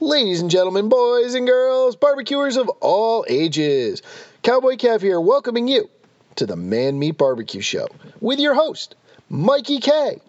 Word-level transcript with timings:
Ladies 0.00 0.40
and 0.40 0.50
gentlemen, 0.50 0.88
boys 0.88 1.34
and 1.34 1.46
girls, 1.46 1.96
barbecuers 1.96 2.56
of 2.56 2.68
all 2.80 3.24
ages, 3.28 4.02
Cowboy 4.42 4.76
Cav 4.76 5.00
here, 5.00 5.20
welcoming 5.20 5.68
you 5.68 5.88
to 6.36 6.46
the 6.46 6.56
Man 6.56 6.98
Meat 6.98 7.16
Barbecue 7.18 7.60
Show 7.60 7.86
with 8.20 8.40
your 8.40 8.54
host, 8.54 8.96
Mikey 9.28 9.78
K. 9.78 10.20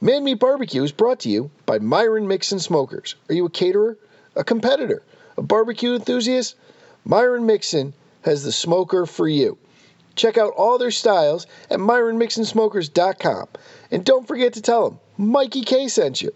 Man 0.00 0.24
Meat 0.24 0.38
Barbecue 0.38 0.82
is 0.82 0.92
brought 0.92 1.20
to 1.20 1.30
you 1.30 1.50
by 1.64 1.78
Myron 1.78 2.28
Mixon 2.28 2.58
Smokers. 2.58 3.14
Are 3.30 3.34
you 3.34 3.46
a 3.46 3.50
caterer, 3.50 3.96
a 4.36 4.44
competitor, 4.44 5.02
a 5.38 5.42
barbecue 5.42 5.94
enthusiast? 5.94 6.56
Myron 7.06 7.46
Mixon 7.46 7.94
has 8.22 8.44
the 8.44 8.52
smoker 8.52 9.06
for 9.06 9.26
you. 9.26 9.56
Check 10.16 10.36
out 10.36 10.52
all 10.52 10.76
their 10.78 10.90
styles 10.90 11.46
at 11.70 11.78
MyronMixonSmokers.com. 11.78 13.48
And 13.90 14.04
don't 14.04 14.28
forget 14.28 14.52
to 14.54 14.62
tell 14.62 14.90
them 14.90 15.00
Mikey 15.16 15.62
K 15.62 15.88
sent 15.88 16.20
you. 16.20 16.32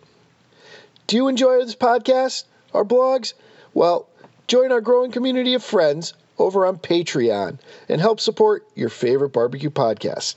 Do 1.07 1.17
you 1.17 1.29
enjoy 1.29 1.65
this 1.65 1.77
podcast, 1.77 2.45
our 2.75 2.85
blogs? 2.85 3.35
Well, 3.75 4.09
join 4.47 4.73
our 4.73 4.81
growing 4.81 5.11
community 5.11 5.55
of 5.55 5.63
friends 5.63 6.15
over 6.39 6.67
on 6.67 6.79
Patreon 6.79 7.59
and 7.89 8.01
help 8.01 8.21
support 8.21 8.67
your 8.75 8.89
favorite 8.89 9.31
barbecue 9.31 9.71
podcast. 9.71 10.37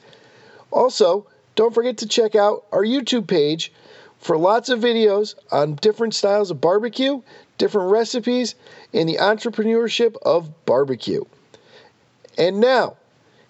Also, 0.71 1.27
don't 1.55 1.73
forget 1.73 1.97
to 1.97 2.07
check 2.07 2.35
out 2.35 2.65
our 2.71 2.83
YouTube 2.83 3.27
page 3.27 3.71
for 4.19 4.37
lots 4.37 4.69
of 4.69 4.79
videos 4.79 5.35
on 5.51 5.75
different 5.75 6.13
styles 6.13 6.51
of 6.51 6.61
barbecue, 6.61 7.21
different 7.57 7.91
recipes, 7.91 8.55
and 8.93 9.09
the 9.09 9.17
entrepreneurship 9.17 10.15
of 10.21 10.65
barbecue. 10.65 11.23
And 12.37 12.59
now, 12.59 12.97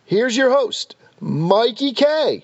here's 0.06 0.36
your 0.36 0.50
host, 0.50 0.96
Mikey 1.20 1.94
K. 1.94 2.44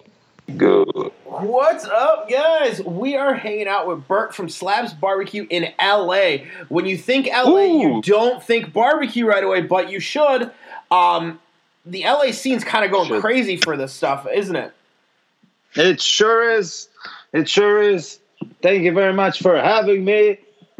Good. 0.56 1.12
What's 1.40 1.86
up, 1.86 2.27
guys? 2.27 2.82
We 2.82 3.16
are 3.16 3.36
hanging 3.36 3.68
out 3.68 3.88
with 3.88 4.08
Burt 4.08 4.34
from 4.34 4.50
Slabs 4.50 4.91
Barbecue 4.91 5.45
in 5.52 5.72
LA. 5.80 6.38
When 6.68 6.88
you 6.88 6.98
think 6.98 7.28
LA, 7.28 7.66
you 7.66 8.02
don't 8.02 8.41
think 8.41 8.73
barbecue 8.73 9.28
right 9.28 9.44
away, 9.44 9.62
but 9.62 9.92
you 9.92 10.00
should. 10.00 10.50
Um, 10.89 11.39
the 11.86 12.06
LA 12.06 12.31
scene's 12.31 12.64
kind 12.64 12.86
of 12.86 12.89
going 12.89 13.08
Should. 13.08 13.22
crazy 13.22 13.56
for 13.56 13.78
this 13.78 13.94
stuff, 13.94 14.25
isn't 14.34 14.56
it? 14.56 14.73
It 15.75 16.02
sure 16.02 16.50
is. 16.58 16.89
It 17.34 17.47
sure 17.47 17.84
is. 17.84 18.17
Thank 18.64 18.81
you 18.81 18.94
very 18.94 19.14
much 19.14 19.40
for 19.40 19.56
having 19.62 20.03
me. 20.03 20.40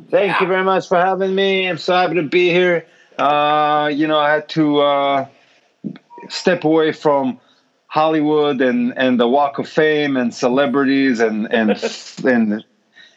Thank 0.10 0.42
you 0.42 0.48
very 0.48 0.64
much 0.64 0.88
for 0.88 0.98
having 0.98 1.36
me. 1.36 1.70
I'm 1.70 1.78
so 1.78 1.94
happy 1.94 2.16
to 2.16 2.24
be 2.24 2.50
here. 2.50 2.88
Uh, 3.20 3.92
you 3.94 4.08
know, 4.08 4.18
I 4.18 4.32
had 4.32 4.50
to 4.50 4.80
uh, 4.80 5.28
step 6.30 6.64
away 6.64 6.94
from 6.94 7.40
Hollywood 7.98 8.62
and, 8.62 8.94
and 8.96 9.20
the 9.20 9.28
Walk 9.28 9.58
of 9.58 9.68
Fame 9.68 10.18
and 10.18 10.32
celebrities 10.34 11.20
and 11.20 11.52
and 11.52 11.70
and 12.34 12.64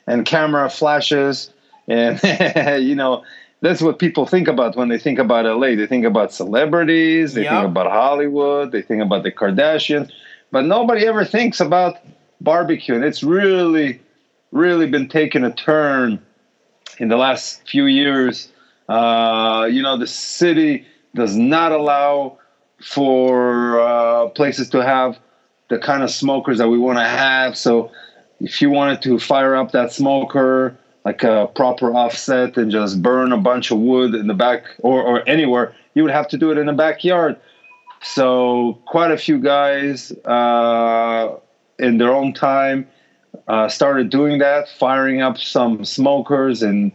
and 0.06 0.24
camera 0.24 0.70
flashes 0.70 1.50
and 1.86 2.18
you 2.88 2.94
know 2.94 3.22
that's 3.60 3.82
what 3.82 3.98
people 3.98 4.24
think 4.24 4.48
about 4.48 4.76
when 4.76 4.88
they 4.88 4.98
think 4.98 5.18
about 5.18 5.44
LA. 5.44 5.74
They 5.76 5.86
think 5.86 6.06
about 6.06 6.32
celebrities, 6.32 7.34
they 7.34 7.42
Yep. 7.42 7.52
think 7.52 7.64
about 7.66 7.88
Hollywood, 7.90 8.72
they 8.72 8.80
think 8.80 9.02
about 9.02 9.22
the 9.22 9.30
Kardashians, 9.30 10.08
but 10.50 10.64
nobody 10.64 11.06
ever 11.06 11.26
thinks 11.26 11.60
about 11.60 11.98
barbecue. 12.40 12.94
And 12.94 13.04
it's 13.04 13.22
really, 13.22 14.00
really 14.50 14.86
been 14.86 15.08
taking 15.08 15.44
a 15.44 15.50
turn 15.50 16.18
in 16.98 17.08
the 17.08 17.18
last 17.18 17.68
few 17.68 17.84
years. 17.84 18.48
Uh, 18.88 19.68
you 19.70 19.82
know, 19.82 19.98
the 19.98 20.06
city 20.06 20.84
does 21.14 21.36
not 21.36 21.70
allow 21.70 22.38
for 22.82 23.80
uh, 23.80 24.28
places 24.28 24.68
to 24.70 24.84
have 24.84 25.18
the 25.68 25.78
kind 25.78 26.02
of 26.02 26.10
smokers 26.10 26.58
that 26.58 26.68
we 26.68 26.78
want 26.78 26.98
to 26.98 27.04
have. 27.04 27.56
So 27.56 27.90
if 28.40 28.60
you 28.60 28.70
wanted 28.70 29.02
to 29.02 29.18
fire 29.18 29.54
up 29.54 29.72
that 29.72 29.92
smoker 29.92 30.76
like 31.04 31.22
a 31.22 31.50
proper 31.54 31.94
offset 31.94 32.56
and 32.56 32.70
just 32.70 33.00
burn 33.02 33.32
a 33.32 33.38
bunch 33.38 33.70
of 33.70 33.78
wood 33.78 34.14
in 34.14 34.26
the 34.26 34.34
back 34.34 34.64
or, 34.80 35.02
or 35.02 35.28
anywhere, 35.28 35.74
you 35.94 36.02
would 36.02 36.12
have 36.12 36.28
to 36.28 36.36
do 36.36 36.50
it 36.50 36.58
in 36.58 36.66
the 36.66 36.72
backyard. 36.72 37.36
So 38.02 38.78
quite 38.86 39.10
a 39.10 39.16
few 39.16 39.38
guys 39.38 40.12
uh, 40.24 41.36
in 41.78 41.98
their 41.98 42.14
own 42.14 42.32
time 42.32 42.88
uh, 43.48 43.68
started 43.68 44.10
doing 44.10 44.38
that, 44.38 44.68
firing 44.68 45.22
up 45.22 45.38
some 45.38 45.84
smokers 45.84 46.62
in 46.62 46.92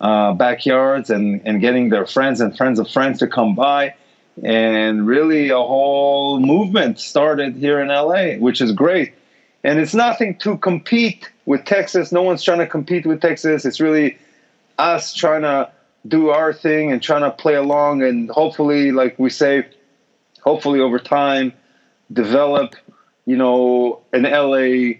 uh, 0.00 0.32
backyards 0.34 1.10
and, 1.10 1.40
and 1.44 1.60
getting 1.60 1.88
their 1.90 2.06
friends 2.06 2.40
and 2.40 2.56
friends 2.56 2.78
of 2.78 2.88
friends 2.90 3.18
to 3.20 3.26
come 3.26 3.54
by. 3.54 3.94
And 4.42 5.06
really, 5.06 5.50
a 5.50 5.56
whole 5.56 6.40
movement 6.40 7.00
started 7.00 7.56
here 7.56 7.80
in 7.80 7.88
LA, 7.88 8.34
which 8.34 8.60
is 8.60 8.72
great. 8.72 9.14
And 9.64 9.78
it's 9.78 9.94
nothing 9.94 10.36
to 10.38 10.56
compete 10.58 11.30
with 11.46 11.64
Texas. 11.64 12.12
No 12.12 12.22
one's 12.22 12.42
trying 12.42 12.58
to 12.58 12.66
compete 12.66 13.06
with 13.06 13.20
Texas. 13.20 13.64
It's 13.64 13.80
really 13.80 14.18
us 14.78 15.12
trying 15.12 15.42
to 15.42 15.70
do 16.06 16.30
our 16.30 16.52
thing 16.52 16.92
and 16.92 17.02
trying 17.02 17.22
to 17.22 17.30
play 17.30 17.54
along. 17.54 18.02
And 18.02 18.30
hopefully, 18.30 18.92
like 18.92 19.18
we 19.18 19.30
say, 19.30 19.66
hopefully 20.42 20.80
over 20.80 20.98
time, 20.98 21.52
develop, 22.12 22.76
you 23.26 23.36
know, 23.36 24.00
an 24.12 24.22
LA 24.22 24.98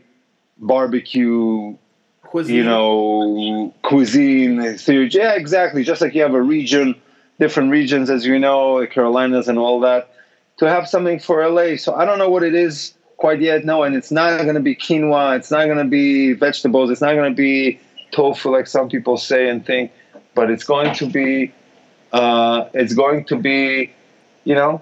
barbecue 0.59 1.77
Cuisine. 2.23 2.57
you 2.57 2.65
know, 2.65 3.73
cuisine 3.83 4.77
theory. 4.77 5.09
Yeah, 5.11 5.35
exactly. 5.35 5.83
Just 5.83 6.03
like 6.03 6.15
you 6.15 6.23
have 6.23 6.35
a 6.35 6.43
region, 6.43 6.95
different 7.39 7.71
regions, 7.71 8.11
as 8.11 8.27
you 8.27 8.39
know, 8.39 8.81
the 8.81 8.87
Carolinas 8.87 9.49
and 9.49 9.59
all 9.59 9.81
that, 9.81 10.11
to 10.59 10.69
have 10.69 10.89
something 10.89 11.19
for 11.19 11.47
LA. 11.49 11.77
So 11.77 11.95
I 11.95 12.05
don't 12.05 12.19
know 12.19 12.31
what 12.31 12.43
it 12.43 12.55
is 12.55 12.95
quite 13.17 13.41
yet. 13.41 13.65
No, 13.65 13.83
and 13.85 13.95
it's 13.95 14.11
not 14.11 14.43
going 14.43 14.55
to 14.55 14.61
be 14.61 14.75
quinoa. 14.75 15.37
It's 15.37 15.51
not 15.51 15.67
going 15.67 15.79
to 15.79 15.85
be 15.85 16.33
vegetables. 16.33 16.91
It's 16.91 17.01
not 17.01 17.15
going 17.15 17.31
to 17.31 17.37
be 17.37 17.81
tofu, 18.13 18.51
like 18.51 18.67
some 18.67 18.89
people 18.89 19.17
say 19.17 19.49
and 19.49 19.65
think. 19.65 19.93
But 20.35 20.51
it's 20.51 20.65
going 20.65 20.95
to 20.95 21.07
be, 21.07 21.53
uh, 22.13 22.69
it's 22.75 22.95
going 22.95 23.25
to 23.27 23.37
be, 23.37 23.93
you 24.45 24.55
know, 24.55 24.81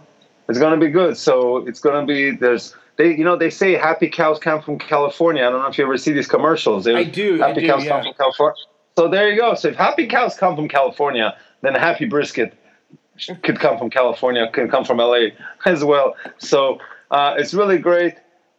it's 0.48 0.58
going 0.58 0.78
to 0.78 0.84
be 0.84 0.90
good. 0.92 1.16
So 1.16 1.58
it's 1.66 1.80
going 1.80 2.06
to 2.06 2.12
be 2.12 2.30
there's. 2.36 2.74
They, 2.96 3.14
you 3.14 3.24
know, 3.24 3.36
they 3.36 3.50
say 3.50 3.74
happy 3.74 4.08
cows 4.08 4.38
come 4.38 4.62
from 4.62 4.78
California. 4.78 5.46
I 5.46 5.50
don't 5.50 5.60
know 5.60 5.68
if 5.68 5.76
you 5.76 5.84
ever 5.84 5.98
see 5.98 6.12
these 6.12 6.26
commercials. 6.26 6.84
They're- 6.84 6.96
I 6.96 7.04
do, 7.04 7.42
I 7.42 7.48
Happy 7.48 7.60
do, 7.60 7.66
cows 7.66 7.84
yeah. 7.84 7.90
come 7.90 8.04
from 8.04 8.14
California. 8.14 8.62
So 8.96 9.08
there 9.08 9.28
you 9.28 9.38
go. 9.38 9.54
So 9.54 9.68
if 9.68 9.76
happy 9.76 10.06
cows 10.06 10.34
come 10.34 10.56
from 10.56 10.66
California, 10.68 11.36
then 11.62 11.74
happy 11.74 12.04
brisket 12.04 12.54
could 13.42 13.58
come 13.58 13.78
from 13.78 13.90
California, 13.90 14.48
could 14.52 14.70
come 14.70 14.84
from 14.84 14.98
LA 14.98 15.28
as 15.64 15.82
well. 15.82 16.16
So 16.38 16.78
uh, 17.10 17.34
it's 17.38 17.54
really 17.54 17.78
great. 17.78 18.14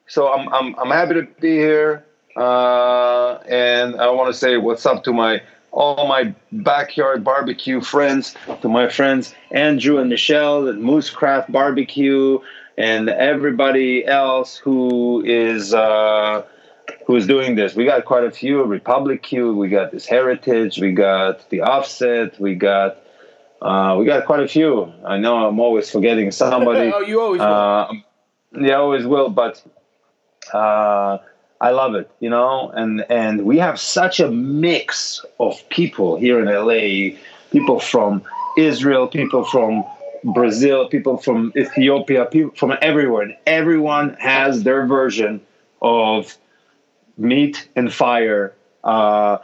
So 0.07 0.31
I'm, 0.31 0.51
I'm, 0.53 0.75
I'm 0.79 0.89
happy 0.89 1.15
to 1.15 1.23
be 1.39 1.57
here. 1.57 2.05
Uh, 2.35 3.39
and 3.47 3.99
I 3.99 4.09
want 4.11 4.31
to 4.31 4.37
say 4.37 4.57
what's 4.57 4.85
up 4.85 5.03
to 5.05 5.13
my 5.13 5.41
all 5.71 6.07
my 6.07 6.33
backyard 6.51 7.23
barbecue 7.23 7.81
friends, 7.81 8.35
to 8.61 8.69
my 8.69 8.87
friends 8.89 9.35
Andrew 9.51 9.99
and 9.99 10.09
Michelle 10.09 10.67
at 10.67 10.75
Moo's 10.75 11.09
Craft 11.09 11.51
Barbecue, 11.51 12.39
and 12.77 13.09
everybody 13.09 14.05
else 14.05 14.55
who 14.57 15.23
is 15.25 15.73
uh, 15.73 16.43
who 17.07 17.15
is 17.15 17.25
doing 17.25 17.55
this. 17.55 17.73
We 17.73 17.85
got 17.85 18.03
quite 18.03 18.25
a 18.25 18.31
few 18.31 18.63
Republic 18.65 19.23
Q, 19.23 19.53
we 19.53 19.69
got 19.69 19.91
this 19.91 20.05
Heritage, 20.05 20.77
we 20.77 20.91
got 20.91 21.49
the 21.49 21.61
Offset, 21.61 22.37
we 22.39 22.53
got 22.53 22.97
uh, 23.61 23.95
we 23.97 24.05
got 24.05 24.25
quite 24.25 24.41
a 24.41 24.47
few. 24.47 24.93
I 25.05 25.17
know 25.17 25.47
I'm 25.47 25.59
always 25.59 25.89
forgetting 25.89 26.31
somebody. 26.31 26.91
oh, 26.93 26.99
you 26.99 27.21
always 27.21 27.39
will. 27.39 27.47
Uh, 27.47 27.93
yeah, 28.59 28.75
always 28.75 29.05
will, 29.05 29.29
but 29.29 29.63
uh, 30.53 31.17
I 31.61 31.71
love 31.71 31.95
it, 31.95 32.11
you 32.19 32.29
know. 32.29 32.69
And 32.71 33.05
and 33.09 33.45
we 33.45 33.57
have 33.57 33.79
such 33.79 34.19
a 34.19 34.29
mix 34.29 35.25
of 35.39 35.67
people 35.69 36.17
here 36.17 36.39
in 36.41 36.45
LA. 36.45 37.17
People 37.51 37.79
from 37.79 38.21
Israel, 38.57 39.07
people 39.07 39.45
from 39.45 39.85
Brazil, 40.33 40.89
people 40.89 41.17
from 41.17 41.53
Ethiopia, 41.55 42.25
people 42.25 42.53
from 42.55 42.73
everywhere, 42.81 43.23
and 43.23 43.35
everyone 43.45 44.15
has 44.19 44.63
their 44.63 44.85
version 44.85 45.39
of 45.81 46.37
meat 47.17 47.67
and 47.75 47.93
fire. 47.93 48.53
Uh, 48.83 49.37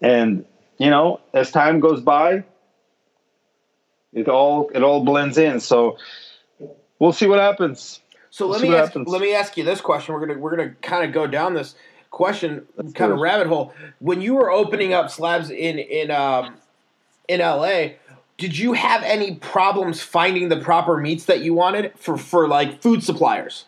and 0.00 0.44
you 0.78 0.90
know, 0.90 1.20
as 1.34 1.50
time 1.50 1.80
goes 1.80 2.00
by, 2.00 2.44
it 4.12 4.28
all 4.28 4.70
it 4.74 4.82
all 4.82 5.04
blends 5.04 5.38
in. 5.38 5.60
So 5.60 5.98
we'll 6.98 7.12
see 7.12 7.26
what 7.26 7.38
happens. 7.38 8.00
So 8.30 8.46
We'll 8.46 8.58
let 8.58 8.62
me 8.62 8.74
ask, 8.74 8.88
happens. 8.88 9.08
let 9.08 9.20
me 9.20 9.34
ask 9.34 9.56
you 9.56 9.64
this 9.64 9.80
question. 9.80 10.14
We're 10.14 10.26
gonna 10.26 10.38
we're 10.38 10.56
gonna 10.56 10.74
kind 10.82 11.04
of 11.04 11.12
go 11.12 11.26
down 11.26 11.54
this 11.54 11.74
question, 12.10 12.66
Let's 12.76 12.92
kind 12.92 13.12
of 13.12 13.18
rabbit 13.18 13.46
hole. 13.46 13.74
When 13.98 14.20
you 14.20 14.34
were 14.34 14.50
opening 14.50 14.92
up 14.92 15.10
slabs 15.10 15.50
in 15.50 15.78
in 15.78 16.10
um, 16.10 16.56
in 17.28 17.40
LA, 17.40 17.90
did 18.36 18.56
you 18.56 18.72
have 18.74 19.02
any 19.02 19.36
problems 19.36 20.00
finding 20.02 20.48
the 20.48 20.58
proper 20.58 20.96
meats 20.96 21.24
that 21.26 21.40
you 21.40 21.54
wanted 21.54 21.92
for 21.96 22.16
for 22.16 22.48
like 22.48 22.80
food 22.80 23.02
suppliers? 23.02 23.64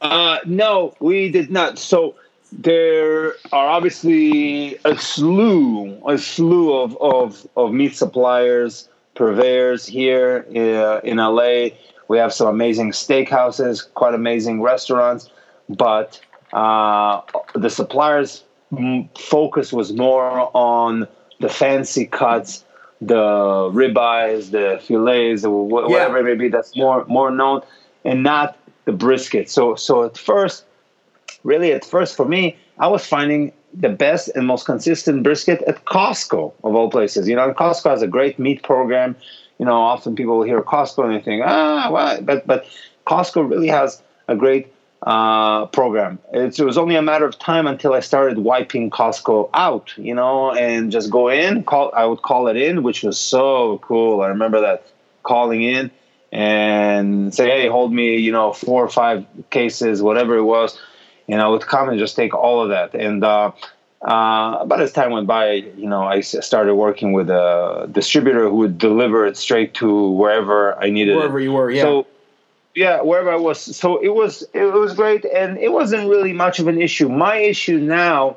Uh, 0.00 0.38
no, 0.44 0.94
we 1.00 1.30
did 1.30 1.50
not. 1.50 1.78
So 1.78 2.16
there 2.52 3.34
are 3.50 3.68
obviously 3.68 4.78
a 4.84 4.96
slew, 4.96 6.00
a 6.06 6.18
slew 6.18 6.74
of, 6.74 6.96
of, 7.00 7.46
of 7.56 7.72
meat 7.72 7.96
suppliers, 7.96 8.88
purveyors 9.14 9.86
here 9.86 10.46
uh, 10.54 11.00
in 11.00 11.16
LA. 11.16 11.68
We 12.08 12.18
have 12.18 12.32
some 12.32 12.48
amazing 12.48 12.92
steakhouses, 12.92 13.86
quite 13.94 14.14
amazing 14.14 14.60
restaurants, 14.60 15.30
but 15.68 16.20
uh, 16.52 17.22
the 17.54 17.70
suppliers' 17.70 18.44
focus 19.18 19.72
was 19.72 19.92
more 19.92 20.50
on 20.54 21.08
the 21.40 21.48
fancy 21.48 22.06
cuts, 22.06 22.64
the 23.00 23.70
ribeyes, 23.72 24.50
the 24.50 24.80
fillets, 24.86 25.42
whatever 25.44 26.18
it 26.18 26.24
may 26.24 26.34
be. 26.34 26.48
That's 26.48 26.76
more 26.76 27.04
more 27.06 27.30
known, 27.30 27.62
and 28.04 28.22
not 28.22 28.58
the 28.84 28.92
brisket. 28.92 29.50
So 29.50 29.74
so 29.74 30.04
at 30.04 30.16
first, 30.16 30.64
really 31.44 31.72
at 31.72 31.84
first 31.84 32.16
for 32.16 32.26
me, 32.26 32.56
I 32.78 32.88
was 32.88 33.06
finding 33.06 33.52
the 33.74 33.88
best 33.88 34.28
and 34.34 34.46
most 34.46 34.66
consistent 34.66 35.22
brisket 35.22 35.62
at 35.62 35.84
Costco 35.84 36.52
of 36.62 36.74
all 36.74 36.90
places. 36.90 37.28
You 37.28 37.36
know, 37.36 37.52
Costco 37.52 37.90
has 37.90 38.02
a 38.02 38.06
great 38.06 38.38
meat 38.38 38.62
program. 38.62 39.16
You 39.58 39.66
know, 39.66 39.74
often 39.74 40.14
people 40.16 40.38
will 40.38 40.44
hear 40.44 40.60
Costco 40.62 41.04
and 41.04 41.14
they 41.14 41.20
think, 41.20 41.42
ah, 41.44 41.88
well, 41.90 42.20
but 42.22 42.46
but 42.46 42.66
Costco 43.06 43.48
really 43.48 43.68
has 43.68 44.02
a 44.28 44.36
great 44.36 44.72
uh, 45.02 45.66
program. 45.66 46.18
It 46.32 46.58
was 46.60 46.78
only 46.78 46.96
a 46.96 47.02
matter 47.02 47.24
of 47.24 47.38
time 47.38 47.66
until 47.66 47.92
I 47.92 48.00
started 48.00 48.38
wiping 48.38 48.90
Costco 48.90 49.50
out, 49.54 49.92
you 49.96 50.14
know, 50.14 50.52
and 50.52 50.92
just 50.92 51.10
go 51.10 51.28
in. 51.28 51.64
Call 51.64 51.92
I 51.94 52.04
would 52.04 52.22
call 52.22 52.48
it 52.48 52.56
in, 52.56 52.82
which 52.82 53.02
was 53.02 53.18
so 53.18 53.78
cool. 53.78 54.20
I 54.22 54.28
remember 54.28 54.60
that 54.60 54.86
calling 55.22 55.62
in 55.62 55.90
and 56.30 57.34
say, 57.34 57.46
hey, 57.48 57.68
hold 57.68 57.92
me, 57.92 58.16
you 58.16 58.32
know, 58.32 58.52
four 58.52 58.82
or 58.84 58.88
five 58.88 59.26
cases, 59.50 60.02
whatever 60.02 60.36
it 60.36 60.44
was, 60.44 60.80
and 61.28 61.40
I 61.40 61.48
would 61.48 61.62
come 61.62 61.88
and 61.88 61.98
just 61.98 62.16
take 62.16 62.34
all 62.34 62.62
of 62.62 62.70
that. 62.70 62.94
And 62.94 63.24
uh, 63.24 63.52
uh, 64.02 64.64
but 64.64 64.80
as 64.80 64.92
time 64.92 65.12
went 65.12 65.26
by, 65.26 65.52
you 65.52 65.88
know, 65.88 66.02
I 66.02 66.20
started 66.20 66.74
working 66.74 67.12
with 67.12 67.30
a 67.30 67.88
distributor 67.92 68.48
who 68.48 68.56
would 68.56 68.78
deliver 68.78 69.26
it 69.26 69.36
straight 69.36 69.74
to 69.74 70.10
wherever 70.10 70.76
I 70.82 70.90
needed 70.90 71.16
Wherever 71.16 71.38
it. 71.38 71.44
you 71.44 71.52
were, 71.52 71.70
yeah. 71.70 71.82
So 71.82 72.06
yeah, 72.74 73.00
wherever 73.02 73.30
I 73.30 73.36
was. 73.36 73.60
So 73.60 73.98
it 73.98 74.14
was 74.14 74.42
it 74.54 74.64
was 74.64 74.94
great, 74.94 75.24
and 75.26 75.58
it 75.58 75.72
wasn't 75.72 76.08
really 76.08 76.32
much 76.32 76.58
of 76.58 76.68
an 76.68 76.80
issue. 76.80 77.08
My 77.08 77.36
issue 77.36 77.78
now 77.78 78.36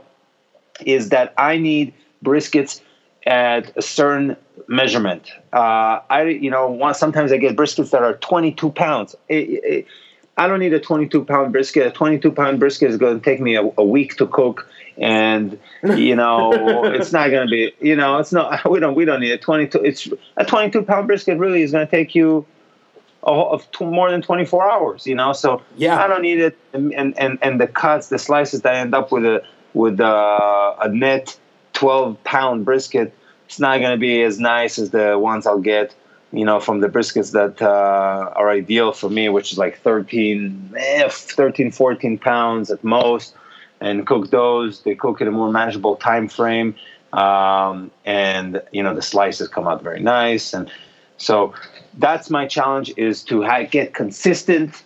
is 0.86 1.10
that 1.10 1.34
I 1.38 1.58
need 1.58 1.94
briskets 2.24 2.82
at 3.26 3.76
a 3.78 3.82
certain 3.82 4.36
measurement. 4.68 5.32
Uh, 5.54 6.02
I 6.10 6.24
you 6.24 6.52
know 6.52 6.70
want, 6.70 6.98
sometimes 6.98 7.32
I 7.32 7.38
get 7.38 7.56
briskets 7.56 7.92
that 7.92 8.04
are 8.04 8.16
22 8.16 8.72
pounds. 8.72 9.16
It, 9.30 9.64
it, 9.64 9.88
I 10.38 10.48
don't 10.48 10.60
need 10.60 10.74
a 10.74 10.80
22 10.80 11.24
pound 11.26 11.54
brisket. 11.54 11.88
A 11.88 11.92
22 11.92 12.32
pound 12.32 12.60
brisket 12.60 12.90
is 12.90 12.98
going 12.98 13.20
to 13.20 13.24
take 13.24 13.40
me 13.40 13.56
a, 13.56 13.64
a 13.78 13.84
week 13.86 14.18
to 14.18 14.28
cook, 14.28 14.70
and 14.98 15.58
you 15.96 16.16
know 16.16 16.52
it's 16.86 17.14
not 17.14 17.30
going 17.30 17.48
to 17.48 17.52
be. 17.52 17.74
You 17.80 17.96
know 17.96 18.18
it's 18.18 18.32
not. 18.32 18.70
We 18.70 18.80
don't. 18.80 18.96
We 18.96 19.06
don't 19.06 19.22
need 19.22 19.32
a 19.32 19.38
22. 19.38 19.80
It's 19.80 20.10
a 20.38 20.46
22 20.46 20.84
pound 20.84 21.08
brisket. 21.08 21.38
Really 21.38 21.62
is 21.62 21.72
going 21.72 21.88
to 21.88 21.92
take 21.92 22.16
you 22.16 22.46
of 23.26 23.68
more 23.82 24.12
than 24.12 24.22
24 24.22 24.72
hours 24.72 25.08
you 25.08 25.16
know 25.16 25.34
so 25.34 25.62
Yeah. 25.78 26.04
i 26.04 26.08
don't 26.08 26.22
need 26.22 26.40
it 26.40 26.58
and 26.74 26.94
and 26.94 27.40
and 27.42 27.60
the 27.60 27.68
cuts 27.68 28.10
the 28.10 28.20
slices 28.20 28.62
that 28.62 28.76
I 28.76 28.78
end 28.78 28.94
up 28.94 29.12
with 29.12 29.26
a 29.26 29.44
with 29.74 30.00
a, 30.00 30.76
a 30.82 30.90
net 30.90 31.38
12 31.74 32.24
pound 32.24 32.66
brisket 32.66 33.14
it's 33.48 33.60
not 33.60 33.80
going 33.80 33.92
to 33.92 33.98
be 33.98 34.22
as 34.22 34.40
nice 34.40 34.78
as 34.78 34.92
the 34.92 35.18
ones 35.18 35.48
i'll 35.48 35.60
get 35.60 35.96
you 36.36 36.46
know 36.46 36.60
from 36.60 36.80
the 36.80 36.88
briskets 36.88 37.32
that 37.32 37.62
uh, 37.62 38.32
are 38.36 38.50
ideal 38.50 38.92
for 38.92 39.10
me 39.10 39.30
which 39.30 39.52
is 39.52 39.58
like 39.58 39.80
13 39.80 40.74
eh, 40.78 41.10
13 41.10 41.72
14 41.72 42.18
pounds 42.18 42.70
at 42.70 42.84
most 42.84 43.34
and 43.82 44.06
cook 44.06 44.30
those 44.30 44.82
they 44.82 44.96
cook 44.96 45.22
in 45.22 45.28
a 45.28 45.32
more 45.32 45.52
manageable 45.52 45.96
time 45.96 46.28
frame 46.28 46.76
um, 47.14 47.92
and 48.06 48.62
you 48.72 48.84
know 48.84 48.94
the 48.94 49.02
slices 49.02 49.48
come 49.48 49.68
out 49.68 49.82
very 49.82 50.02
nice 50.02 50.54
and 50.54 50.72
so 51.18 51.54
that's 51.98 52.30
my 52.30 52.46
challenge 52.46 52.94
is 52.98 53.24
to 53.24 53.48
get 53.72 53.94
consistent 53.94 54.84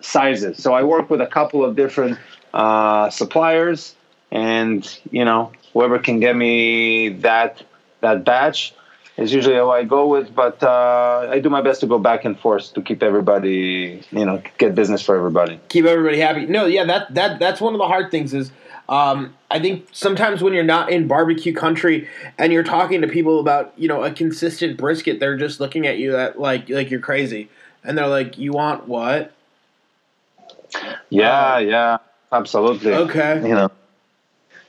sizes. 0.00 0.62
So 0.62 0.74
I 0.74 0.82
work 0.82 1.10
with 1.10 1.20
a 1.20 1.26
couple 1.26 1.64
of 1.64 1.76
different 1.76 2.18
uh, 2.52 3.10
suppliers, 3.10 3.94
and 4.30 4.86
you 5.10 5.24
know 5.24 5.52
whoever 5.72 5.98
can 5.98 6.20
get 6.20 6.36
me 6.36 7.08
that 7.20 7.62
that 8.00 8.24
batch 8.24 8.74
is 9.16 9.32
usually 9.32 9.56
how 9.56 9.70
I 9.70 9.84
go 9.84 10.06
with. 10.06 10.34
But 10.34 10.62
uh, 10.62 11.28
I 11.30 11.38
do 11.38 11.50
my 11.50 11.62
best 11.62 11.80
to 11.80 11.86
go 11.86 11.98
back 11.98 12.24
and 12.24 12.38
forth 12.38 12.74
to 12.74 12.82
keep 12.82 13.02
everybody, 13.02 14.02
you 14.10 14.24
know, 14.24 14.42
get 14.58 14.74
business 14.74 15.02
for 15.02 15.16
everybody. 15.16 15.60
keep 15.68 15.84
everybody 15.84 16.18
happy. 16.18 16.46
No, 16.46 16.66
yeah, 16.66 16.84
that 16.84 17.14
that 17.14 17.38
that's 17.38 17.60
one 17.60 17.74
of 17.74 17.78
the 17.78 17.86
hard 17.86 18.10
things 18.10 18.34
is 18.34 18.52
um, 18.88 19.34
I 19.50 19.60
think 19.60 19.88
sometimes 19.92 20.42
when 20.42 20.52
you're 20.52 20.64
not 20.64 20.90
in 20.90 21.06
barbecue 21.06 21.54
country 21.54 22.08
and 22.38 22.52
you're 22.52 22.62
talking 22.62 23.00
to 23.02 23.08
people 23.08 23.40
about 23.40 23.72
you 23.76 23.88
know 23.88 24.02
a 24.02 24.10
consistent 24.10 24.76
brisket, 24.76 25.20
they're 25.20 25.36
just 25.36 25.60
looking 25.60 25.86
at 25.86 25.98
you 25.98 26.12
that 26.12 26.38
like 26.38 26.68
like 26.68 26.90
you're 26.90 27.00
crazy, 27.00 27.48
and 27.84 27.96
they're 27.96 28.08
like, 28.08 28.38
"You 28.38 28.52
want 28.52 28.88
what?" 28.88 29.32
Yeah, 31.10 31.58
yeah, 31.58 31.98
absolutely. 32.32 32.92
Okay. 32.92 33.36
You 33.42 33.54
know. 33.54 33.70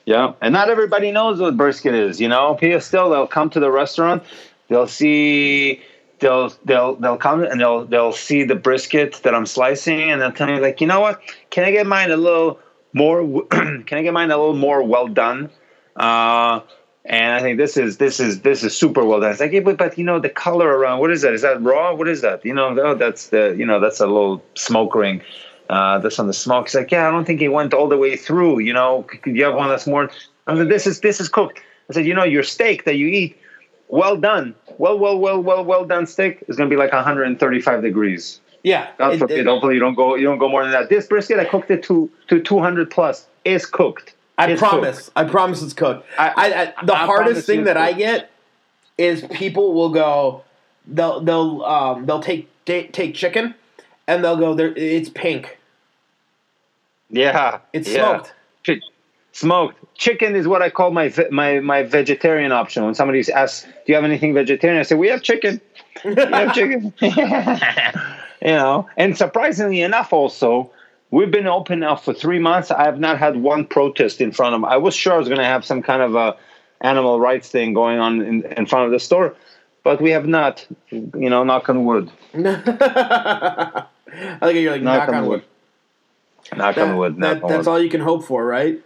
Yeah, 0.05 0.33
and 0.41 0.53
not 0.53 0.69
everybody 0.69 1.11
knows 1.11 1.39
what 1.39 1.55
brisket 1.55 1.93
is. 1.93 2.19
You 2.19 2.27
know, 2.27 2.55
people 2.55 2.81
still 2.81 3.09
they'll 3.09 3.27
come 3.27 3.49
to 3.51 3.59
the 3.59 3.71
restaurant, 3.71 4.23
they'll 4.67 4.87
see, 4.87 5.81
they'll 6.19 6.53
they'll 6.65 6.95
they'll 6.95 7.17
come 7.17 7.43
and 7.43 7.59
they'll 7.59 7.85
they'll 7.85 8.11
see 8.11 8.43
the 8.43 8.55
brisket 8.55 9.21
that 9.23 9.33
I'm 9.33 9.45
slicing, 9.45 10.11
and 10.11 10.21
they'll 10.21 10.31
tell 10.31 10.47
me 10.47 10.59
like, 10.59 10.81
you 10.81 10.87
know 10.87 10.99
what, 10.99 11.21
can 11.49 11.63
I 11.63 11.71
get 11.71 11.87
mine 11.87 12.11
a 12.11 12.17
little 12.17 12.59
more? 12.91 13.45
can 13.51 13.85
I 13.91 14.01
get 14.01 14.13
mine 14.13 14.31
a 14.31 14.37
little 14.37 14.55
more 14.55 14.83
well 14.83 15.07
done? 15.07 15.49
Uh, 15.95 16.61
and 17.05 17.33
I 17.33 17.41
think 17.41 17.57
this 17.57 17.75
is 17.75 17.97
this 17.97 18.19
is 18.19 18.41
this 18.41 18.63
is 18.63 18.77
super 18.77 19.03
well 19.05 19.19
done. 19.19 19.31
It's 19.31 19.39
like, 19.39 19.51
yeah, 19.51 19.59
but, 19.59 19.77
but 19.77 19.97
you 19.97 20.05
know 20.05 20.19
the 20.19 20.29
color 20.29 20.67
around. 20.67 20.99
What 20.99 21.11
is 21.11 21.21
that? 21.21 21.33
Is 21.33 21.41
that 21.41 21.61
raw? 21.61 21.93
What 21.93 22.07
is 22.07 22.21
that? 22.21 22.45
You 22.45 22.53
know, 22.53 22.77
oh, 22.79 22.95
that's 22.95 23.27
the 23.27 23.55
you 23.57 23.65
know 23.65 23.79
that's 23.79 23.99
a 23.99 24.07
little 24.07 24.43
smoke 24.55 24.95
ring. 24.95 25.21
Uh, 25.69 25.97
that's 25.99 26.19
on 26.19 26.27
the 26.27 26.33
smoke. 26.33 26.67
He's 26.67 26.75
like, 26.75 26.91
yeah, 26.91 27.07
I 27.07 27.11
don't 27.11 27.25
think 27.25 27.41
it 27.41 27.49
went 27.49 27.73
all 27.73 27.87
the 27.87 27.97
way 27.97 28.15
through. 28.17 28.59
You 28.59 28.73
know, 28.73 29.03
could 29.03 29.35
you 29.35 29.43
have 29.45 29.55
one 29.55 29.69
that's 29.69 29.87
more? 29.87 30.11
I 30.45 30.55
said, 30.57 30.69
this 30.69 30.85
is 30.85 30.99
this 30.99 31.19
is 31.21 31.29
cooked. 31.29 31.59
I 31.89 31.93
said, 31.93 32.05
you 32.05 32.13
know, 32.13 32.23
your 32.23 32.43
steak 32.43 32.83
that 32.85 32.95
you 32.97 33.07
eat, 33.07 33.37
well 33.87 34.17
done, 34.17 34.55
well, 34.77 34.97
well, 34.99 35.17
well, 35.17 35.41
well, 35.41 35.63
well 35.63 35.85
done 35.85 36.05
steak 36.05 36.43
is 36.47 36.55
going 36.57 36.69
to 36.69 36.73
be 36.73 36.77
like 36.79 36.91
135 36.91 37.81
degrees. 37.81 38.41
Yeah, 38.63 38.89
God 38.97 39.19
forbid. 39.19 39.39
it- 39.39 39.45
hopefully, 39.45 39.73
you 39.75 39.79
don't 39.79 39.95
go 39.95 40.15
you 40.15 40.25
don't 40.25 40.37
go 40.37 40.49
more 40.49 40.63
than 40.63 40.71
that. 40.71 40.89
This 40.89 41.07
brisket, 41.07 41.39
I 41.39 41.45
cooked 41.45 41.71
it 41.71 41.83
to 41.83 42.09
to 42.27 42.41
200 42.41 42.89
plus. 42.91 43.27
Is 43.45 43.65
cooked. 43.65 44.13
I 44.37 44.51
It's 44.51 44.59
promise. 44.59 45.11
I 45.15 45.25
promise 45.25 45.61
it's 45.61 45.73
cooked. 45.73 46.05
I, 46.17 46.29
I- 46.29 46.61
I, 46.79 46.85
the 46.85 46.93
I 46.93 47.05
hardest 47.05 47.45
thing 47.45 47.65
that 47.65 47.77
I 47.77 47.93
get 47.93 48.31
is 48.97 49.21
people 49.31 49.73
will 49.73 49.89
go, 49.89 50.43
they'll 50.87 51.19
they'll 51.21 51.63
um, 51.63 52.05
they'll 52.05 52.21
take 52.21 52.49
take 52.65 53.15
chicken, 53.15 53.53
and 54.07 54.23
they'll 54.23 54.37
go 54.37 54.53
there. 54.53 54.73
It's 54.75 55.09
pink. 55.09 55.57
Yeah, 57.09 57.59
It's 57.73 57.89
yeah. 57.89 58.15
smoked. 58.17 58.33
Chi- 58.65 58.81
smoked 59.33 59.77
chicken 59.95 60.35
is 60.35 60.47
what 60.47 60.61
I 60.61 60.69
call 60.69 60.91
my 60.91 61.09
ve- 61.09 61.29
my 61.31 61.59
my 61.59 61.83
vegetarian 61.83 62.51
option. 62.51 62.83
When 62.85 62.95
somebody 62.95 63.23
asks, 63.31 63.63
"Do 63.63 63.69
you 63.87 63.95
have 63.95 64.03
anything 64.03 64.33
vegetarian?" 64.33 64.79
I 64.79 64.83
say, 64.83 64.95
"We 64.95 65.09
have 65.09 65.21
chicken. 65.21 65.61
We 66.03 66.15
have 66.15 66.53
chicken." 66.59 66.93
you 67.01 68.47
know, 68.47 68.87
and 68.97 69.17
surprisingly 69.17 69.81
enough, 69.81 70.11
also. 70.13 70.69
We've 71.11 71.29
been 71.29 71.45
open 71.45 71.81
now 71.81 71.95
for 71.95 72.11
three 72.11 72.39
months. 72.39 72.71
I 72.71 72.85
have 72.85 72.99
not 72.99 73.19
had 73.19 73.37
one 73.37 73.65
protest 73.67 74.19
in 74.19 74.31
front 74.31 74.55
of. 74.55 74.61
them. 74.61 74.65
I 74.65 74.77
was 74.77 74.95
sure 74.95 75.13
I 75.13 75.17
was 75.17 75.27
going 75.27 75.37
to 75.37 75.45
have 75.45 75.63
some 75.63 75.83
kind 75.83 76.01
of 76.01 76.15
a 76.15 76.35
animal 76.81 77.19
rights 77.19 77.49
thing 77.49 77.73
going 77.75 77.99
on 77.99 78.19
in, 78.21 78.41
in 78.57 78.65
front 78.65 78.85
of 78.87 78.91
the 78.91 78.99
store, 78.99 79.35
but 79.83 80.01
we 80.01 80.09
have 80.09 80.25
not. 80.25 80.65
You 80.89 81.29
know, 81.29 81.43
knock 81.43 81.69
on 81.69 81.85
wood. 81.85 82.09
I 84.13 84.37
think 84.39 84.59
you're 84.59 84.71
like 84.73 84.81
knock, 84.81 85.09
on 85.09 85.25
wood. 85.27 85.43
Knock 86.55 86.75
That- 86.75 86.87
on 86.89 86.97
wood. 86.97 87.15
that- 87.15 87.19
knock 87.35 87.43
on 87.43 87.49
that's 87.49 87.65
wood. 87.67 87.71
all 87.71 87.81
you 87.81 87.89
can 87.89 88.01
hope 88.01 88.23
for, 88.25 88.45
right? 88.45 88.79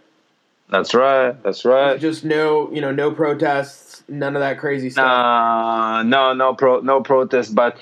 That's 0.70 0.92
right. 0.94 1.42
That's 1.42 1.64
right. 1.64 1.98
Just 1.98 2.24
no, 2.24 2.70
you 2.72 2.80
know, 2.82 2.92
no 2.92 3.10
protests, 3.10 4.02
none 4.06 4.36
of 4.36 4.40
that 4.40 4.58
crazy 4.58 4.90
stuff. 4.90 5.06
Uh, 5.08 6.02
no, 6.02 6.34
no 6.34 6.54
pro, 6.54 6.80
no 6.80 7.00
protest, 7.02 7.54
but 7.54 7.78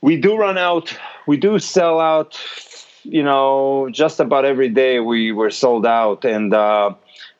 we 0.00 0.16
do 0.16 0.36
run 0.36 0.58
out. 0.58 0.96
We 1.26 1.36
do 1.36 1.58
sell 1.60 2.00
out. 2.00 2.38
You 3.04 3.22
know, 3.22 3.88
just 3.92 4.18
about 4.18 4.44
every 4.44 4.70
day 4.70 4.98
we 4.98 5.30
were 5.30 5.50
sold 5.50 5.86
out, 5.86 6.24
and 6.24 6.52
uh, 6.54 6.94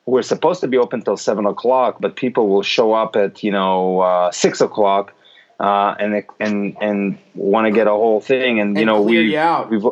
we're 0.05 0.21
supposed 0.21 0.61
to 0.61 0.67
be 0.67 0.77
open 0.77 1.01
till 1.01 1.17
seven 1.17 1.45
o'clock, 1.45 1.97
but 1.99 2.15
people 2.15 2.47
will 2.47 2.61
show 2.63 2.93
up 2.93 3.15
at 3.15 3.43
you 3.43 3.51
know 3.51 3.99
uh, 3.99 4.31
six 4.31 4.61
o'clock, 4.61 5.11
uh, 5.59 5.95
and 5.99 6.23
and 6.39 6.77
and 6.81 7.17
want 7.33 7.67
to 7.67 7.71
get 7.71 7.87
a 7.87 7.91
whole 7.91 8.21
thing, 8.21 8.59
and, 8.59 8.77
you 8.77 8.85
know 8.85 9.01
we 9.01 9.21
you 9.21 9.37
out. 9.37 9.69
we've 9.69 9.85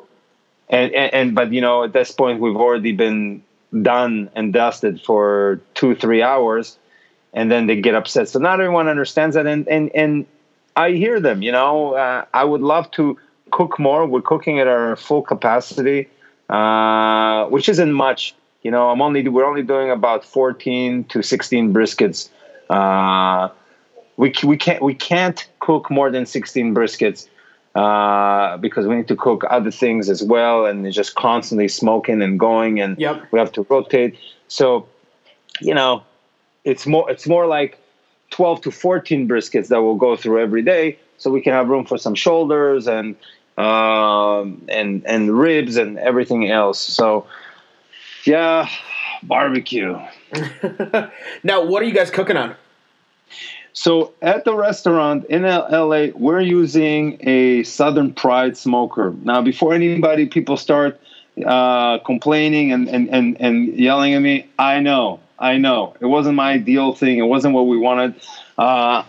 and, 0.70 0.94
and 0.94 1.14
and 1.14 1.36
but 1.36 1.52
you 1.52 1.62
know 1.62 1.84
at 1.84 1.94
this 1.94 2.12
point 2.12 2.40
we've 2.40 2.56
already 2.56 2.92
been 2.92 3.44
done 3.82 4.30
and 4.36 4.54
dusted 4.54 5.02
for 5.02 5.62
two 5.74 5.96
three 5.96 6.22
hours 6.22 6.78
and 7.34 7.52
then 7.52 7.68
they 7.68 7.80
get 7.80 7.96
upset. 7.96 8.30
So 8.30 8.40
not 8.40 8.60
everyone 8.60 8.88
understands 8.88 9.36
that 9.36 9.48
and 9.48 9.68
and 9.68 9.92
and 9.96 10.26
i 10.76 10.92
hear 10.92 11.20
them 11.20 11.42
you 11.42 11.52
know? 11.52 11.94
Uh, 11.94 12.26
i 12.34 12.44
would 12.44 12.62
love 12.62 12.90
to 12.92 13.18
cook 13.52 13.78
more. 13.78 14.06
We're 14.08 14.22
cooking 14.22 14.60
at 14.60 14.68
our 14.68 14.96
full 14.96 15.22
capacity 15.22 16.10
uh, 16.50 17.46
which 17.48 17.70
isn't 17.70 17.94
much. 17.94 18.36
You 18.62 18.72
know 18.72 18.90
i'm 18.90 19.02
only 19.02 19.28
we're 19.28 19.46
only 19.46 19.64
doing 19.64 19.92
about 19.92 20.24
14 20.24 21.06
to 21.06 21.22
16 21.22 21.74
briskets 21.74 22.30
uh, 22.70 23.50
we, 24.18 24.34
we 24.44 24.58
can't 24.58 24.82
we 24.82 24.94
can't 24.94 25.48
cook 25.60 25.90
more 25.90 26.12
than 26.12 26.26
16 26.26 26.74
briskets 26.74 27.28
uh, 27.76 28.58
because 28.58 28.86
we 28.86 28.96
need 28.96 29.08
to 29.08 29.16
cook 29.16 29.44
other 29.50 29.72
things 29.72 30.10
as 30.10 30.22
well, 30.24 30.66
and 30.66 30.86
it's 30.86 30.96
just 30.96 31.16
constantly 31.16 31.68
smoking 31.68 32.22
and 32.22 32.40
going, 32.40 32.80
and 32.80 32.98
Yep. 33.00 33.28
we 33.32 33.40
have 33.40 33.52
to 33.54 33.66
rotate. 33.70 34.18
So, 34.48 34.88
you 35.60 35.74
know, 35.74 36.04
it's 36.64 36.86
more 36.86 37.10
it's 37.10 37.28
more 37.28 37.48
like 37.48 37.80
12 38.30 38.62
to 38.62 38.72
14 38.72 39.28
briskets 39.28 39.68
that 39.70 39.82
we'll 39.82 39.96
go 39.96 40.16
through 40.16 40.42
every 40.42 40.62
day 40.62 40.98
so 41.18 41.30
we 41.32 41.42
can 41.42 41.54
have 41.54 41.70
room 41.70 41.86
for 41.86 41.98
some 41.98 42.16
shoulders 42.16 42.88
and 42.88 43.16
um, 43.58 44.64
and 44.68 45.06
and 45.06 45.32
ribs 45.38 45.78
and 45.78 46.00
everything 46.00 46.50
else 46.50 46.80
so 46.80 47.28
yeah 48.26 48.68
barbecue 49.22 50.00
now, 51.44 51.64
what 51.64 51.82
are 51.82 51.86
you 51.86 51.94
guys 51.94 52.10
cooking 52.10 52.38
on? 52.38 52.56
So 53.74 54.14
at 54.22 54.46
the 54.46 54.56
restaurant 54.56 55.26
in 55.26 55.44
LA, 55.44 56.08
we're 56.16 56.42
using 56.42 57.18
a 57.28 57.64
Southern 57.64 58.14
Pride 58.14 58.56
smoker. 58.56 59.14
Now, 59.24 59.42
before 59.42 59.74
anybody, 59.74 60.28
people 60.28 60.58
start 60.58 61.02
uh, 61.44 61.98
complaining 62.00 62.72
and, 62.72 62.88
and, 62.88 63.10
and, 63.10 63.38
and 63.42 63.68
yelling 63.76 64.14
at 64.14 64.20
me, 64.20 64.48
I 64.60 64.80
know, 64.80 65.20
I 65.40 65.58
know. 65.58 65.96
It 66.00 66.06
wasn't 66.06 66.36
my 66.36 66.52
ideal 66.52 66.94
thing. 66.94 67.18
It 67.18 67.24
wasn't 67.24 67.56
what 67.56 67.66
we 67.66 67.78
wanted. 67.78 68.22
Uh, 68.60 69.04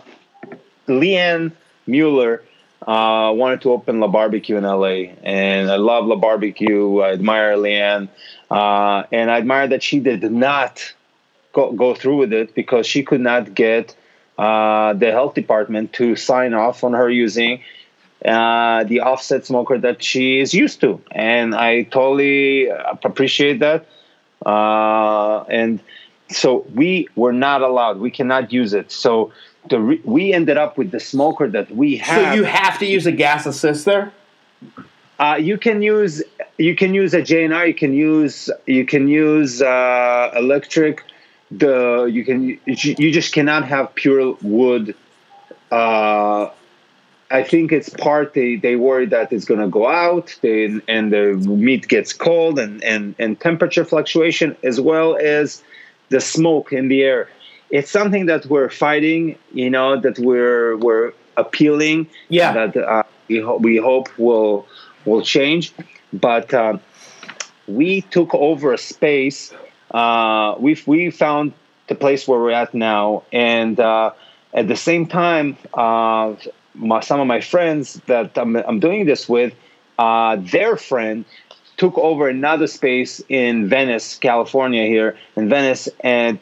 LeAnn 0.87 1.51
Mueller 1.85 2.41
uh, 2.81 3.31
wanted 3.35 3.61
to 3.61 3.71
open 3.71 3.99
La 3.99 4.07
Barbecue 4.07 4.57
in 4.57 4.63
LA, 4.63 5.13
and 5.23 5.69
I 5.69 5.75
love 5.75 6.05
La 6.05 6.15
Barbecue. 6.15 6.99
I 6.99 7.11
admire 7.11 7.55
LeAnn, 7.55 8.09
uh, 8.49 9.03
and 9.11 9.29
I 9.29 9.37
admire 9.37 9.67
that 9.67 9.83
she 9.83 9.99
did 9.99 10.23
not 10.31 10.93
go, 11.53 11.71
go 11.71 11.93
through 11.93 12.17
with 12.17 12.33
it 12.33 12.55
because 12.55 12.87
she 12.87 13.03
could 13.03 13.21
not 13.21 13.53
get 13.53 13.95
uh, 14.37 14.93
the 14.93 15.11
health 15.11 15.33
department 15.33 15.93
to 15.93 16.15
sign 16.15 16.53
off 16.53 16.83
on 16.83 16.93
her 16.93 17.09
using 17.09 17.61
uh, 18.23 18.83
the 18.85 19.01
offset 19.01 19.45
smoker 19.45 19.77
that 19.77 20.03
she 20.03 20.39
is 20.39 20.53
used 20.53 20.81
to, 20.81 21.01
and 21.11 21.53
I 21.53 21.83
totally 21.83 22.67
appreciate 22.67 23.59
that. 23.59 23.87
Uh, 24.45 25.43
and 25.43 25.79
so 26.29 26.65
we 26.73 27.07
were 27.15 27.33
not 27.33 27.61
allowed; 27.61 27.99
we 27.99 28.11
cannot 28.11 28.51
use 28.51 28.73
it. 28.73 28.91
So 28.91 29.31
the 29.69 29.79
re- 29.79 30.01
we 30.03 30.33
ended 30.33 30.57
up 30.57 30.77
with 30.77 30.91
the 30.91 30.99
smoker 30.99 31.49
that 31.49 31.71
we 31.71 31.97
have. 31.97 32.33
So 32.33 32.33
you 32.33 32.43
have 32.43 32.79
to 32.79 32.85
use 32.85 33.05
a 33.05 33.11
gas 33.11 33.45
assist 33.45 33.85
there. 33.85 34.11
Uh, 35.19 35.37
you 35.39 35.57
can 35.57 35.81
use 35.81 36.23
you 36.57 36.75
can 36.75 36.93
use 36.93 37.13
a 37.13 37.21
J&R. 37.21 37.67
You 37.67 37.73
can 37.73 37.93
use 37.93 38.49
you 38.65 38.85
can 38.85 39.07
use 39.07 39.61
uh, 39.61 40.31
electric. 40.35 41.03
The 41.57 42.05
you 42.05 42.23
can 42.25 42.59
you 42.65 43.11
just 43.11 43.33
cannot 43.33 43.65
have 43.65 43.93
pure 43.95 44.35
wood. 44.41 44.95
Uh, 45.71 46.49
I 47.31 47.43
think 47.43 47.71
it's 47.71 47.89
part 47.89 48.33
they 48.33 48.55
they 48.55 48.75
worry 48.75 49.05
that 49.07 49.31
it's 49.33 49.45
going 49.45 49.59
to 49.59 49.67
go 49.67 49.87
out. 49.87 50.37
They, 50.41 50.79
and 50.87 51.11
the 51.11 51.33
meat 51.47 51.87
gets 51.87 52.13
cold 52.13 52.59
and, 52.59 52.83
and 52.83 53.15
and 53.19 53.39
temperature 53.39 53.85
fluctuation 53.85 54.55
as 54.63 54.79
well 54.79 55.17
as 55.17 55.63
the 56.09 56.21
smoke 56.21 56.71
in 56.71 56.87
the 56.87 57.03
air. 57.03 57.29
It's 57.69 57.89
something 57.89 58.27
that 58.27 58.45
we're 58.45 58.69
fighting. 58.69 59.37
You 59.53 59.69
know 59.69 59.99
that 59.99 60.19
we're 60.19 60.77
we're 60.77 61.13
appealing. 61.37 62.07
Yeah. 62.29 62.53
That 62.53 62.77
uh, 62.77 63.03
we 63.27 63.39
ho- 63.39 63.57
we 63.57 63.77
hope 63.77 64.07
will 64.17 64.67
will 65.05 65.21
change, 65.21 65.73
but 66.13 66.53
uh, 66.53 66.77
we 67.67 68.01
took 68.01 68.33
over 68.33 68.73
a 68.73 68.77
space. 68.77 69.53
Uh, 69.95 70.55
we 70.59 70.77
we 70.85 71.09
found 71.09 71.53
the 71.87 71.95
place 71.95 72.27
where 72.27 72.37
we're 72.37 72.51
at 72.51 72.73
now, 72.73 73.23
and 73.31 73.79
uh, 73.79 74.11
at 74.53 74.67
the 74.67 74.75
same 74.75 75.07
time, 75.07 75.57
uh, 75.73 76.35
my, 76.73 76.99
some 76.99 77.21
of 77.21 77.27
my 77.27 77.39
friends 77.39 78.01
that 78.07 78.37
I'm, 78.37 78.57
I'm 78.57 78.81
doing 78.81 79.05
this 79.05 79.29
with, 79.29 79.53
uh, 79.97 80.35
their 80.37 80.75
friend 80.75 81.23
took 81.77 81.97
over 81.97 82.27
another 82.27 82.67
space 82.67 83.21
in 83.29 83.69
Venice, 83.69 84.17
California, 84.17 84.85
here 84.85 85.17
in 85.37 85.47
Venice, 85.47 85.87
and 86.01 86.39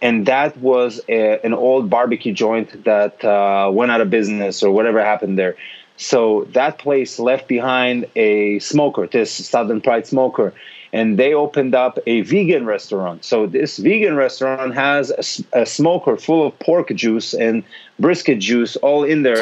and 0.00 0.24
that 0.24 0.56
was 0.56 0.98
a, 1.10 1.44
an 1.44 1.52
old 1.52 1.90
barbecue 1.90 2.32
joint 2.32 2.84
that 2.84 3.22
uh, 3.22 3.70
went 3.70 3.90
out 3.90 4.00
of 4.00 4.08
business 4.08 4.62
or 4.62 4.70
whatever 4.70 5.04
happened 5.04 5.38
there. 5.38 5.56
So 5.98 6.46
that 6.52 6.78
place 6.78 7.18
left 7.18 7.48
behind 7.48 8.06
a 8.16 8.60
smoker, 8.60 9.06
this 9.08 9.30
Southern 9.30 9.82
Pride 9.82 10.06
smoker, 10.06 10.54
and 10.92 11.18
they 11.18 11.34
opened 11.34 11.74
up 11.74 11.98
a 12.06 12.22
vegan 12.22 12.64
restaurant. 12.66 13.24
So 13.24 13.46
this 13.46 13.78
vegan 13.78 14.16
restaurant 14.16 14.74
has 14.74 15.44
a 15.52 15.66
smoker 15.66 16.16
full 16.16 16.46
of 16.46 16.58
pork 16.58 16.94
juice 16.94 17.34
and 17.34 17.62
brisket 17.98 18.38
juice 18.38 18.76
all 18.76 19.04
in 19.04 19.22
there. 19.22 19.38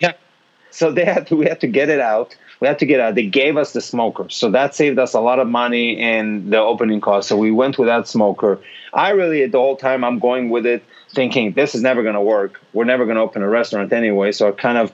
yeah. 0.00 0.12
So 0.70 0.92
they 0.92 1.04
had 1.04 1.26
to, 1.28 1.34
we 1.34 1.46
had 1.46 1.60
to 1.62 1.66
get 1.66 1.88
it 1.88 1.98
out. 1.98 2.36
We 2.60 2.68
had 2.68 2.78
to 2.80 2.86
get 2.86 3.00
out. 3.00 3.16
They 3.16 3.26
gave 3.26 3.56
us 3.56 3.72
the 3.72 3.80
smoker, 3.80 4.28
so 4.28 4.50
that 4.50 4.76
saved 4.76 4.98
us 4.98 5.14
a 5.14 5.20
lot 5.20 5.40
of 5.40 5.48
money 5.48 5.98
and 5.98 6.52
the 6.52 6.58
opening 6.58 7.00
cost. 7.00 7.28
So 7.28 7.36
we 7.36 7.50
went 7.50 7.78
with 7.78 7.88
that 7.88 8.06
smoker. 8.06 8.60
I 8.92 9.10
really, 9.10 9.44
the 9.46 9.58
whole 9.58 9.76
time, 9.76 10.04
I'm 10.04 10.20
going 10.20 10.50
with 10.50 10.66
it, 10.66 10.84
thinking 11.14 11.52
this 11.52 11.74
is 11.74 11.82
never 11.82 12.02
going 12.02 12.14
to 12.14 12.20
work. 12.20 12.60
We're 12.74 12.84
never 12.84 13.06
going 13.06 13.16
to 13.16 13.22
open 13.22 13.42
a 13.42 13.48
restaurant 13.48 13.92
anyway. 13.92 14.30
So 14.30 14.48
I 14.48 14.50
kind 14.52 14.78
of, 14.78 14.92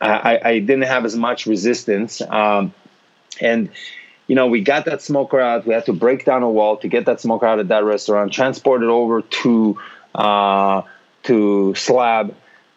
I, 0.00 0.40
I 0.42 0.58
didn't 0.60 0.82
have 0.82 1.04
as 1.04 1.16
much 1.16 1.46
resistance. 1.46 2.22
Um, 2.22 2.72
and 3.40 3.70
you 4.28 4.34
know, 4.34 4.46
we 4.46 4.60
got 4.60 4.84
that 4.84 5.02
smoker 5.02 5.40
out. 5.40 5.66
We 5.66 5.74
had 5.74 5.86
to 5.86 5.92
break 5.92 6.24
down 6.24 6.42
a 6.42 6.50
wall 6.50 6.76
to 6.76 6.88
get 6.88 7.06
that 7.06 7.20
smoker 7.20 7.46
out 7.46 7.58
of 7.58 7.68
that 7.68 7.82
restaurant, 7.82 8.32
transport 8.32 8.82
it 8.82 8.88
over 8.88 9.22
to 9.22 9.78
uh, 10.14 10.82
to 11.24 11.74
slab, 11.74 12.34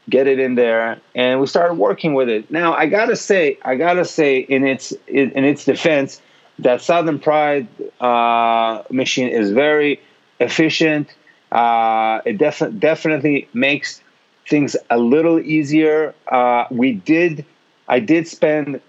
get 0.10 0.28
it 0.28 0.40
in 0.40 0.56
there, 0.56 1.00
and 1.14 1.40
we 1.40 1.48
started 1.48 1.76
working 1.76 2.14
with 2.14 2.30
it. 2.30 2.50
Now, 2.50 2.74
I 2.74 2.88
gotta 2.88 3.16
say, 3.16 3.60
I 3.64 3.76
gotta 3.76 4.06
say, 4.06 4.40
in 4.40 4.66
its 4.66 4.94
in, 5.08 5.44
its 5.44 5.66
defense, 5.66 6.22
that 6.60 6.82
Southern 6.82 7.20
Pride 7.20 7.68
uh, 8.00 8.84
machine 8.90 9.28
is 9.28 9.52
very 9.52 10.02
efficient. 10.40 11.14
Uh, 11.52 12.22
it 12.26 12.38
def- 12.38 12.80
definitely 12.80 13.50
makes 13.54 14.02
things 14.50 14.78
a 14.90 14.98
little 14.98 15.40
easier. 15.40 16.16
Uh, 16.32 16.66
we 16.72 16.94
did, 16.94 17.46
I 17.90 18.00
did 18.00 18.28
spend 18.28 18.80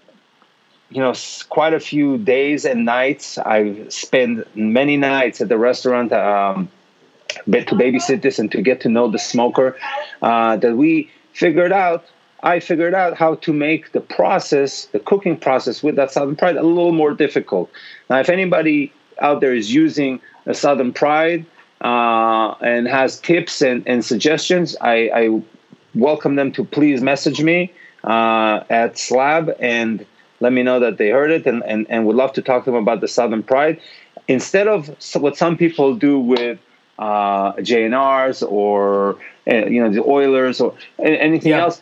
you 0.93 1.01
know 1.01 1.13
quite 1.49 1.73
a 1.73 1.79
few 1.79 2.17
days 2.17 2.65
and 2.65 2.85
nights. 2.85 3.37
I've 3.39 3.91
spent 3.91 4.47
many 4.55 4.95
nights 4.97 5.41
at 5.41 5.49
the 5.49 5.57
restaurant 5.57 6.11
um, 6.13 6.69
to 7.45 7.75
babysit 7.75 8.21
this 8.21 8.39
and 8.39 8.51
to 8.51 8.61
get 8.61 8.81
to 8.81 8.89
know 8.89 9.09
the 9.09 9.19
smoker 9.19 9.75
uh, 10.21 10.57
that 10.57 10.77
we 10.77 11.09
figured 11.33 11.71
out 11.71 12.05
i 12.43 12.59
figured 12.59 12.93
out 12.93 13.17
how 13.17 13.35
to 13.35 13.51
make 13.51 13.91
the 13.93 14.01
process 14.01 14.85
the 14.87 14.99
cooking 14.99 15.35
process 15.35 15.81
with 15.81 15.95
that 15.95 16.11
southern 16.11 16.35
pride 16.35 16.57
a 16.57 16.61
little 16.61 16.91
more 16.91 17.13
difficult. 17.13 17.71
Now 18.09 18.19
if 18.19 18.29
anybody 18.29 18.93
out 19.19 19.41
there 19.41 19.55
is 19.55 19.73
using 19.73 20.21
a 20.45 20.53
southern 20.53 20.93
pride 20.93 21.45
uh, 21.81 22.51
and 22.61 22.87
has 22.87 23.19
tips 23.19 23.61
and, 23.61 23.87
and 23.87 24.05
suggestions 24.05 24.75
I, 24.81 25.09
I 25.15 25.41
welcome 25.95 26.35
them 26.35 26.51
to 26.51 26.63
please 26.63 27.01
message 27.01 27.41
me 27.41 27.73
uh, 28.03 28.63
at 28.69 28.97
slab 28.97 29.55
and 29.59 30.05
let 30.43 30.51
me 30.53 30.63
know 30.63 30.79
that 30.79 30.97
they 30.97 31.09
heard 31.09 31.31
it 31.31 31.45
and, 31.47 31.63
and, 31.71 31.87
and 31.89 32.05
would 32.05 32.15
love 32.15 32.33
to 32.33 32.41
talk 32.41 32.65
to 32.65 32.71
them 32.71 32.81
about 32.87 33.01
the 33.01 33.07
Southern 33.07 33.43
Pride. 33.43 33.79
Instead 34.27 34.67
of 34.67 34.89
what 35.23 35.37
some 35.37 35.57
people 35.57 35.95
do 35.95 36.19
with 36.19 36.59
uh, 36.99 37.53
J&Rs 37.61 38.43
or 38.43 39.17
uh, 39.51 39.65
you 39.73 39.81
know 39.83 39.91
the 39.91 40.03
Oylers 40.15 40.61
or 40.63 40.75
anything 40.99 41.53
Yeah. 41.53 41.63
else, 41.63 41.81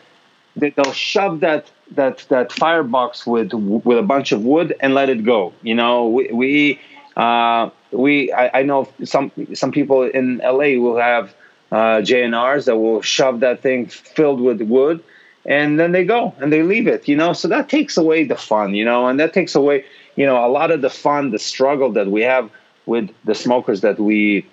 they, 0.56 0.72
they'll 0.72 0.94
shove 0.94 1.42
that 1.42 1.72
that 1.92 2.26
that 2.30 2.52
firebox 2.52 3.26
with 3.26 3.52
with 3.54 3.98
a 3.98 4.04
bunch 4.04 4.32
of 4.32 4.44
wood 4.44 4.76
and 4.82 4.94
let 4.94 5.10
it 5.10 5.24
go. 5.24 5.54
You 5.62 5.76
know, 5.76 6.08
we 6.08 6.30
we 6.32 6.82
uh, 7.16 7.70
we 7.92 8.32
I, 8.32 8.60
I 8.60 8.64
know 8.64 8.90
some 9.04 9.32
some 9.54 9.72
people 9.72 10.04
in 10.04 10.40
LA 10.44 10.80
will 10.84 10.98
have 10.98 11.34
uh, 11.72 12.02
J&Rs 12.02 12.66
that 12.66 12.78
will 12.78 13.02
shove 13.02 13.40
that 13.42 13.62
thing 13.62 13.88
filled 13.88 14.42
with 14.42 14.62
wood 14.62 15.04
and 15.46 15.80
then 15.80 15.92
they 15.92 16.04
go 16.06 16.34
and 16.40 16.52
they 16.52 16.64
leave 16.64 16.88
it 16.88 17.08
you 17.08 17.16
know? 17.16 17.34
So 17.34 17.48
that 17.48 17.70
takes 17.70 17.98
away 17.98 18.24
the 18.26 18.36
fun 18.36 18.74
you 18.76 18.86
know? 18.86 19.08
And 19.08 19.20
that 19.20 19.34
takes 19.34 19.56
away 19.56 19.86
you 20.16 20.26
know 20.26 20.46
a 20.46 20.50
lot 20.50 20.72
of 20.72 20.82
the 20.82 20.90
fun 20.90 21.32
the 21.32 21.40
struggle 21.40 21.92
that 21.94 22.08
we 22.08 22.22
have 22.22 22.50
with 22.86 23.10
the 23.26 23.36
smokers 23.36 23.82
that 23.82 24.00
we 24.00 24.46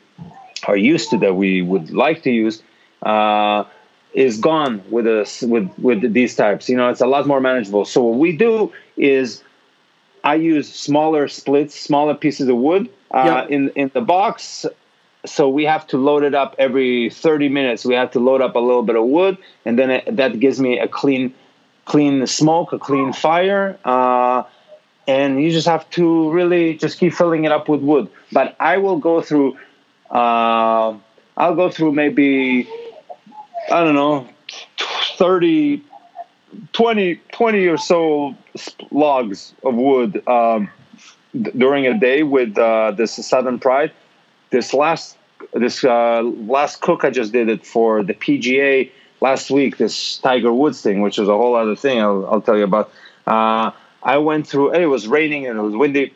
are 0.66 0.76
used 0.76 1.10
to 1.10 1.18
that 1.18 1.34
we 1.34 1.62
would 1.62 1.90
like 1.90 2.22
to 2.22 2.30
use 2.30 2.62
uh, 3.02 3.64
is 4.12 4.38
gone 4.38 4.82
with 4.90 5.06
us 5.06 5.42
with 5.42 5.68
with 5.78 6.12
these 6.12 6.34
types 6.34 6.68
you 6.68 6.76
know? 6.76 6.88
It's 6.88 7.00
a 7.00 7.06
lot 7.06 7.26
more 7.26 7.40
manageable. 7.40 7.84
So 7.84 8.02
what 8.02 8.18
we 8.18 8.36
do 8.36 8.72
is 8.96 9.42
i 10.24 10.34
use 10.34 10.72
smaller 10.72 11.28
splits 11.28 11.74
smaller 11.78 12.14
pieces 12.14 12.48
of 12.48 12.56
wood 12.56 12.88
uh, 13.14 13.22
Yeah. 13.26 13.46
in 13.48 13.70
in 13.76 13.90
the 13.94 14.00
box 14.00 14.66
so 15.24 15.48
we 15.48 15.64
have 15.64 15.86
to 15.88 15.98
load 15.98 16.22
it 16.22 16.34
up 16.34 16.54
every 16.58 17.10
30 17.10 17.48
minutes. 17.48 17.84
We 17.84 17.94
have 17.94 18.10
to 18.12 18.20
load 18.20 18.40
up 18.40 18.54
a 18.54 18.60
little 18.60 18.82
bit 18.82 18.96
of 18.96 19.04
wood 19.04 19.36
and 19.64 19.78
then 19.78 19.90
it, 19.90 20.16
that 20.16 20.38
gives 20.40 20.60
me 20.60 20.78
a 20.78 20.88
clean 20.88 21.34
clean 21.84 22.26
smoke 22.26 22.72
a 22.74 22.78
clean 22.78 23.12
fire 23.14 23.78
uh, 23.84 24.42
and 25.06 25.42
you 25.42 25.50
just 25.50 25.66
have 25.66 25.88
to 25.88 26.30
really 26.30 26.76
just 26.76 26.98
keep 26.98 27.14
filling 27.14 27.44
it 27.44 27.52
up 27.52 27.68
with 27.68 27.80
wood. 27.80 28.08
But 28.32 28.54
i 28.60 28.76
will 28.76 28.98
go 28.98 29.22
through 29.22 29.56
uh, 30.10 30.94
i'll 31.36 31.54
go 31.54 31.70
through 31.70 31.92
maybe 31.92 32.68
i 33.72 33.82
don't 33.84 33.94
know 33.94 34.28
30 35.16 35.82
20 36.72 37.20
20 37.32 37.66
or 37.66 37.76
so 37.78 38.36
logs 38.90 39.54
of 39.64 39.74
wood 39.74 40.26
um, 40.28 40.70
during 41.56 41.86
a 41.86 41.98
day 41.98 42.22
with 42.22 42.56
uh, 42.58 42.90
this 42.92 43.14
southern 43.26 43.58
pride 43.58 43.92
this 44.50 44.74
last 44.74 45.16
this 45.52 45.84
uh, 45.84 46.22
last 46.22 46.80
cook 46.80 47.04
I 47.04 47.10
just 47.10 47.32
did 47.32 47.48
it 47.48 47.64
for 47.64 48.02
the 48.02 48.14
PGA 48.14 48.90
last 49.20 49.50
week. 49.50 49.76
This 49.76 50.18
Tiger 50.18 50.52
Woods 50.52 50.80
thing, 50.82 51.00
which 51.00 51.18
is 51.18 51.28
a 51.28 51.36
whole 51.36 51.54
other 51.54 51.76
thing. 51.76 52.00
I'll, 52.00 52.26
I'll 52.26 52.40
tell 52.40 52.56
you 52.56 52.64
about. 52.64 52.90
Uh, 53.26 53.70
I 54.02 54.18
went 54.18 54.46
through. 54.46 54.74
It 54.74 54.86
was 54.86 55.06
raining 55.06 55.46
and 55.46 55.58
it 55.58 55.62
was 55.62 55.74
windy. 55.74 56.14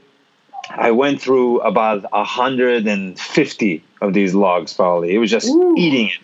I 0.70 0.92
went 0.92 1.20
through 1.20 1.60
about 1.60 2.10
150 2.12 3.84
of 4.00 4.14
these 4.14 4.34
logs. 4.34 4.72
Probably 4.72 5.14
it 5.14 5.18
was 5.18 5.30
just 5.30 5.48
Ooh. 5.48 5.74
eating 5.76 6.08
it. 6.08 6.18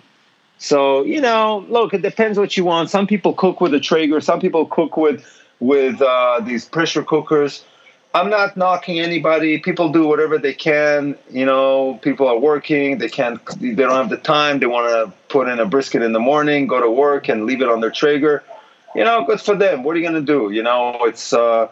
So 0.59 1.03
you 1.03 1.21
know, 1.21 1.65
look, 1.69 1.95
it 1.95 2.03
depends 2.03 2.39
what 2.39 2.57
you 2.57 2.65
want. 2.65 2.91
Some 2.91 3.07
people 3.07 3.35
cook 3.35 3.61
with 3.61 3.75
a 3.75 3.81
Traeger. 3.81 4.21
Some 4.21 4.41
people 4.41 4.67
cook 4.67 4.97
with 4.97 5.25
with 5.61 6.01
uh, 6.01 6.41
these 6.45 6.65
pressure 6.65 7.03
cookers. 7.03 7.65
I'm 8.15 8.31
not 8.31 8.57
knocking 8.57 8.99
anybody. 9.01 9.59
People 9.59 9.91
do 9.91 10.07
whatever 10.07 10.39
they 10.39 10.55
can. 10.55 11.17
You 11.31 11.45
know, 11.45 11.99
people 12.03 12.27
are 12.27 12.39
working. 12.39 12.99
They 12.99 13.09
can't. 13.09 13.41
They 13.61 13.75
don't 13.75 13.91
have 13.91 14.11
the 14.11 14.17
time. 14.17 14.59
They 14.59 14.67
want 14.67 14.89
to 14.91 15.13
put 15.29 15.49
in 15.49 15.59
a 15.61 15.67
brisket 15.67 16.03
in 16.03 16.13
the 16.13 16.21
morning, 16.21 16.67
go 16.67 16.81
to 16.81 16.91
work, 16.91 17.29
and 17.29 17.45
leave 17.45 17.61
it 17.61 17.69
on 17.69 17.81
their 17.81 17.91
Traeger. 17.91 18.43
You 18.95 19.05
know, 19.05 19.25
good 19.25 19.41
for 19.41 19.55
them. 19.55 19.83
What 19.83 19.95
are 19.95 19.99
you 19.99 20.05
gonna 20.07 20.23
do? 20.23 20.51
You 20.51 20.63
know, 20.63 20.99
it's 21.05 21.33
uh, 21.35 21.69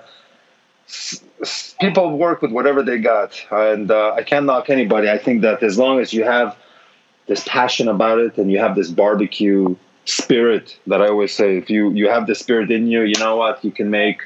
s- 0.87 1.25
s- 1.41 1.75
people 1.81 2.17
work 2.19 2.43
with 2.43 2.53
whatever 2.53 2.83
they 2.83 2.99
got, 2.99 3.43
and 3.51 3.91
uh, 3.91 4.13
I 4.13 4.23
can't 4.23 4.45
knock 4.45 4.69
anybody. 4.69 5.09
I 5.11 5.19
think 5.19 5.41
that 5.43 5.63
as 5.63 5.79
long 5.79 6.01
as 6.01 6.13
you 6.13 6.25
have 6.25 6.55
this 7.27 7.43
passion 7.49 7.89
about 7.89 8.19
it 8.19 8.37
and 8.39 8.53
you 8.53 8.59
have 8.59 8.77
this 8.77 8.91
barbecue 8.91 9.75
spirit 10.05 10.79
that 10.87 11.03
I 11.03 11.09
always 11.09 11.35
say, 11.35 11.57
if 11.57 11.71
you 11.71 11.91
you 11.93 12.09
have 12.09 12.27
the 12.27 12.35
spirit 12.35 12.71
in 12.71 12.87
you, 12.89 13.03
you 13.03 13.19
know 13.19 13.37
what, 13.37 13.65
you 13.65 13.73
can 13.73 13.91
make 13.91 14.21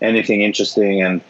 anything 0.00 0.40
interesting 0.40 1.02
and 1.02 1.20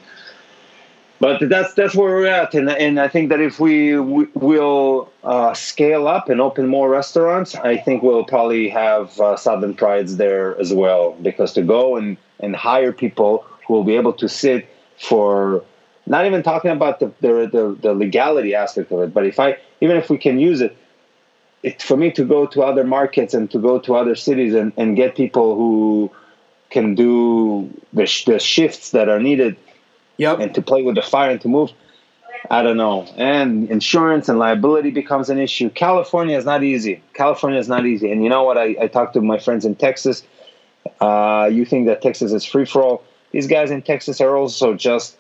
but 1.20 1.38
that's 1.48 1.74
that's 1.74 1.94
where 1.94 2.10
we're 2.10 2.26
at. 2.26 2.54
And, 2.54 2.68
and 2.70 2.98
i 2.98 3.06
think 3.06 3.28
that 3.28 3.40
if 3.40 3.60
we 3.60 3.92
w- 3.92 4.30
will 4.34 5.12
uh, 5.22 5.54
scale 5.54 6.08
up 6.08 6.28
and 6.28 6.40
open 6.40 6.66
more 6.66 6.88
restaurants 6.90 7.54
i 7.54 7.76
think 7.76 8.02
we'll 8.02 8.24
probably 8.24 8.68
have 8.68 9.18
uh, 9.20 9.36
southern 9.36 9.74
prides 9.74 10.16
there 10.16 10.58
as 10.58 10.72
well. 10.72 11.12
Because 11.22 11.52
to 11.54 11.62
go 11.62 11.96
and, 11.96 12.16
and 12.40 12.56
hire 12.56 12.92
people 12.92 13.44
who 13.66 13.74
will 13.74 13.84
be 13.84 13.96
able 13.96 14.14
to 14.14 14.28
sit 14.28 14.68
for 14.98 15.62
not 16.06 16.26
even 16.26 16.42
talking 16.42 16.70
about 16.72 16.98
the, 16.98 17.12
the, 17.20 17.48
the, 17.52 17.78
the 17.80 17.94
legality 17.94 18.54
aspect 18.54 18.90
of 18.90 19.00
it 19.00 19.14
but 19.14 19.26
if 19.26 19.38
i 19.38 19.56
even 19.80 19.96
if 19.96 20.10
we 20.10 20.18
can 20.18 20.38
use 20.38 20.60
it 20.60 20.76
it, 21.62 21.82
for 21.82 21.96
me 21.96 22.10
to 22.12 22.24
go 22.24 22.46
to 22.46 22.62
other 22.62 22.84
markets 22.84 23.34
and 23.34 23.50
to 23.50 23.58
go 23.58 23.78
to 23.78 23.94
other 23.94 24.14
cities 24.14 24.54
and, 24.54 24.72
and 24.78 24.96
get 24.96 25.14
people 25.14 25.56
who 25.56 26.10
can 26.70 26.94
do 26.94 27.70
the, 27.92 28.06
sh- 28.06 28.24
the 28.24 28.38
shifts 28.38 28.92
that 28.92 29.08
are 29.08 29.20
needed 29.20 29.56
Yep. 30.20 30.38
and 30.40 30.54
to 30.56 30.62
play 30.62 30.82
with 30.82 30.94
the 31.00 31.02
fire 31.02 31.30
and 31.30 31.40
to 31.40 31.48
move 31.48 31.70
i 32.50 32.62
don't 32.62 32.78
know. 32.78 33.02
And 33.16 33.68
insurance 33.70 34.28
and 34.30 34.38
liability 34.38 34.90
becomes 35.02 35.28
an 35.28 35.38
issue. 35.38 35.68
California 35.68 36.36
is 36.38 36.46
not 36.52 36.62
easy. 36.62 37.02
California 37.12 37.58
is 37.64 37.68
not 37.68 37.84
easy. 37.92 38.10
And 38.12 38.18
you 38.24 38.30
know 38.30 38.44
what? 38.44 38.56
I, 38.56 38.68
I 38.84 38.86
talked 38.96 39.12
to 39.14 39.20
my 39.20 39.38
friends 39.38 39.64
in 39.68 39.74
texas. 39.86 40.22
Uh, 41.00 41.48
you 41.52 41.64
think 41.70 41.86
that 41.88 42.00
texas 42.00 42.32
is 42.32 42.44
free 42.52 42.64
for 42.64 42.80
all? 42.82 43.04
These 43.32 43.46
guys 43.46 43.70
in 43.70 43.82
texas 43.82 44.20
are 44.24 44.34
also 44.40 44.74
just 44.74 45.16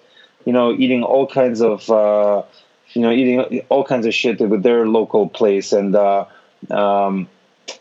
you 0.46 0.52
know 0.56 0.72
eating 0.72 1.02
all 1.02 1.26
kinds 1.26 1.60
of 1.60 1.78
uh, 1.90 2.42
you 2.94 3.02
know 3.02 3.10
eating 3.20 3.60
all 3.68 3.84
kinds 3.84 4.06
of 4.06 4.14
shit 4.14 4.40
with 4.40 4.62
their 4.62 4.86
local 4.86 5.28
place. 5.28 5.72
And 5.72 5.94
uh, 5.94 6.24
um, 6.70 7.28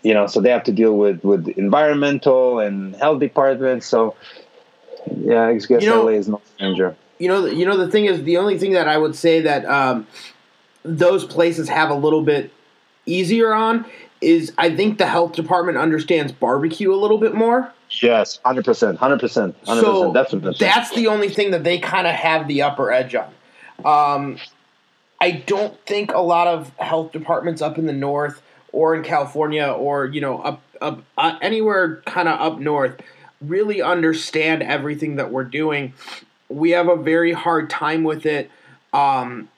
you 0.04 0.14
know 0.14 0.28
so 0.28 0.42
they 0.42 0.52
have 0.52 0.66
to 0.66 0.74
deal 0.74 0.96
with 1.04 1.24
with 1.24 1.48
environmental 1.66 2.60
and 2.60 2.94
health 2.98 3.20
departments. 3.22 3.86
So 3.88 4.16
yeah 5.16 5.48
i 5.48 5.54
guess 5.54 5.70
You 5.70 5.90
know- 5.90 6.04
la 6.04 6.10
is 6.22 6.28
no 6.28 6.42
stranger 6.56 6.96
you 7.20 7.28
know, 7.28 7.42
the- 7.44 7.54
you 7.56 7.66
know, 7.66 7.78
the 7.78 7.90
thing 7.90 8.06
is, 8.06 8.24
the 8.24 8.38
only 8.38 8.58
thing 8.58 8.72
that 8.72 8.88
I 8.88 8.98
would 8.98 9.16
say 9.16 9.42
that 9.42 9.66
um, 9.66 10.08
those 10.84 11.26
places 11.26 11.70
have 11.70 11.90
a 11.90 11.94
little 11.96 12.22
bit 12.24 12.52
easier 13.06 13.54
on 13.54 13.86
is 14.22 14.52
I 14.58 14.76
think 14.76 14.98
the 14.98 15.06
health 15.06 15.34
department 15.34 15.78
understands 15.78 16.32
barbecue 16.32 16.94
a 16.94 16.96
little 16.96 17.18
bit 17.18 17.34
more. 17.34 17.72
Yes, 18.02 18.40
hundred 18.44 18.66
percent, 18.66 18.98
hundred 18.98 19.20
percent, 19.20 19.56
hundred 19.66 19.84
percent, 19.84 20.14
definitely. 20.14 20.56
that's 20.60 20.94
the 20.94 21.08
only 21.08 21.30
thing 21.30 21.52
that 21.52 21.64
they 21.64 21.80
kind 21.80 22.06
of 22.06 22.14
have 22.14 22.48
the 22.48 22.62
upper 22.62 22.92
edge 22.92 23.16
on. 23.16 23.34
Um, 23.84 24.38
I 25.22 25.32
don't 25.32 25.78
think 25.86 26.14
a 26.14 26.20
lot 26.22 26.48
of 26.48 26.72
health 26.78 27.12
departments 27.12 27.62
up 27.62 27.78
in 27.78 27.86
the 27.88 27.94
north 27.94 28.42
or 28.72 28.94
in 28.96 29.04
California 29.04 29.66
or 29.66 30.06
you 30.06 30.22
know 30.22 30.40
up 30.40 30.62
up 30.82 31.02
uh, 31.18 31.38
anywhere 31.42 32.02
kind 32.06 32.28
of 32.28 32.40
up 32.40 32.60
north 32.60 33.02
really 33.42 33.82
understand 33.82 34.62
everything 34.62 35.16
that 35.16 35.32
we're 35.32 35.44
doing. 35.46 35.94
We 36.50 36.72
have 36.72 36.90
a 36.90 36.96
very 36.96 37.32
hard 37.32 37.70
time 37.70 38.04
with 38.04 38.26
it, 38.26 38.50
um, 38.92 39.50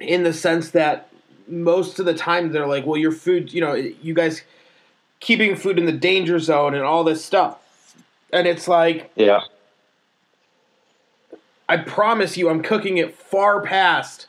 in 0.00 0.22
the 0.22 0.32
sense 0.32 0.70
that 0.70 1.08
most 1.48 1.98
of 1.98 2.06
the 2.06 2.14
time 2.14 2.52
they're 2.52 2.66
like, 2.66 2.86
"Well, 2.86 2.96
your 2.96 3.12
food, 3.12 3.52
you 3.52 3.60
know, 3.60 3.74
you 3.74 4.14
guys 4.14 4.42
keeping 5.20 5.56
food 5.56 5.78
in 5.78 5.86
the 5.86 5.92
danger 5.92 6.38
zone 6.38 6.74
and 6.74 6.84
all 6.84 7.04
this 7.04 7.24
stuff," 7.24 7.94
and 8.32 8.46
it's 8.46 8.68
like. 8.68 9.10
yeah, 9.16 9.40
I 11.68 11.78
promise 11.78 12.36
you, 12.36 12.50
I'm 12.50 12.62
cooking 12.62 12.98
it 12.98 13.14
far 13.14 13.62
past 13.62 14.26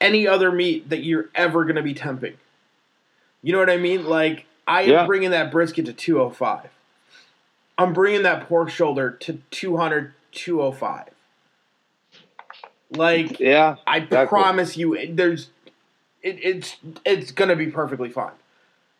any 0.00 0.26
other 0.26 0.50
meat 0.50 0.90
that 0.90 1.04
you're 1.04 1.30
ever 1.34 1.64
going 1.64 1.76
to 1.76 1.82
be 1.82 1.94
temping. 1.94 2.34
You 3.42 3.52
know 3.52 3.58
what 3.58 3.70
I 3.70 3.76
mean? 3.76 4.04
Like, 4.04 4.46
I 4.66 4.82
am 4.82 5.06
bringing 5.06 5.30
that 5.30 5.52
brisket 5.52 5.86
to 5.86 5.92
205. 5.92 6.68
I'm 7.78 7.92
bringing 7.92 8.22
that 8.22 8.48
pork 8.48 8.70
shoulder 8.70 9.10
to 9.10 9.40
200, 9.50 10.12
205. 10.32 11.08
Like, 12.90 13.40
yeah. 13.40 13.76
I 13.86 13.98
exactly. 13.98 14.26
promise 14.28 14.76
you, 14.76 14.94
it- 14.94 15.16
there's, 15.16 15.50
it, 16.22 16.38
it's, 16.42 16.76
it's 17.04 17.32
going 17.32 17.48
to 17.48 17.56
be 17.56 17.66
perfectly 17.68 18.10
fine. 18.10 18.32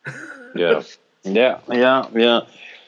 Yeah, 0.57 0.83
yeah, 1.23 1.59
yeah, 1.69 2.07
yeah. 2.13 2.39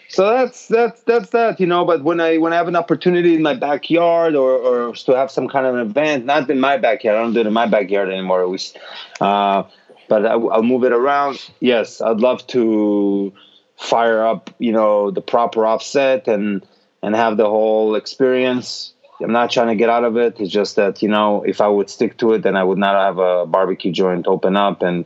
So 0.08 0.30
that's 0.32 0.70
that's 0.70 1.02
that's 1.04 1.32
that, 1.32 1.60
you 1.60 1.68
know. 1.68 1.84
But 1.84 2.02
when 2.02 2.22
I 2.22 2.38
when 2.38 2.54
I 2.54 2.56
have 2.56 2.70
an 2.70 2.78
opportunity 2.78 3.36
in 3.36 3.42
my 3.42 3.56
backyard 3.56 4.36
or 4.36 4.52
or 4.54 4.94
to 4.96 5.12
have 5.18 5.30
some 5.30 5.50
kind 5.50 5.66
of 5.66 5.76
an 5.76 5.82
event, 5.82 6.24
not 6.24 6.50
in 6.50 6.62
my 6.62 6.78
backyard, 6.78 7.18
I 7.18 7.22
don't 7.22 7.34
do 7.34 7.42
it 7.42 7.48
in 7.48 7.52
my 7.52 7.66
backyard 7.66 8.08
anymore. 8.10 8.42
At 8.42 8.48
least, 8.48 8.78
uh, 9.20 9.64
but 10.08 10.26
I, 10.26 10.36
I'll 10.36 10.64
move 10.64 10.86
it 10.86 10.94
around. 10.94 11.52
Yes, 11.60 12.00
I'd 12.00 12.22
love 12.22 12.48
to 12.48 13.34
fire 13.78 14.26
up, 14.26 14.50
you 14.60 14.72
know, 14.72 15.12
the 15.12 15.22
proper 15.22 15.66
offset 15.66 16.28
and 16.28 16.66
and 17.02 17.16
have 17.16 17.38
the 17.38 17.46
whole 17.46 17.96
experience. 17.96 18.94
I'm 19.22 19.32
not 19.32 19.50
trying 19.50 19.70
to 19.70 19.76
get 19.76 19.90
out 19.90 20.04
of 20.04 20.18
it. 20.18 20.40
It's 20.40 20.52
just 20.52 20.76
that 20.76 21.02
you 21.02 21.10
know, 21.10 21.44
if 21.44 21.62
I 21.62 21.68
would 21.68 21.90
stick 21.90 22.18
to 22.20 22.34
it, 22.34 22.44
then 22.44 22.56
I 22.56 22.64
would 22.64 22.78
not 22.78 22.96
have 22.96 23.18
a 23.18 23.46
barbecue 23.46 23.92
joint 23.92 24.28
open 24.28 24.56
up, 24.56 24.82
and 24.82 25.06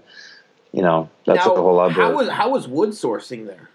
you 0.72 0.82
know, 0.82 1.10
that's 1.26 1.46
now, 1.46 1.54
a 1.54 1.62
whole 1.62 1.80
other. 1.80 1.94
how 1.94 2.16
was, 2.16 2.30
how 2.30 2.50
was 2.50 2.68
wood 2.68 2.90
sourcing 2.90 3.46
there? 3.46 3.70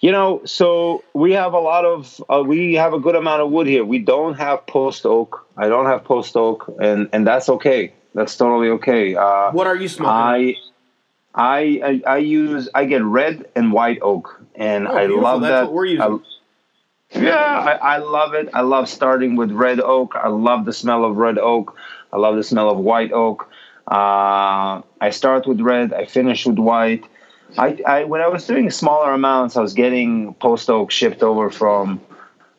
You 0.00 0.12
know, 0.12 0.42
so 0.46 1.04
we 1.12 1.32
have 1.32 1.52
a 1.52 1.58
lot 1.58 1.84
of 1.84 2.22
uh, 2.28 2.42
we 2.46 2.74
have 2.74 2.92
a 2.92 3.00
good 3.00 3.16
amount 3.16 3.42
of 3.42 3.50
wood 3.50 3.66
here. 3.66 3.84
We 3.84 3.98
don't 3.98 4.34
have 4.34 4.66
post 4.66 5.04
oak. 5.04 5.46
I 5.56 5.68
don't 5.68 5.86
have 5.86 6.04
post 6.04 6.36
oak, 6.36 6.72
and 6.80 7.08
and 7.12 7.26
that's 7.26 7.48
okay. 7.48 7.92
That's 8.14 8.36
totally 8.36 8.68
okay. 8.70 9.14
Uh, 9.14 9.52
What 9.52 9.66
are 9.66 9.76
you 9.76 9.88
smoking? 9.88 10.10
I, 10.10 10.54
I 11.34 12.02
I 12.06 12.12
I 12.14 12.16
use 12.18 12.68
I 12.74 12.84
get 12.86 13.02
red 13.02 13.46
and 13.54 13.72
white 13.72 13.98
oak, 14.02 14.40
and 14.54 14.88
Oh, 14.88 14.92
I 14.92 15.00
beautiful. 15.06 15.22
love 15.22 15.40
That's 15.42 15.52
that. 15.52 15.64
what 15.64 15.72
we're 15.74 15.84
using. 15.86 16.02
I- 16.02 16.18
yeah, 17.12 17.34
I, 17.34 17.94
I 17.94 17.98
love 17.98 18.34
it. 18.34 18.48
I 18.54 18.60
love 18.60 18.88
starting 18.88 19.34
with 19.34 19.50
red 19.50 19.80
oak. 19.80 20.14
I 20.14 20.28
love 20.28 20.64
the 20.64 20.72
smell 20.72 21.04
of 21.04 21.16
red 21.16 21.38
oak. 21.38 21.76
I 22.12 22.18
love 22.18 22.36
the 22.36 22.44
smell 22.44 22.70
of 22.70 22.78
white 22.78 23.10
oak. 23.12 23.48
Uh, 23.90 24.82
I 25.00 25.10
start 25.10 25.46
with 25.46 25.60
red. 25.60 25.92
I 25.92 26.04
finish 26.04 26.46
with 26.46 26.58
white. 26.58 27.04
I, 27.58 27.80
I 27.84 28.04
when 28.04 28.20
I 28.20 28.28
was 28.28 28.46
doing 28.46 28.70
smaller 28.70 29.12
amounts, 29.12 29.56
I 29.56 29.60
was 29.60 29.72
getting 29.74 30.34
post 30.34 30.70
oak 30.70 30.92
shipped 30.92 31.24
over 31.24 31.50
from 31.50 32.00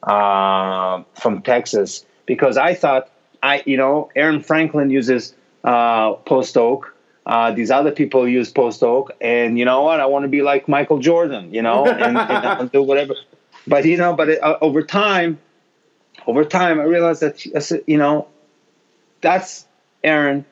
uh, 0.03 1.03
from 1.13 1.41
Texas 1.43 2.05
because 2.25 2.57
I 2.57 2.73
thought 2.73 3.10
I 3.41 3.63
you 3.65 3.77
know 3.77 4.10
Aaron 4.17 4.41
Franklin 4.41 4.89
uses 4.89 5.34
uh, 5.63 6.13
post 6.13 6.57
oak. 6.57 6.90
Uh, 7.25 7.51
these 7.51 7.69
other 7.69 7.91
people 7.91 8.27
use 8.27 8.51
post 8.51 8.81
oak, 8.81 9.12
and 9.21 9.60
you 9.60 9.65
know 9.65 9.84
what? 9.84 9.99
I 9.99 10.07
want 10.07 10.23
to 10.23 10.29
be 10.29 10.41
like 10.41 10.67
Michael 10.67 10.99
Jordan, 10.99 11.53
you 11.53 11.62
know, 11.62 11.86
and, 11.86 12.17
and 12.17 12.71
do 12.71 12.81
whatever. 12.81 13.15
But 13.67 13.86
you 13.86 13.95
know, 13.95 14.15
but 14.15 14.27
it, 14.27 14.43
uh, 14.43 14.57
over 14.60 14.81
time, 14.81 15.38
over 16.25 16.43
time, 16.43 16.79
I 16.79 16.84
realized 16.84 17.21
that 17.21 17.84
you 17.86 17.97
know, 17.99 18.27
that's 19.21 19.67
Aaron. 20.03 20.45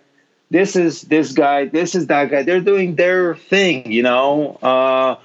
This 0.52 0.76
is 0.76 1.02
this 1.02 1.32
guy. 1.32 1.66
This 1.66 1.96
is 1.96 2.06
that 2.06 2.30
guy. 2.30 2.44
They're 2.44 2.62
doing 2.62 2.98
their 2.98 3.34
thing, 3.34 3.92
you 3.92 4.04
know. 4.04 4.60
Uh, 4.62 5.16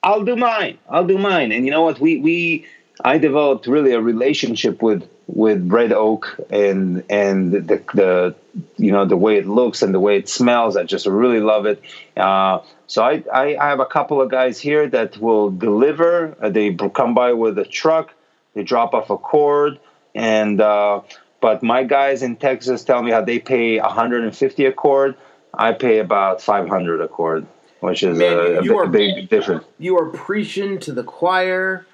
I'll 0.00 0.22
do 0.22 0.36
mine. 0.36 0.78
I'll 0.88 1.06
do 1.06 1.18
mine. 1.18 1.50
And 1.50 1.64
you 1.64 1.72
know 1.72 1.82
what? 1.82 1.98
We 1.98 2.18
we 2.18 2.66
I 3.04 3.18
developed 3.18 3.66
really 3.66 3.92
a 3.92 4.00
relationship 4.00 4.80
with 4.80 5.08
with 5.28 5.70
red 5.72 5.92
oak 5.92 6.38
and 6.50 7.02
and 7.10 7.52
the 7.52 7.82
the 7.94 8.34
you 8.76 8.92
know 8.92 9.04
the 9.04 9.16
way 9.16 9.36
it 9.36 9.46
looks 9.46 9.82
and 9.82 9.92
the 9.94 10.00
way 10.00 10.16
it 10.16 10.28
smells. 10.28 10.76
I 10.76 10.84
just 10.84 11.06
really 11.06 11.40
love 11.40 11.66
it. 11.66 11.82
Uh, 12.16 12.60
so 12.86 13.02
I, 13.02 13.24
I 13.32 13.56
I 13.56 13.68
have 13.68 13.80
a 13.80 13.86
couple 13.86 14.20
of 14.20 14.30
guys 14.30 14.60
here 14.60 14.86
that 14.88 15.18
will 15.18 15.50
deliver. 15.50 16.36
Uh, 16.40 16.50
they 16.50 16.72
come 16.74 17.14
by 17.14 17.32
with 17.32 17.58
a 17.58 17.64
truck. 17.64 18.12
They 18.54 18.62
drop 18.62 18.94
off 18.94 19.10
a 19.10 19.16
cord 19.18 19.78
and. 20.14 20.60
Uh, 20.60 21.00
But 21.38 21.62
my 21.62 21.84
guys 21.84 22.22
in 22.22 22.36
Texas 22.36 22.82
tell 22.82 23.02
me 23.02 23.10
how 23.12 23.22
they 23.22 23.38
pay 23.38 23.78
150 23.78 24.64
a 24.64 24.72
cord. 24.72 25.14
I 25.52 25.72
pay 25.74 25.98
about 26.00 26.40
500 26.40 27.00
a 27.02 27.08
cord, 27.08 27.44
which 27.80 28.02
is 28.02 28.16
Man, 28.18 28.32
a, 28.32 28.62
you- 28.64 28.72
a 28.72 28.82
are- 28.82 28.88
big 28.88 29.28
difference. 29.28 29.64
You 29.78 29.98
are 30.00 30.08
preaching 30.26 30.80
to 30.86 30.92
the 30.98 31.04
choir. 31.04 31.84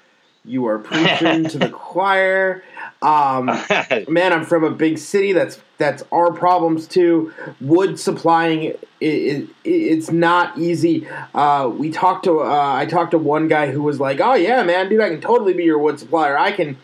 You 0.45 0.65
are 0.71 0.79
preaching 0.79 1.43
to 1.53 1.57
the 1.59 1.69
choir. 1.91 2.63
Um, 3.03 3.45
man, 4.07 4.33
I'm 4.33 4.45
from 4.45 4.63
a 4.63 4.71
big 4.71 4.97
city. 4.97 5.33
That's 5.33 5.61
that's 5.77 6.03
our 6.11 6.31
problems 6.31 6.87
too. 6.87 7.33
Wood 7.59 7.99
supplying 7.99 8.63
it, 8.63 8.79
it, 9.01 9.49
it's 9.63 10.11
not 10.11 10.57
easy. 10.57 11.07
Uh, 11.35 11.71
we 11.75 11.91
talked 11.91 12.23
to 12.25 12.41
uh, 12.41 12.73
I 12.75 12.85
talked 12.85 13.11
to 13.11 13.17
one 13.17 13.47
guy 13.47 13.71
who 13.71 13.81
was 13.83 13.99
like, 13.99 14.19
"Oh 14.21 14.33
yeah, 14.35 14.63
man, 14.63 14.89
dude, 14.89 15.01
I 15.01 15.09
can 15.09 15.21
totally 15.21 15.53
be 15.53 15.63
your 15.63 15.77
wood 15.77 15.99
supplier. 15.99 16.37
I 16.37 16.51
can 16.51 16.77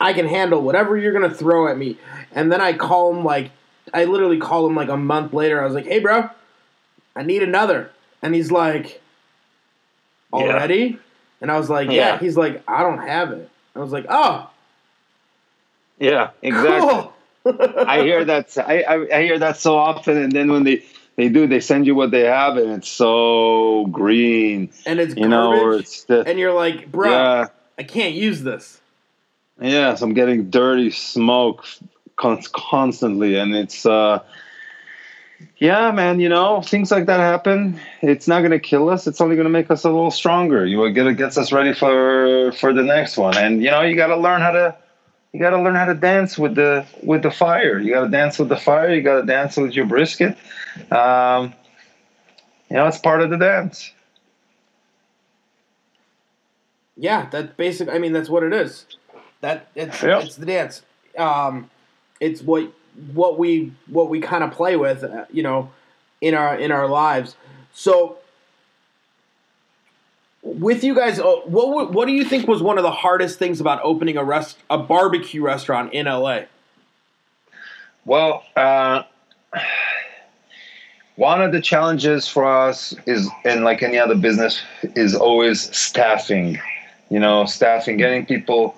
I 0.00 0.12
can 0.12 0.26
handle 0.26 0.62
whatever 0.62 0.96
you're 0.96 1.12
gonna 1.12 1.34
throw 1.34 1.68
at 1.68 1.76
me." 1.76 1.98
And 2.32 2.52
then 2.52 2.60
I 2.60 2.72
call 2.72 3.14
him 3.14 3.24
like 3.24 3.50
I 3.92 4.04
literally 4.04 4.38
call 4.38 4.66
him 4.66 4.76
like 4.76 4.88
a 4.88 4.96
month 4.96 5.32
later. 5.32 5.60
I 5.60 5.64
was 5.64 5.74
like, 5.74 5.86
"Hey, 5.86 5.98
bro, 5.98 6.30
I 7.16 7.22
need 7.24 7.42
another," 7.42 7.90
and 8.22 8.34
he's 8.34 8.52
like, 8.52 9.02
Yeah. 10.32 10.38
"Already?" 10.40 10.98
And 11.40 11.50
I 11.50 11.58
was 11.58 11.70
like, 11.70 11.88
yeah. 11.88 11.94
Yeah. 11.94 12.18
He's 12.18 12.36
like, 12.36 12.62
I 12.68 12.82
don't 12.82 12.98
have 12.98 13.30
it. 13.32 13.48
I 13.74 13.78
was 13.78 13.92
like, 13.92 14.06
oh, 14.08 14.50
yeah, 15.98 16.30
exactly. 16.42 16.88
cool. 16.88 17.14
I 17.86 18.02
hear 18.02 18.24
that. 18.24 18.56
I, 18.58 18.82
I 18.82 19.18
I 19.18 19.22
hear 19.22 19.38
that 19.38 19.56
so 19.56 19.76
often, 19.76 20.16
and 20.16 20.32
then 20.32 20.50
when 20.50 20.64
they 20.64 20.84
they 21.16 21.28
do, 21.28 21.46
they 21.46 21.60
send 21.60 21.86
you 21.86 21.94
what 21.94 22.10
they 22.10 22.24
have, 22.24 22.56
and 22.56 22.70
it's 22.70 22.88
so 22.88 23.86
green, 23.86 24.70
and 24.86 25.00
it's 25.00 25.16
you 25.16 25.28
know, 25.28 25.52
or 25.52 25.70
garbage. 25.70 25.80
it's 25.80 26.04
the, 26.04 26.24
and 26.26 26.38
you're 26.38 26.52
like, 26.52 26.90
bro, 26.92 27.10
yeah, 27.10 27.46
I 27.78 27.82
can't 27.82 28.14
use 28.14 28.42
this. 28.42 28.80
yeah. 29.60 29.94
So 29.94 30.06
I'm 30.06 30.14
getting 30.14 30.50
dirty 30.50 30.90
smoke 30.90 31.64
constantly, 32.16 33.36
and 33.36 33.54
it's 33.54 33.86
uh, 33.86 34.22
yeah, 35.56 35.90
man. 35.90 36.20
You 36.20 36.28
know, 36.28 36.62
things 36.62 36.90
like 36.90 37.06
that 37.06 37.20
happen. 37.20 37.80
It's 38.02 38.28
not 38.28 38.42
gonna 38.42 38.60
kill 38.60 38.88
us. 38.88 39.06
It's 39.06 39.20
only 39.20 39.36
gonna 39.36 39.48
make 39.48 39.70
us 39.70 39.84
a 39.84 39.90
little 39.90 40.10
stronger. 40.10 40.66
You 40.66 40.76
know, 40.76 40.90
get 40.90 41.06
it 41.06 41.14
gets 41.14 41.38
us 41.38 41.52
ready 41.52 41.72
for 41.72 42.52
for 42.52 42.72
the 42.72 42.82
next 42.82 43.16
one, 43.16 43.36
and 43.36 43.62
you 43.62 43.70
know, 43.70 43.82
you 43.82 43.96
got 43.96 44.08
to 44.08 44.16
learn 44.16 44.40
how 44.40 44.52
to. 44.52 44.76
You 45.32 45.40
got 45.40 45.50
to 45.50 45.60
learn 45.62 45.74
how 45.74 45.84
to 45.84 45.94
dance 45.94 46.38
with 46.38 46.54
the 46.54 46.86
with 47.02 47.22
the 47.22 47.30
fire. 47.30 47.78
You 47.78 47.92
got 47.92 48.04
to 48.04 48.10
dance 48.10 48.38
with 48.38 48.48
the 48.48 48.56
fire. 48.56 48.94
You 48.94 49.02
got 49.02 49.20
to 49.20 49.26
dance 49.26 49.56
with 49.56 49.72
your 49.72 49.86
brisket. 49.86 50.36
Um, 50.90 51.52
you 52.70 52.76
know, 52.76 52.86
it's 52.86 52.98
part 52.98 53.20
of 53.20 53.30
the 53.30 53.36
dance. 53.36 53.92
Yeah, 56.96 57.28
that's 57.30 57.52
basic. 57.56 57.88
I 57.88 57.98
mean, 57.98 58.12
that's 58.12 58.28
what 58.28 58.42
it 58.42 58.52
is. 58.52 58.86
That 59.40 59.68
it's 59.74 60.02
Yeah. 60.02 60.20
it's 60.20 60.36
the 60.36 60.46
dance. 60.46 60.82
Um, 61.16 61.70
it's 62.20 62.42
what 62.42 62.72
what 63.12 63.38
we 63.38 63.72
what 63.86 64.08
we 64.08 64.20
kind 64.20 64.42
of 64.42 64.50
play 64.50 64.76
with, 64.76 65.04
uh, 65.04 65.26
you 65.30 65.42
know, 65.42 65.70
in 66.20 66.34
our 66.34 66.56
in 66.56 66.72
our 66.72 66.88
lives. 66.88 67.36
So, 67.72 68.18
with 70.54 70.82
you 70.82 70.94
guys, 70.94 71.18
uh, 71.18 71.36
what 71.44 71.92
what 71.92 72.06
do 72.06 72.12
you 72.12 72.24
think 72.24 72.48
was 72.48 72.62
one 72.62 72.78
of 72.78 72.82
the 72.82 72.90
hardest 72.90 73.38
things 73.38 73.60
about 73.60 73.80
opening 73.82 74.16
a 74.16 74.24
rest 74.24 74.58
a 74.70 74.78
barbecue 74.78 75.42
restaurant 75.42 75.92
in 75.92 76.06
LA? 76.06 76.42
Well, 78.04 78.42
uh, 78.56 79.02
one 81.16 81.42
of 81.42 81.52
the 81.52 81.60
challenges 81.60 82.26
for 82.26 82.46
us 82.46 82.94
is, 83.06 83.28
and 83.44 83.64
like 83.64 83.82
any 83.82 83.98
other 83.98 84.14
business, 84.14 84.62
is 84.82 85.14
always 85.14 85.76
staffing. 85.76 86.58
You 87.10 87.20
know, 87.20 87.44
staffing, 87.44 87.96
getting 87.96 88.24
people. 88.24 88.76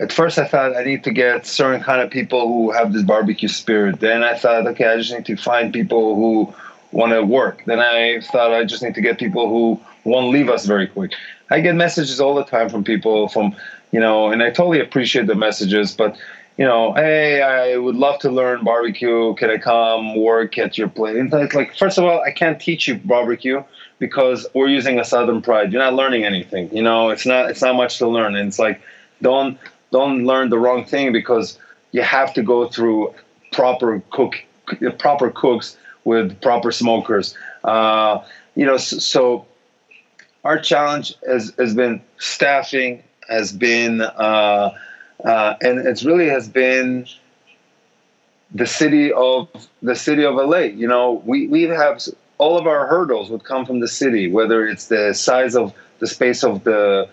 At 0.00 0.12
first, 0.12 0.38
I 0.38 0.46
thought 0.48 0.76
I 0.76 0.82
need 0.82 1.04
to 1.04 1.12
get 1.12 1.46
certain 1.46 1.82
kind 1.82 2.00
of 2.00 2.10
people 2.10 2.48
who 2.48 2.72
have 2.72 2.92
this 2.92 3.02
barbecue 3.02 3.48
spirit. 3.48 4.00
Then 4.00 4.24
I 4.24 4.36
thought, 4.36 4.66
okay, 4.68 4.86
I 4.86 4.96
just 4.96 5.12
need 5.12 5.26
to 5.26 5.36
find 5.36 5.72
people 5.72 6.16
who 6.16 6.52
want 6.90 7.12
to 7.12 7.22
work. 7.22 7.62
Then 7.66 7.78
I 7.78 8.20
thought 8.20 8.52
I 8.52 8.64
just 8.64 8.82
need 8.82 8.94
to 8.96 9.00
get 9.00 9.18
people 9.18 9.48
who 9.48 9.80
won't 10.04 10.32
leave 10.32 10.48
us 10.48 10.66
very 10.66 10.86
quick. 10.86 11.12
I 11.50 11.60
get 11.60 11.74
messages 11.74 12.20
all 12.20 12.34
the 12.34 12.44
time 12.44 12.68
from 12.68 12.84
people 12.84 13.28
from, 13.28 13.54
you 13.90 14.00
know, 14.00 14.30
and 14.30 14.42
I 14.42 14.50
totally 14.50 14.80
appreciate 14.80 15.26
the 15.26 15.34
messages, 15.34 15.92
but 15.92 16.16
you 16.58 16.66
know, 16.66 16.92
hey, 16.92 17.40
I 17.42 17.76
would 17.78 17.96
love 17.96 18.18
to 18.20 18.30
learn 18.30 18.62
barbecue. 18.62 19.34
Can 19.34 19.50
I 19.50 19.56
come 19.56 20.14
work 20.16 20.58
at 20.58 20.76
your 20.76 20.88
place? 20.88 21.16
And 21.16 21.32
it's 21.32 21.54
like, 21.54 21.76
first 21.76 21.96
of 21.98 22.04
all, 22.04 22.20
I 22.20 22.30
can't 22.30 22.60
teach 22.60 22.86
you 22.86 22.96
barbecue 22.96 23.62
because 23.98 24.46
we're 24.54 24.68
using 24.68 24.98
a 24.98 25.04
Southern 25.04 25.40
pride. 25.40 25.72
You're 25.72 25.82
not 25.82 25.94
learning 25.94 26.24
anything. 26.24 26.74
You 26.74 26.82
know, 26.82 27.10
it's 27.10 27.24
not 27.24 27.50
it's 27.50 27.62
not 27.62 27.74
much 27.74 27.98
to 27.98 28.08
learn. 28.08 28.36
And 28.36 28.48
it's 28.48 28.58
like, 28.58 28.82
don't 29.22 29.58
don't 29.92 30.24
learn 30.24 30.50
the 30.50 30.58
wrong 30.58 30.84
thing 30.84 31.12
because 31.12 31.58
you 31.92 32.02
have 32.02 32.34
to 32.34 32.42
go 32.42 32.68
through 32.68 33.14
proper 33.52 34.02
cook 34.10 34.34
proper 34.98 35.30
cooks 35.30 35.76
with 36.04 36.38
proper 36.40 36.70
smokers. 36.72 37.36
Uh, 37.64 38.22
you 38.56 38.66
know, 38.66 38.76
so, 38.76 38.98
so 38.98 39.46
our 40.44 40.58
challenge 40.58 41.14
has, 41.26 41.52
has 41.58 41.74
been 41.74 42.00
staffing, 42.18 43.02
has 43.28 43.52
been, 43.52 44.00
uh, 44.00 44.76
uh, 45.24 45.54
and 45.60 45.86
it's 45.86 46.04
really 46.04 46.28
has 46.28 46.48
been 46.48 47.06
the 48.54 48.66
city 48.66 49.12
of 49.12 49.48
the 49.82 49.94
city 49.94 50.24
of 50.24 50.34
LA. 50.34 50.58
You 50.58 50.88
know, 50.88 51.22
we 51.24 51.46
we 51.46 51.62
have 51.62 52.02
all 52.38 52.58
of 52.58 52.66
our 52.66 52.86
hurdles 52.86 53.30
would 53.30 53.44
come 53.44 53.64
from 53.64 53.80
the 53.80 53.88
city, 53.88 54.30
whether 54.30 54.66
it's 54.66 54.88
the 54.88 55.14
size 55.14 55.56
of 55.56 55.72
the 56.00 56.06
space 56.06 56.42
of 56.42 56.64
the 56.64 57.08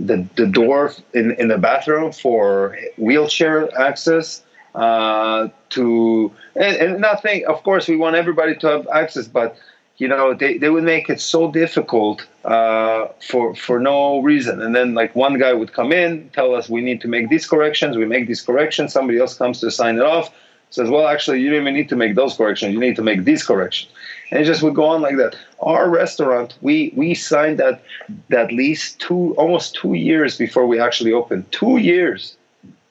the, 0.00 0.26
the 0.36 0.46
door 0.46 0.92
in, 1.12 1.32
in 1.32 1.48
the 1.48 1.58
bathroom 1.58 2.12
for 2.12 2.78
wheelchair 2.96 3.68
access 3.78 4.42
uh, 4.74 5.48
to 5.70 6.32
and, 6.54 6.76
and 6.76 7.00
nothing 7.00 7.44
of 7.46 7.62
course 7.64 7.88
we 7.88 7.96
want 7.96 8.14
everybody 8.14 8.54
to 8.54 8.66
have 8.68 8.86
access 8.88 9.26
but 9.26 9.56
you 9.98 10.08
know 10.08 10.32
they, 10.32 10.58
they 10.58 10.70
would 10.70 10.84
make 10.84 11.10
it 11.10 11.20
so 11.20 11.50
difficult 11.50 12.26
uh, 12.44 13.08
for 13.20 13.54
for 13.54 13.78
no 13.78 14.20
reason. 14.20 14.62
And 14.62 14.74
then 14.74 14.94
like 14.94 15.14
one 15.14 15.38
guy 15.38 15.52
would 15.52 15.72
come 15.72 15.92
in 15.92 16.30
tell 16.30 16.54
us 16.54 16.68
we 16.68 16.80
need 16.80 17.00
to 17.02 17.08
make 17.08 17.28
these 17.28 17.46
corrections. 17.46 17.96
We 17.96 18.06
make 18.06 18.26
these 18.26 18.42
corrections. 18.42 18.92
Somebody 18.92 19.18
else 19.18 19.36
comes 19.36 19.60
to 19.60 19.70
sign 19.70 19.96
it 19.96 20.04
off 20.04 20.32
says 20.70 20.90
well 20.90 21.06
actually 21.06 21.40
you 21.40 21.50
don't 21.50 21.62
even 21.62 21.74
need 21.74 21.88
to 21.88 21.96
make 21.96 22.14
those 22.14 22.36
corrections. 22.36 22.72
You 22.72 22.80
need 22.80 22.96
to 22.96 23.02
make 23.02 23.24
these 23.24 23.42
corrections. 23.42 23.90
And 24.30 24.40
it 24.40 24.44
just 24.44 24.62
would 24.62 24.74
go 24.74 24.84
on 24.84 25.00
like 25.02 25.16
that. 25.16 25.36
Our 25.60 25.90
restaurant 25.90 26.56
we 26.60 26.92
we 26.94 27.14
signed 27.14 27.58
that 27.58 27.82
that 28.28 28.52
lease 28.52 28.94
two 28.94 29.34
almost 29.36 29.74
two 29.74 29.94
years 29.94 30.38
before 30.38 30.66
we 30.66 30.78
actually 30.78 31.12
opened. 31.12 31.50
Two 31.50 31.78
years. 31.78 32.36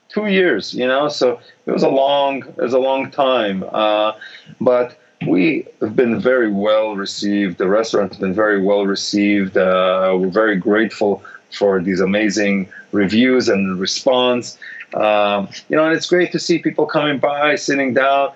Two 0.09 0.27
years 0.27 0.73
you 0.73 0.87
know? 0.87 1.07
So 1.07 1.39
it 1.65 1.71
was 1.71 1.83
a 1.83 1.89
long 1.89 2.43
it 2.43 2.61
was 2.61 2.73
a 2.73 2.79
long 2.79 3.11
time 3.11 3.63
uh, 3.71 4.13
but 4.59 4.97
we 5.27 5.65
have 5.81 5.95
been 5.95 6.19
very 6.19 6.51
well 6.51 6.95
received. 6.95 7.57
The 7.57 7.67
restaurant's 7.67 8.17
been 8.17 8.33
very 8.33 8.61
well 8.61 8.85
received. 8.85 9.57
Uh, 9.57 10.15
we're 10.17 10.29
very 10.29 10.55
grateful 10.55 11.23
for 11.51 11.81
these 11.81 11.99
amazing 11.99 12.69
reviews 12.91 13.49
and 13.49 13.79
response. 13.79 14.57
Um, 14.93 15.49
you 15.67 15.75
know 15.75 15.83
and 15.83 15.93
it's 15.93 16.07
great 16.07 16.31
to 16.31 16.39
see 16.39 16.59
people 16.59 16.85
coming 16.85 17.19
by 17.19 17.55
sitting 17.55 17.93
down 17.93 18.31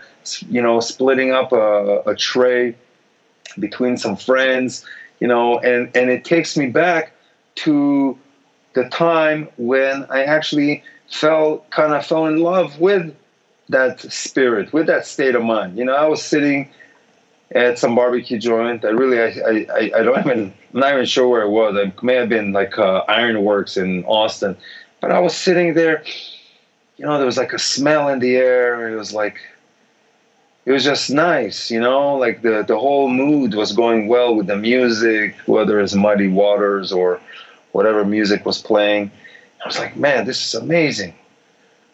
you 0.49 0.61
know 0.61 0.81
splitting 0.81 1.31
up 1.31 1.53
a, 1.53 2.01
a 2.05 2.15
tray 2.15 2.75
between 3.57 3.95
some 3.95 4.17
friends 4.17 4.85
you 5.21 5.27
know 5.27 5.59
and 5.59 5.95
and 5.95 6.09
it 6.09 6.25
takes 6.25 6.57
me 6.57 6.67
back 6.67 7.13
to 7.55 8.17
the 8.73 8.83
time 8.89 9.47
when 9.57 10.05
i 10.09 10.23
actually 10.23 10.83
fell 11.09 11.65
kind 11.69 11.93
of 11.93 12.05
fell 12.05 12.25
in 12.25 12.39
love 12.41 12.79
with 12.81 13.15
that 13.69 14.01
spirit 14.11 14.73
with 14.73 14.87
that 14.87 15.05
state 15.05 15.35
of 15.35 15.43
mind. 15.43 15.77
You 15.77 15.85
know 15.85 15.95
i 15.95 16.05
was 16.05 16.21
sitting 16.21 16.69
at 17.53 17.77
some 17.79 17.95
barbecue 17.95 18.39
joint 18.39 18.85
i 18.85 18.89
really 18.89 19.19
i 19.21 19.65
i, 19.73 19.91
I- 19.99 20.03
don't 20.03 20.19
even 20.25 20.53
i'm 20.73 20.79
not 20.79 20.93
even 20.93 21.05
sure 21.05 21.27
where 21.27 21.41
it 21.43 21.49
was 21.49 21.75
it 21.75 22.01
may 22.03 22.15
have 22.15 22.29
been 22.29 22.53
like 22.53 22.77
uh, 22.77 23.03
ironworks 23.07 23.77
in 23.77 24.03
austin 24.05 24.55
but 25.01 25.11
i 25.11 25.19
was 25.19 25.35
sitting 25.35 25.73
there 25.73 26.03
you 26.97 27.05
know 27.05 27.17
there 27.17 27.25
was 27.25 27.37
like 27.37 27.53
a 27.53 27.59
smell 27.59 28.09
in 28.09 28.19
the 28.19 28.35
air 28.35 28.89
it 28.89 28.95
was 28.95 29.13
like 29.13 29.37
it 30.65 30.71
was 30.71 30.83
just 30.83 31.09
nice, 31.09 31.71
you 31.71 31.79
know, 31.79 32.15
like 32.17 32.43
the, 32.43 32.63
the 32.67 32.77
whole 32.77 33.09
mood 33.09 33.55
was 33.55 33.71
going 33.71 34.07
well 34.07 34.35
with 34.35 34.45
the 34.47 34.55
music, 34.55 35.35
whether 35.47 35.79
it's 35.79 35.95
Muddy 35.95 36.27
Waters 36.27 36.91
or 36.91 37.19
whatever 37.71 38.05
music 38.05 38.45
was 38.45 38.61
playing. 38.61 39.09
I 39.63 39.67
was 39.67 39.79
like, 39.79 39.95
man, 39.95 40.25
this 40.25 40.45
is 40.45 40.53
amazing. 40.53 41.15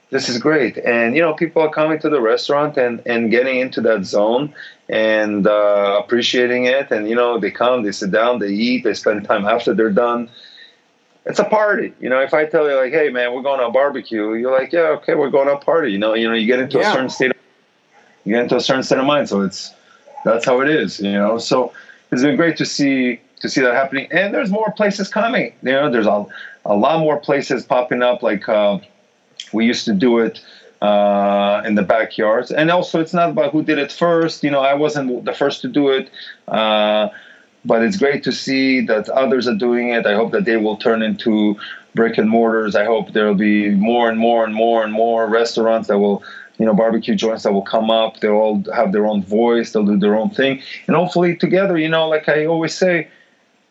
This 0.09 0.29
is 0.29 0.37
great. 0.37 0.77
And, 0.77 1.15
you 1.15 1.21
know, 1.21 1.33
people 1.33 1.61
are 1.61 1.69
coming 1.69 1.99
to 1.99 2.09
the 2.09 2.21
restaurant 2.21 2.77
and, 2.77 3.01
and 3.05 3.29
getting 3.29 3.59
into 3.59 3.81
that 3.81 4.05
zone 4.05 4.53
and 4.87 5.45
uh, 5.45 6.01
appreciating 6.03 6.65
it. 6.65 6.91
And, 6.91 7.09
you 7.09 7.15
know, 7.15 7.39
they 7.39 7.51
come, 7.51 7.83
they 7.83 7.91
sit 7.91 8.11
down, 8.11 8.39
they 8.39 8.49
eat, 8.49 8.85
they 8.85 8.93
spend 8.93 9.25
time 9.25 9.45
after 9.45 9.73
they're 9.73 9.91
done. 9.91 10.29
It's 11.25 11.39
a 11.39 11.43
party. 11.43 11.93
You 11.99 12.07
know, 12.07 12.21
if 12.21 12.33
I 12.33 12.45
tell 12.45 12.69
you, 12.69 12.77
like, 12.77 12.93
hey, 12.93 13.09
man, 13.09 13.33
we're 13.33 13.41
going 13.41 13.59
to 13.59 13.65
a 13.65 13.71
barbecue, 13.71 14.33
you're 14.35 14.57
like, 14.57 14.71
yeah, 14.71 14.95
okay, 14.99 15.13
we're 15.13 15.29
going 15.29 15.47
to 15.47 15.55
a 15.55 15.59
party. 15.59 15.91
You 15.91 15.97
know, 15.97 16.13
you 16.13 16.29
know, 16.29 16.33
you 16.33 16.47
get 16.47 16.59
into 16.59 16.77
Yeah. 16.77 16.89
a 16.89 16.93
certain 16.93 17.09
state 17.09 17.31
of 17.31 17.37
you 18.23 18.33
get 18.33 18.43
into 18.43 18.55
a 18.57 18.61
certain 18.61 18.83
state 18.83 18.99
of 18.99 19.05
mind. 19.05 19.27
So 19.27 19.41
it's 19.41 19.73
that's 20.23 20.45
how 20.45 20.61
it 20.61 20.69
is, 20.69 20.99
you 20.99 21.11
know. 21.13 21.37
So 21.37 21.73
it's 22.11 22.21
been 22.21 22.35
great 22.37 22.57
to 22.57 22.65
see 22.65 23.19
to 23.41 23.49
see 23.49 23.61
that 23.61 23.73
happening, 23.73 24.07
and 24.11 24.33
there's 24.33 24.49
more 24.49 24.71
places 24.71 25.09
coming. 25.09 25.53
You 25.61 25.71
know, 25.71 25.91
there's 25.91 26.07
a, 26.07 26.25
a 26.65 26.75
lot 26.75 26.99
more 26.99 27.19
places 27.19 27.65
popping 27.65 28.01
up. 28.01 28.23
Like 28.23 28.47
uh, 28.49 28.79
we 29.53 29.65
used 29.65 29.85
to 29.85 29.93
do 29.93 30.19
it 30.19 30.41
uh, 30.81 31.61
in 31.65 31.75
the 31.75 31.81
backyards. 31.81 32.51
And 32.51 32.69
also, 32.69 32.99
it's 32.99 33.13
not 33.13 33.29
about 33.29 33.51
who 33.51 33.63
did 33.63 33.77
it 33.77 33.91
first. 33.91 34.43
You 34.43 34.51
know, 34.51 34.61
I 34.61 34.73
wasn't 34.73 35.25
the 35.25 35.33
first 35.33 35.61
to 35.61 35.67
do 35.67 35.89
it. 35.89 36.09
Uh, 36.47 37.09
but 37.65 37.83
it's 37.83 37.97
great 37.97 38.23
to 38.23 38.31
see 38.31 38.81
that 38.81 39.09
others 39.09 39.47
are 39.47 39.55
doing 39.55 39.89
it. 39.89 40.05
I 40.05 40.15
hope 40.15 40.31
that 40.31 40.45
they 40.45 40.57
will 40.57 40.77
turn 40.77 41.01
into 41.01 41.57
brick 41.95 42.17
and 42.17 42.29
mortars. 42.29 42.75
I 42.75 42.85
hope 42.85 43.11
there 43.11 43.27
will 43.27 43.35
be 43.35 43.71
more 43.71 44.09
and 44.09 44.17
more 44.17 44.45
and 44.45 44.53
more 44.53 44.83
and 44.83 44.93
more 44.93 45.27
restaurants 45.27 45.87
that 45.89 45.97
will, 45.97 46.23
you 46.57 46.65
know, 46.65 46.73
barbecue 46.73 47.15
joints 47.15 47.43
that 47.43 47.51
will 47.51 47.63
come 47.63 47.91
up. 47.91 48.19
They'll 48.19 48.33
all 48.33 48.63
have 48.73 48.93
their 48.93 49.05
own 49.05 49.23
voice. 49.23 49.73
They'll 49.73 49.85
do 49.85 49.97
their 49.97 50.15
own 50.15 50.29
thing, 50.29 50.61
and 50.87 50.95
hopefully 50.95 51.35
together, 51.35 51.77
you 51.77 51.89
know, 51.89 52.07
like 52.07 52.29
I 52.29 52.45
always 52.45 52.73
say, 52.73 53.09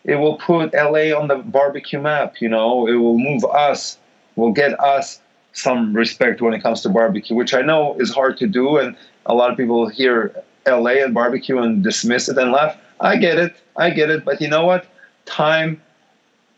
it 0.05 0.17
will 0.17 0.37
put 0.37 0.75
LA 0.75 1.17
on 1.17 1.29
the 1.29 1.37
barbecue 1.37 2.01
map. 2.01 2.41
You 2.41 2.49
know, 2.49 2.87
it 2.87 2.95
will 2.95 3.19
move 3.19 3.45
us, 3.45 3.99
will 4.35 4.53
get 4.53 4.79
us 4.79 5.21
some 5.57 5.95
respect 5.95 6.41
when 6.41 6.55
it 6.55 6.63
comes 6.63 6.83
to 6.83 6.89
barbecue, 6.89 7.35
which 7.35 7.55
I 7.55 7.63
know 7.63 7.97
is 7.99 8.13
hard 8.13 8.37
to 8.39 8.47
do, 8.47 8.77
and 8.77 8.97
a 9.25 9.35
lot 9.35 9.51
of 9.51 9.57
people 9.57 9.89
hear 9.89 10.43
LA 10.67 11.03
and 11.03 11.15
barbecue 11.15 11.59
and 11.59 11.83
dismiss 11.83 12.29
it 12.29 12.37
and 12.37 12.53
laugh. 12.53 12.77
I 13.01 13.17
get 13.17 13.39
it, 13.39 13.57
I 13.77 13.91
get 13.91 14.11
it, 14.11 14.25
but 14.25 14.41
you 14.41 14.49
know 14.49 14.67
what? 14.67 14.87
Time, 15.25 15.81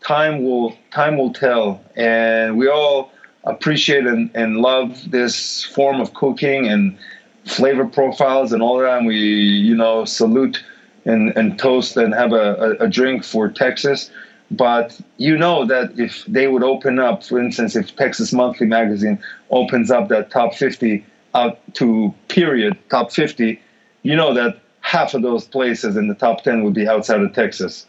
time 0.01 0.43
will 0.43 0.77
time 0.91 1.17
will 1.17 1.33
tell, 1.33 1.81
and 1.95 2.57
we 2.57 2.67
all 2.67 3.11
appreciate 3.45 4.05
and, 4.05 4.29
and 4.33 4.57
love 4.57 5.09
this 5.11 5.63
form 5.63 6.01
of 6.01 6.13
cooking 6.13 6.67
and 6.67 6.97
flavor 7.45 7.85
profiles 7.85 8.51
and 8.51 8.61
all 8.61 8.77
that. 8.79 8.97
And 8.97 9.07
we, 9.07 9.17
you 9.17 9.75
know, 9.75 10.05
salute 10.05 10.63
and, 11.05 11.35
and 11.37 11.57
toast 11.57 11.97
and 11.97 12.13
have 12.13 12.33
a, 12.33 12.77
a, 12.79 12.85
a 12.85 12.87
drink 12.89 13.23
for 13.23 13.49
Texas. 13.49 14.11
But 14.51 14.99
you 15.17 15.37
know 15.37 15.65
that 15.65 15.99
if 15.99 16.25
they 16.25 16.47
would 16.47 16.63
open 16.63 16.97
up, 16.99 17.23
for 17.23 17.39
instance, 17.39 17.75
if 17.75 17.95
Texas 17.95 18.33
Monthly 18.33 18.65
Magazine 18.65 19.19
opens 19.51 19.91
up 19.91 20.09
that 20.09 20.31
top 20.31 20.55
50 20.55 21.05
out 21.35 21.59
to 21.75 22.13
period 22.29 22.77
top 22.89 23.11
50, 23.11 23.61
you 24.01 24.15
know 24.15 24.33
that 24.33 24.59
half 24.81 25.13
of 25.13 25.21
those 25.21 25.45
places 25.45 25.95
in 25.97 26.07
the 26.07 26.15
top 26.15 26.43
10 26.43 26.63
would 26.63 26.73
be 26.73 26.87
outside 26.87 27.21
of 27.21 27.33
Texas. 27.33 27.85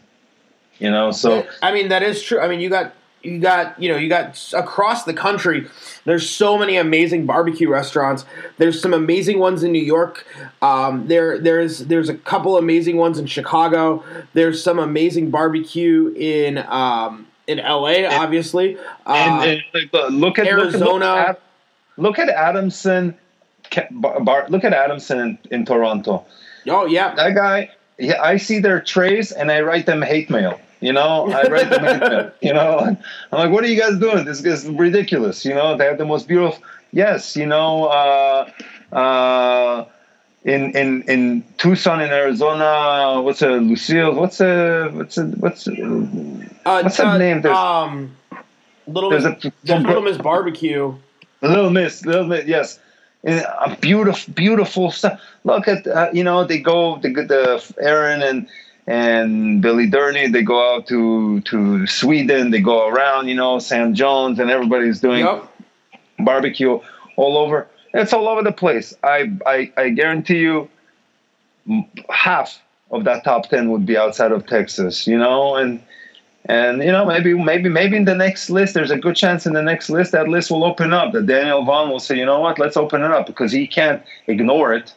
You 0.77 0.91
know, 0.91 1.11
so 1.11 1.45
I 1.61 1.71
mean 1.71 1.89
that 1.89 2.03
is 2.03 2.21
true. 2.21 2.39
I 2.39 2.47
mean 2.47 2.59
you 2.59 2.69
got 2.69 2.93
you 3.23 3.39
got 3.39 3.79
you 3.81 3.89
know 3.89 3.97
you 3.97 4.09
got 4.09 4.51
across 4.53 5.03
the 5.03 5.13
country 5.13 5.67
there's 6.05 6.29
so 6.29 6.57
many 6.57 6.77
amazing 6.77 7.25
barbecue 7.25 7.69
restaurants. 7.69 8.25
There's 8.57 8.81
some 8.81 8.93
amazing 8.93 9.39
ones 9.39 9.63
in 9.63 9.71
new 9.71 9.83
york. 9.83 10.25
Um, 10.61 11.07
there 11.07 11.37
there's 11.37 11.79
there's 11.79 12.09
a 12.09 12.15
couple 12.15 12.57
amazing 12.57 12.97
ones 12.97 13.19
in 13.19 13.27
chicago. 13.27 14.03
There's 14.33 14.63
some 14.63 14.79
amazing 14.79 15.29
barbecue 15.29 16.13
in 16.15 16.57
um, 16.57 17.27
in 17.47 17.59
la 17.59 17.93
obviously. 18.21 18.77
uh, 19.05 19.13
and, 19.13 19.63
and 19.73 20.19
look 20.19 20.39
at 20.39 20.47
arizona 20.47 21.37
look 21.97 22.17
at, 22.17 22.19
look 22.19 22.19
at 22.19 22.29
adamson 22.29 23.17
bar, 23.91 24.45
look 24.49 24.63
at 24.63 24.73
adamson 24.73 25.19
in, 25.19 25.37
in 25.51 25.65
toronto. 25.65 26.25
Oh 26.67 26.85
yeah. 26.85 27.13
That 27.15 27.35
guy 27.35 27.69
yeah 28.01 28.21
i 28.21 28.37
see 28.37 28.59
their 28.59 28.81
trays 28.81 29.31
and 29.31 29.51
i 29.51 29.61
write 29.61 29.85
them 29.85 30.01
hate 30.01 30.29
mail 30.29 30.59
you 30.81 30.91
know, 30.91 31.31
I 31.31 31.43
read 31.43 31.69
the 31.69 32.33
You 32.41 32.53
know, 32.53 32.79
I'm 32.79 32.97
like, 33.31 33.51
what 33.51 33.63
are 33.63 33.67
you 33.67 33.79
guys 33.79 33.97
doing? 33.99 34.25
This 34.25 34.43
is 34.43 34.67
ridiculous. 34.67 35.45
You 35.45 35.53
know, 35.53 35.77
they 35.77 35.85
have 35.85 35.97
the 35.97 36.05
most 36.05 36.27
beautiful. 36.27 36.61
Yes, 36.91 37.37
you 37.37 37.45
know, 37.45 37.85
uh, 37.85 38.51
uh, 38.91 39.85
in 40.43 40.75
in 40.75 41.03
in 41.03 41.43
Tucson 41.57 42.01
in 42.01 42.09
Arizona, 42.09 43.21
what's 43.21 43.41
a 43.41 43.51
Lucille? 43.51 44.13
What's 44.13 44.41
a 44.41 44.89
what's 44.89 45.17
a 45.17 45.25
what's 45.25 45.67
a, 45.67 45.73
uh, 46.65 46.81
what's 46.81 46.99
uh, 46.99 47.17
name? 47.17 47.41
There's, 47.41 47.55
um, 47.55 48.15
Little 48.87 49.11
Miss, 49.11 49.23
a, 49.23 49.53
there's 49.63 49.83
Little 49.83 50.01
Miss 50.01 50.17
Barbecue. 50.17 50.93
Little 51.41 51.69
Miss, 51.69 52.05
Little 52.05 52.25
Miss, 52.25 52.45
yes. 52.45 52.79
a 53.23 53.77
beautiful, 53.79 54.33
beautiful 54.33 54.91
stuff. 54.91 55.21
Look 55.43 55.67
at 55.67 55.85
uh, 55.87 56.09
you 56.11 56.23
know 56.23 56.43
they 56.43 56.59
go 56.59 56.97
the 56.97 57.09
the 57.09 57.73
Aaron 57.79 58.23
and 58.23 58.47
and 58.87 59.61
Billy 59.61 59.89
Durney. 59.89 60.31
They 60.31 60.43
go 60.43 60.75
out 60.75 60.87
to 60.87 61.41
to 61.41 61.87
Sweden. 61.87 62.51
They 62.51 62.61
go 62.61 62.87
around, 62.87 63.27
you 63.27 63.35
know, 63.35 63.59
Sam 63.59 63.93
Jones, 63.93 64.39
and 64.39 64.49
everybody's 64.49 64.99
doing 64.99 65.25
yep. 65.25 65.47
barbecue 66.19 66.79
all 67.15 67.37
over. 67.37 67.67
It's 67.93 68.13
all 68.13 68.27
over 68.27 68.41
the 68.41 68.51
place. 68.51 68.93
I, 69.03 69.31
I 69.45 69.71
I 69.77 69.89
guarantee 69.89 70.39
you, 70.39 70.69
half 72.09 72.61
of 72.89 73.03
that 73.03 73.23
top 73.23 73.49
ten 73.49 73.71
would 73.71 73.85
be 73.85 73.97
outside 73.97 74.31
of 74.31 74.47
Texas. 74.47 75.07
You 75.07 75.17
know, 75.17 75.55
and 75.55 75.81
and 76.45 76.83
you 76.83 76.91
know 76.91 77.05
maybe 77.05 77.33
maybe 77.33 77.69
maybe 77.69 77.95
in 77.95 78.05
the 78.05 78.15
next 78.15 78.49
list 78.49 78.73
there's 78.73 78.91
a 78.91 78.97
good 78.97 79.15
chance 79.15 79.45
in 79.45 79.53
the 79.53 79.61
next 79.61 79.89
list 79.89 80.11
that 80.11 80.27
list 80.27 80.49
will 80.49 80.63
open 80.63 80.91
up 80.91 81.13
that 81.13 81.27
daniel 81.27 81.63
vaughn 81.63 81.89
will 81.89 81.99
say 81.99 82.17
you 82.17 82.25
know 82.25 82.39
what 82.39 82.57
let's 82.57 82.75
open 82.75 83.03
it 83.03 83.11
up 83.11 83.27
because 83.27 83.51
he 83.51 83.67
can't 83.67 84.01
ignore 84.27 84.73
it 84.73 84.93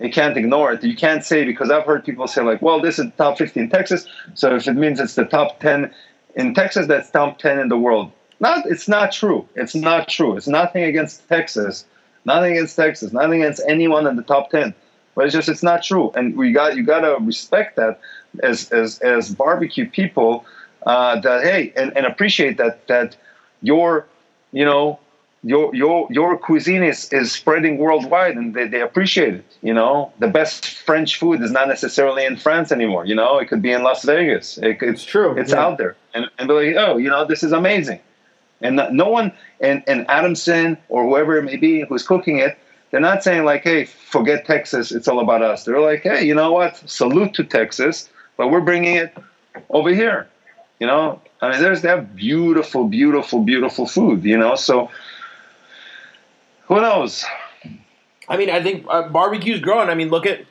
you 0.00 0.10
can't 0.10 0.36
ignore 0.36 0.72
it. 0.72 0.84
You 0.84 0.96
can't 0.96 1.24
say 1.24 1.44
because 1.44 1.70
I've 1.70 1.84
heard 1.84 2.04
people 2.04 2.26
say 2.28 2.42
like, 2.42 2.62
well, 2.62 2.80
this 2.80 2.98
is 2.98 3.06
top 3.16 3.38
50 3.38 3.60
in 3.60 3.70
Texas, 3.70 4.06
so 4.34 4.54
if 4.54 4.68
it 4.68 4.74
means 4.74 5.00
it's 5.00 5.14
the 5.14 5.24
top 5.24 5.60
10 5.60 5.92
in 6.36 6.54
Texas, 6.54 6.86
that's 6.86 7.10
top 7.10 7.38
10 7.38 7.58
in 7.58 7.68
the 7.68 7.76
world. 7.76 8.12
Not, 8.40 8.66
it's 8.66 8.86
not 8.86 9.10
true. 9.10 9.48
It's 9.56 9.74
not 9.74 10.08
true. 10.08 10.36
It's 10.36 10.46
nothing 10.46 10.84
against 10.84 11.28
Texas, 11.28 11.84
nothing 12.24 12.52
against 12.52 12.76
Texas, 12.76 13.12
nothing 13.12 13.42
against 13.42 13.60
anyone 13.66 14.06
in 14.06 14.14
the 14.14 14.22
top 14.22 14.50
10. 14.50 14.72
But 15.16 15.24
it's 15.24 15.34
just 15.34 15.48
it's 15.48 15.64
not 15.64 15.82
true, 15.82 16.12
and 16.14 16.36
we 16.36 16.52
got 16.52 16.76
you 16.76 16.84
got 16.84 17.00
to 17.00 17.16
respect 17.20 17.74
that 17.74 17.98
as 18.40 18.70
as 18.70 19.00
as 19.00 19.34
barbecue 19.34 19.90
people. 19.90 20.46
Uh, 20.86 21.18
that 21.18 21.42
hey, 21.42 21.72
and, 21.74 21.96
and 21.96 22.06
appreciate 22.06 22.56
that 22.58 22.86
that 22.86 23.16
your 23.60 24.06
you 24.52 24.64
know 24.64 25.00
your 25.42 25.74
your 25.74 26.06
your 26.10 26.38
cuisine 26.38 26.84
is 26.84 27.12
is 27.12 27.32
spreading 27.32 27.78
worldwide 27.78 28.36
and 28.36 28.54
they, 28.54 28.68
they 28.68 28.80
appreciate 28.80 29.34
it 29.34 29.47
you 29.62 29.74
know 29.74 30.12
the 30.18 30.28
best 30.28 30.66
french 30.66 31.18
food 31.18 31.42
is 31.42 31.50
not 31.50 31.68
necessarily 31.68 32.24
in 32.24 32.36
france 32.36 32.70
anymore 32.70 33.04
you 33.04 33.14
know? 33.14 33.38
It 33.38 33.48
could 33.48 33.62
be 33.62 33.72
in 33.72 33.82
las 33.82 34.04
vegas. 34.04 34.58
It, 34.58 34.78
it's 34.80 35.04
true 35.04 35.38
it's 35.38 35.50
yeah. 35.50 35.64
out 35.64 35.78
there. 35.78 35.96
And, 36.14 36.30
and 36.38 36.48
be 36.48 36.54
like 36.54 36.76
oh 36.76 36.96
you 36.96 37.08
know 37.08 37.24
this 37.24 37.42
is 37.42 37.52
amazing. 37.52 38.00
And 38.60 38.76
no 38.92 39.08
one 39.08 39.32
and, 39.60 39.82
and 39.86 40.08
adamson 40.08 40.78
or 40.88 41.04
whoever 41.04 41.36
it 41.38 41.44
may 41.44 41.56
be 41.56 41.82
who's 41.82 42.06
cooking 42.06 42.38
it 42.38 42.58
they're 42.90 43.00
not 43.00 43.22
saying 43.22 43.44
like 43.44 43.62
hey 43.62 43.84
forget 43.84 44.44
texas 44.46 44.92
it's 44.92 45.08
all 45.08 45.20
about 45.20 45.42
us. 45.42 45.64
They're 45.64 45.80
like 45.80 46.02
hey 46.02 46.24
you 46.24 46.34
know 46.34 46.52
what? 46.52 46.76
Salute 46.88 47.34
to 47.34 47.44
texas 47.44 48.08
but 48.36 48.48
we're 48.48 48.60
bringing 48.60 48.96
it 48.96 49.16
over 49.70 49.90
here 49.90 50.28
you 50.80 50.86
know? 50.86 51.20
I 51.40 51.50
mean 51.50 51.62
there's 51.62 51.82
that 51.82 52.14
beautiful 52.14 52.84
beautiful 52.84 53.42
beautiful 53.42 53.86
food 53.86 54.24
you 54.24 54.38
know? 54.38 54.54
So 54.54 54.90
who 56.66 56.80
knows? 56.80 57.24
I 58.28 58.36
mean, 58.36 58.50
I 58.50 58.62
think 58.62 58.86
uh, 58.88 59.08
barbecue's 59.08 59.60
growing. 59.60 59.88
I 59.88 59.94
mean, 59.94 60.10
look 60.10 60.26
at 60.26 60.44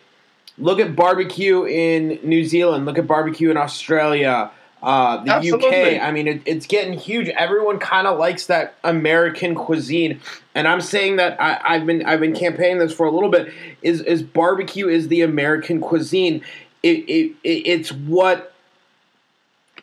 look 0.58 0.80
at 0.80 0.96
barbecue 0.96 1.66
in 1.66 2.20
New 2.24 2.44
Zealand. 2.44 2.86
Look 2.86 2.98
at 2.98 3.08
barbecue 3.08 3.52
in 3.52 3.58
Australia. 3.58 4.52
Uh, 4.82 5.24
the 5.24 5.34
Absolutely. 5.34 5.98
UK. 5.98 6.04
I 6.04 6.12
mean, 6.12 6.28
it, 6.28 6.42
it's 6.46 6.68
getting 6.68 6.94
huge. 6.94 7.30
Everyone 7.30 7.80
kind 7.80 8.06
of 8.06 8.20
likes 8.20 8.46
that 8.48 8.76
American 8.84 9.56
cuisine, 9.56 10.22
and 10.54 10.68
I'm 10.68 10.82
saying 10.82 11.16
that 11.16 11.40
I, 11.42 11.78
have 11.78 11.86
been 11.86 12.06
I've 12.06 12.20
been 12.20 12.36
campaigning 12.36 12.78
this 12.78 12.94
for 12.94 13.06
a 13.06 13.12
little 13.12 13.30
bit. 13.30 13.52
Is 13.82 14.02
is 14.02 14.22
barbecue 14.22 14.88
is 14.88 15.08
the 15.08 15.22
American 15.22 15.82
cuisine? 15.82 16.44
It, 16.84 17.00
it, 17.10 17.36
it 17.44 17.68
it's 17.68 17.92
what 17.92 18.54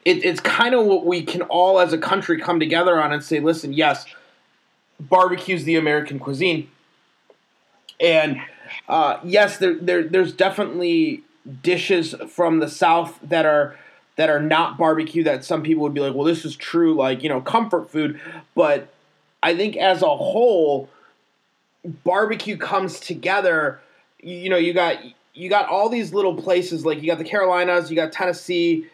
it, 0.05 0.25
it's 0.25 0.41
kind 0.41 0.75
of 0.75 0.87
what 0.87 1.07
we 1.07 1.23
can 1.23 1.43
all 1.43 1.81
as 1.81 1.93
a 1.93 1.99
country 1.99 2.41
come 2.41 2.61
together 2.61 3.01
on 3.01 3.13
and 3.13 3.23
say, 3.23 3.41
listen, 3.41 3.73
yes, 3.73 4.07
barbecues 5.01 5.65
the 5.65 5.77
American 5.77 6.19
cuisine. 6.19 6.69
And 8.01 8.41
uh, 8.89 9.21
yes, 9.25 9.59
there, 9.59 9.75
there 9.75 10.03
there's 10.05 10.33
definitely 10.33 11.23
dishes 11.63 12.15
from 12.29 12.59
the 12.59 12.69
South 12.69 13.19
that 13.23 13.47
are 13.47 13.77
that 14.17 14.31
are 14.31 14.41
not 14.41 14.79
barbecue 14.79 15.25
that 15.25 15.45
some 15.45 15.63
people 15.63 15.83
would 15.83 15.95
be 15.95 16.01
like, 16.01 16.15
well, 16.15 16.25
this 16.25 16.45
is 16.45 16.57
true, 16.57 16.95
like 16.95 17.23
you 17.23 17.29
know, 17.29 17.41
comfort 17.41 17.91
food. 17.91 18.21
But 18.55 18.89
I 19.43 19.57
think 19.57 19.77
as 19.77 20.03
a 20.03 20.17
whole, 20.17 20.89
barbecue 22.05 22.57
comes 22.57 23.01
together. 23.01 23.81
You, 24.21 24.37
you 24.37 24.49
know, 24.49 24.57
you 24.57 24.73
got 24.73 24.99
you 25.35 25.49
got 25.49 25.69
all 25.69 25.89
these 25.89 26.13
little 26.13 26.35
places 26.35 26.85
like 26.85 27.03
you 27.03 27.09
got 27.09 27.19
the 27.19 27.25
Carolinas, 27.25 27.91
you 27.91 27.97
got 27.97 28.13
Tennessee. 28.13 28.87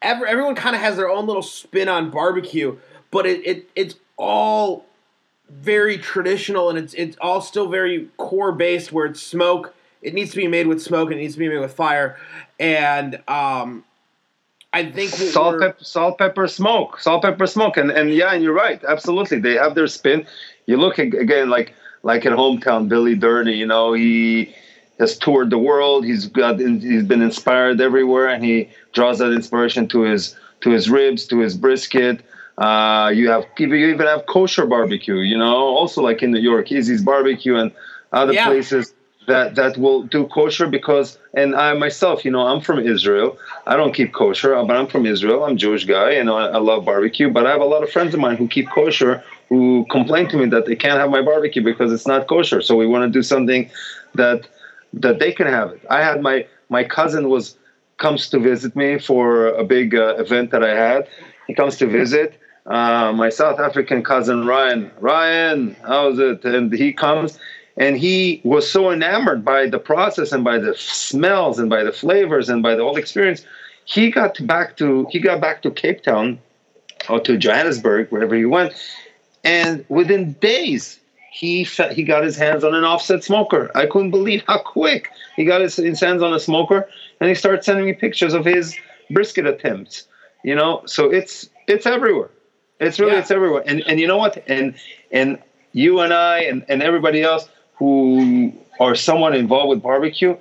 Every, 0.00 0.28
everyone 0.28 0.54
kind 0.54 0.76
of 0.76 0.82
has 0.82 0.96
their 0.96 1.08
own 1.08 1.26
little 1.26 1.42
spin 1.42 1.88
on 1.88 2.10
barbecue, 2.10 2.78
but 3.10 3.26
it, 3.26 3.46
it 3.46 3.70
it's 3.74 3.94
all 4.16 4.86
very 5.50 5.98
traditional 5.98 6.68
and 6.68 6.78
it's 6.78 6.94
it's 6.94 7.16
all 7.20 7.40
still 7.40 7.68
very 7.68 8.08
core 8.16 8.52
based 8.52 8.92
where 8.92 9.06
it's 9.06 9.22
smoke. 9.22 9.74
It 10.02 10.14
needs 10.14 10.30
to 10.30 10.36
be 10.36 10.46
made 10.46 10.66
with 10.66 10.80
smoke 10.80 11.10
and 11.10 11.18
it 11.18 11.22
needs 11.22 11.34
to 11.34 11.40
be 11.40 11.48
made 11.48 11.58
with 11.58 11.74
fire. 11.74 12.16
And 12.60 13.20
um, 13.26 13.84
I 14.72 14.90
think 14.90 15.10
salt, 15.10 15.60
pepper, 15.60 15.84
salt, 15.84 16.18
pepper, 16.18 16.46
smoke, 16.46 17.00
salt, 17.00 17.22
pepper, 17.22 17.46
smoke, 17.46 17.76
and 17.76 17.90
and 17.90 18.12
yeah, 18.12 18.32
and 18.32 18.42
you're 18.42 18.52
right, 18.52 18.82
absolutely. 18.84 19.40
They 19.40 19.54
have 19.54 19.74
their 19.74 19.86
spin. 19.86 20.26
You 20.66 20.76
look 20.76 20.98
again, 20.98 21.48
like 21.48 21.74
like 22.02 22.26
in 22.26 22.34
hometown, 22.34 22.88
Billy 22.88 23.16
Durney. 23.16 23.56
You 23.56 23.66
know, 23.66 23.94
he 23.94 24.54
has 24.98 25.16
toured 25.16 25.50
the 25.50 25.58
world. 25.58 26.04
He's 26.04 26.26
got 26.26 26.60
he's 26.60 27.04
been 27.04 27.22
inspired 27.22 27.80
everywhere, 27.80 28.28
and 28.28 28.44
he 28.44 28.68
draws 28.92 29.18
that 29.20 29.32
inspiration 29.32 29.88
to 29.88 30.02
his 30.02 30.36
to 30.60 30.70
his 30.70 30.90
ribs, 30.90 31.26
to 31.28 31.38
his 31.38 31.56
brisket, 31.56 32.20
Uh, 32.58 33.10
you 33.14 33.30
have 33.30 33.44
you 33.58 33.72
even 33.74 34.06
have 34.06 34.26
kosher 34.26 34.66
barbecue. 34.66 35.16
You 35.18 35.38
know, 35.38 35.56
also 35.56 36.02
like 36.02 36.22
in 36.22 36.32
New 36.32 36.40
York, 36.40 36.72
Izzy's 36.72 37.02
Barbecue 37.02 37.56
and 37.56 37.72
other 38.12 38.32
Yeah. 38.32 38.48
places 38.48 38.94
that 39.28 39.54
that 39.56 39.76
will 39.78 40.02
do 40.04 40.26
kosher 40.26 40.66
because 40.66 41.18
and 41.34 41.54
I 41.54 41.74
myself, 41.74 42.24
you 42.24 42.32
know, 42.32 42.46
I'm 42.46 42.60
from 42.60 42.80
Israel. 42.80 43.38
I 43.66 43.76
don't 43.76 43.94
keep 43.94 44.12
kosher, 44.12 44.50
but 44.66 44.76
I'm 44.76 44.88
from 44.88 45.06
Israel. 45.06 45.44
I'm 45.44 45.52
a 45.52 45.56
Jewish 45.56 45.84
guy 45.84 46.12
and 46.12 46.28
I, 46.30 46.46
I 46.46 46.58
love 46.58 46.84
barbecue. 46.84 47.28
But 47.30 47.46
I 47.46 47.50
have 47.50 47.60
a 47.60 47.70
lot 47.74 47.82
of 47.84 47.90
friends 47.90 48.12
of 48.14 48.20
mine 48.20 48.36
who 48.36 48.48
keep 48.48 48.68
kosher 48.70 49.22
who 49.50 49.86
complain 49.90 50.28
to 50.28 50.36
me 50.36 50.46
that 50.46 50.66
they 50.66 50.76
can't 50.76 50.98
have 50.98 51.10
my 51.10 51.22
barbecue 51.22 51.62
because 51.62 51.92
it's 51.92 52.06
not 52.06 52.26
kosher. 52.26 52.60
So 52.60 52.76
we 52.76 52.86
want 52.86 53.04
to 53.04 53.10
do 53.18 53.22
something 53.22 53.70
that 54.14 54.48
that 54.94 55.20
they 55.20 55.32
can 55.32 55.46
have 55.46 55.70
it. 55.72 55.80
I 55.90 56.02
had 56.02 56.22
my 56.22 56.46
my 56.70 56.82
cousin 56.82 57.28
was 57.28 57.56
comes 57.98 58.28
to 58.30 58.38
visit 58.38 58.74
me 58.76 58.98
for 58.98 59.48
a 59.48 59.64
big 59.64 59.94
uh, 59.94 60.14
event 60.16 60.50
that 60.50 60.62
I 60.64 60.74
had. 60.74 61.08
He 61.46 61.54
comes 61.54 61.76
to 61.78 61.86
visit 61.86 62.37
uh, 62.68 63.12
my 63.12 63.30
South 63.30 63.58
African 63.58 64.02
cousin 64.02 64.46
Ryan. 64.46 64.90
Ryan, 65.00 65.76
how's 65.82 66.18
it? 66.18 66.44
And 66.44 66.72
he 66.72 66.92
comes 66.92 67.38
and 67.78 67.96
he 67.96 68.40
was 68.44 68.70
so 68.70 68.90
enamored 68.90 69.44
by 69.44 69.68
the 69.68 69.78
process 69.78 70.32
and 70.32 70.44
by 70.44 70.58
the 70.58 70.74
smells 70.74 71.58
and 71.58 71.70
by 71.70 71.84
the 71.84 71.92
flavors 71.92 72.48
and 72.48 72.62
by 72.62 72.74
the 72.74 72.82
whole 72.82 72.96
experience. 72.96 73.44
He 73.84 74.10
got 74.10 74.36
back 74.46 74.76
to 74.76 75.06
he 75.10 75.18
got 75.18 75.40
back 75.40 75.62
to 75.62 75.70
Cape 75.70 76.02
Town 76.02 76.38
or 77.08 77.20
to 77.20 77.38
Johannesburg, 77.38 78.10
wherever 78.10 78.34
he 78.34 78.44
went, 78.44 78.74
and 79.44 79.84
within 79.88 80.32
days 80.34 80.98
he 81.30 81.64
fe- 81.64 81.94
he 81.94 82.02
got 82.02 82.22
his 82.22 82.36
hands 82.36 82.64
on 82.64 82.74
an 82.74 82.84
offset 82.84 83.24
smoker. 83.24 83.70
I 83.74 83.86
couldn't 83.86 84.10
believe 84.10 84.42
how 84.46 84.58
quick 84.58 85.10
he 85.36 85.44
got 85.44 85.62
his, 85.62 85.76
his 85.76 86.00
hands 86.00 86.22
on 86.22 86.34
a 86.34 86.40
smoker, 86.40 86.86
and 87.20 87.28
he 87.28 87.34
started 87.34 87.64
sending 87.64 87.86
me 87.86 87.94
pictures 87.94 88.34
of 88.34 88.44
his 88.44 88.76
brisket 89.10 89.46
attempts. 89.46 90.06
You 90.44 90.54
know, 90.54 90.82
so 90.84 91.08
it's 91.08 91.48
it's 91.66 91.86
everywhere. 91.86 92.30
It's 92.80 92.98
really 93.00 93.12
Yeah. 93.12 93.20
it's 93.20 93.30
everywhere. 93.30 93.62
And 93.66 93.82
and 93.86 93.98
you 94.00 94.06
know 94.06 94.16
what? 94.18 94.42
And 94.46 94.74
and 95.10 95.38
you 95.72 96.00
and 96.00 96.12
I 96.12 96.40
and, 96.40 96.64
and 96.68 96.82
everybody 96.82 97.22
else 97.22 97.48
who 97.76 98.52
are 98.80 98.94
somewhat 98.94 99.34
involved 99.34 99.70
with 99.70 99.82
barbecue, 99.82 100.36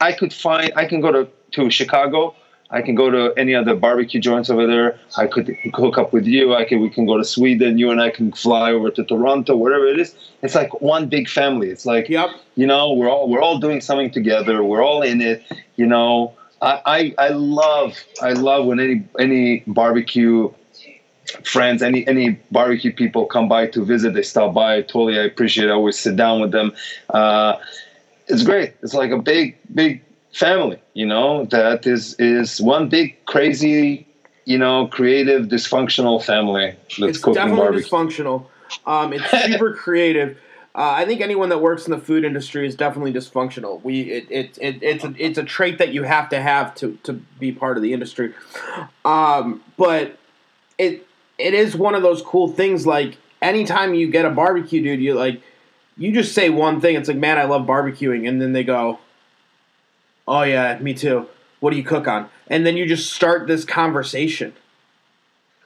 I 0.00 0.12
could 0.12 0.32
find 0.32 0.72
I 0.76 0.84
can 0.86 1.00
go 1.00 1.10
to, 1.12 1.28
to 1.52 1.70
Chicago. 1.70 2.34
I 2.70 2.82
can 2.82 2.94
go 2.94 3.10
to 3.10 3.32
any 3.38 3.54
other 3.54 3.74
barbecue 3.74 4.20
joints 4.20 4.50
over 4.50 4.66
there. 4.66 4.98
I 5.16 5.26
could 5.26 5.56
hook 5.74 5.96
up 5.96 6.12
with 6.12 6.26
you. 6.26 6.54
I 6.54 6.64
can 6.64 6.80
we 6.80 6.90
can 6.90 7.06
go 7.06 7.16
to 7.16 7.24
Sweden. 7.24 7.78
You 7.78 7.90
and 7.90 8.00
I 8.00 8.10
can 8.10 8.30
fly 8.30 8.72
over 8.72 8.90
to 8.90 9.02
Toronto, 9.04 9.56
wherever 9.56 9.86
it 9.86 9.98
is. 9.98 10.14
It's 10.42 10.54
like 10.54 10.80
one 10.82 11.08
big 11.08 11.28
family. 11.28 11.70
It's 11.70 11.86
like 11.86 12.08
Yep. 12.10 12.28
you 12.56 12.66
know 12.66 12.92
we're 12.92 13.08
all 13.08 13.28
we're 13.28 13.40
all 13.40 13.58
doing 13.58 13.80
something 13.80 14.10
together. 14.10 14.62
We're 14.62 14.82
all 14.84 15.00
in 15.02 15.20
it. 15.22 15.42
You 15.76 15.86
know, 15.86 16.34
I 16.60 16.80
I, 17.18 17.26
I 17.26 17.28
love 17.30 17.96
I 18.20 18.32
love 18.32 18.66
when 18.66 18.78
any 18.80 19.02
any 19.18 19.64
barbecue 19.66 20.50
friends, 21.44 21.82
any 21.82 22.06
any 22.06 22.30
barbecue 22.50 22.92
people 22.92 23.26
come 23.26 23.48
by 23.48 23.66
to 23.68 23.84
visit. 23.84 24.14
They 24.14 24.22
stop 24.22 24.54
by. 24.54 24.82
Totally, 24.82 25.18
I 25.18 25.24
appreciate. 25.24 25.68
it. 25.68 25.70
I 25.70 25.74
always 25.74 25.98
sit 25.98 26.16
down 26.16 26.40
with 26.40 26.52
them. 26.52 26.72
Uh, 27.10 27.56
it's 28.26 28.42
great. 28.42 28.74
It's 28.82 28.94
like 28.94 29.10
a 29.10 29.18
big 29.18 29.56
big 29.74 30.02
family. 30.32 30.80
You 30.94 31.06
know, 31.06 31.44
that 31.46 31.86
is 31.86 32.14
is 32.18 32.60
one 32.60 32.88
big 32.88 33.24
crazy. 33.26 34.06
You 34.44 34.56
know, 34.56 34.86
creative, 34.86 35.48
dysfunctional 35.48 36.24
family 36.24 36.74
that's 36.98 36.98
it's 36.98 37.18
cooking 37.18 37.34
definitely 37.34 37.82
barbecue. 37.82 37.86
dysfunctional. 37.86 38.46
Um, 38.86 39.12
it's 39.12 39.30
super 39.44 39.74
creative. 39.84 40.38
Uh, 40.74 40.92
I 40.92 41.04
think 41.06 41.20
anyone 41.20 41.48
that 41.48 41.60
works 41.60 41.86
in 41.86 41.90
the 41.90 41.98
food 41.98 42.24
industry 42.24 42.66
is 42.66 42.74
definitely 42.76 43.12
dysfunctional. 43.12 43.82
We 43.82 44.02
it, 44.02 44.26
it, 44.30 44.58
it 44.58 44.82
it's 44.82 45.04
a, 45.04 45.14
it's 45.18 45.36
a 45.36 45.42
trait 45.42 45.78
that 45.78 45.92
you 45.92 46.04
have 46.04 46.30
to 46.30 46.40
have 46.40 46.74
to 46.76 46.96
to 47.02 47.12
be 47.12 47.52
part 47.52 47.76
of 47.76 47.82
the 47.82 47.92
industry. 47.92 48.32
Um, 49.04 49.62
but 49.76 50.18
it 50.78 51.07
it 51.38 51.54
is 51.54 51.76
one 51.76 51.94
of 51.94 52.02
those 52.02 52.20
cool 52.22 52.48
things. 52.48 52.86
Like 52.86 53.16
anytime 53.40 53.94
you 53.94 54.10
get 54.10 54.24
a 54.24 54.30
barbecue, 54.30 54.82
dude, 54.82 55.00
you 55.00 55.14
like 55.14 55.40
you 55.96 56.12
just 56.12 56.34
say 56.34 56.50
one 56.50 56.80
thing. 56.80 56.96
It's 56.96 57.08
like, 57.08 57.16
man, 57.16 57.38
I 57.38 57.44
love 57.44 57.66
barbecuing, 57.66 58.28
and 58.28 58.40
then 58.40 58.52
they 58.52 58.64
go, 58.64 58.98
oh 60.26 60.42
yeah, 60.42 60.78
me 60.78 60.94
too. 60.94 61.26
What 61.60 61.70
do 61.70 61.76
you 61.76 61.84
cook 61.84 62.06
on? 62.06 62.28
And 62.46 62.64
then 62.64 62.76
you 62.76 62.86
just 62.86 63.12
start 63.12 63.46
this 63.46 63.64
conversation. 63.64 64.54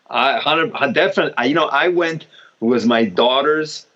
I 0.09 0.39
hundred 0.39 0.95
definitely. 0.95 1.49
You 1.49 1.55
know, 1.55 1.67
I 1.67 1.89
went 1.89 2.27
with 2.61 2.87
my 2.87 3.05
daughter's 3.05 3.87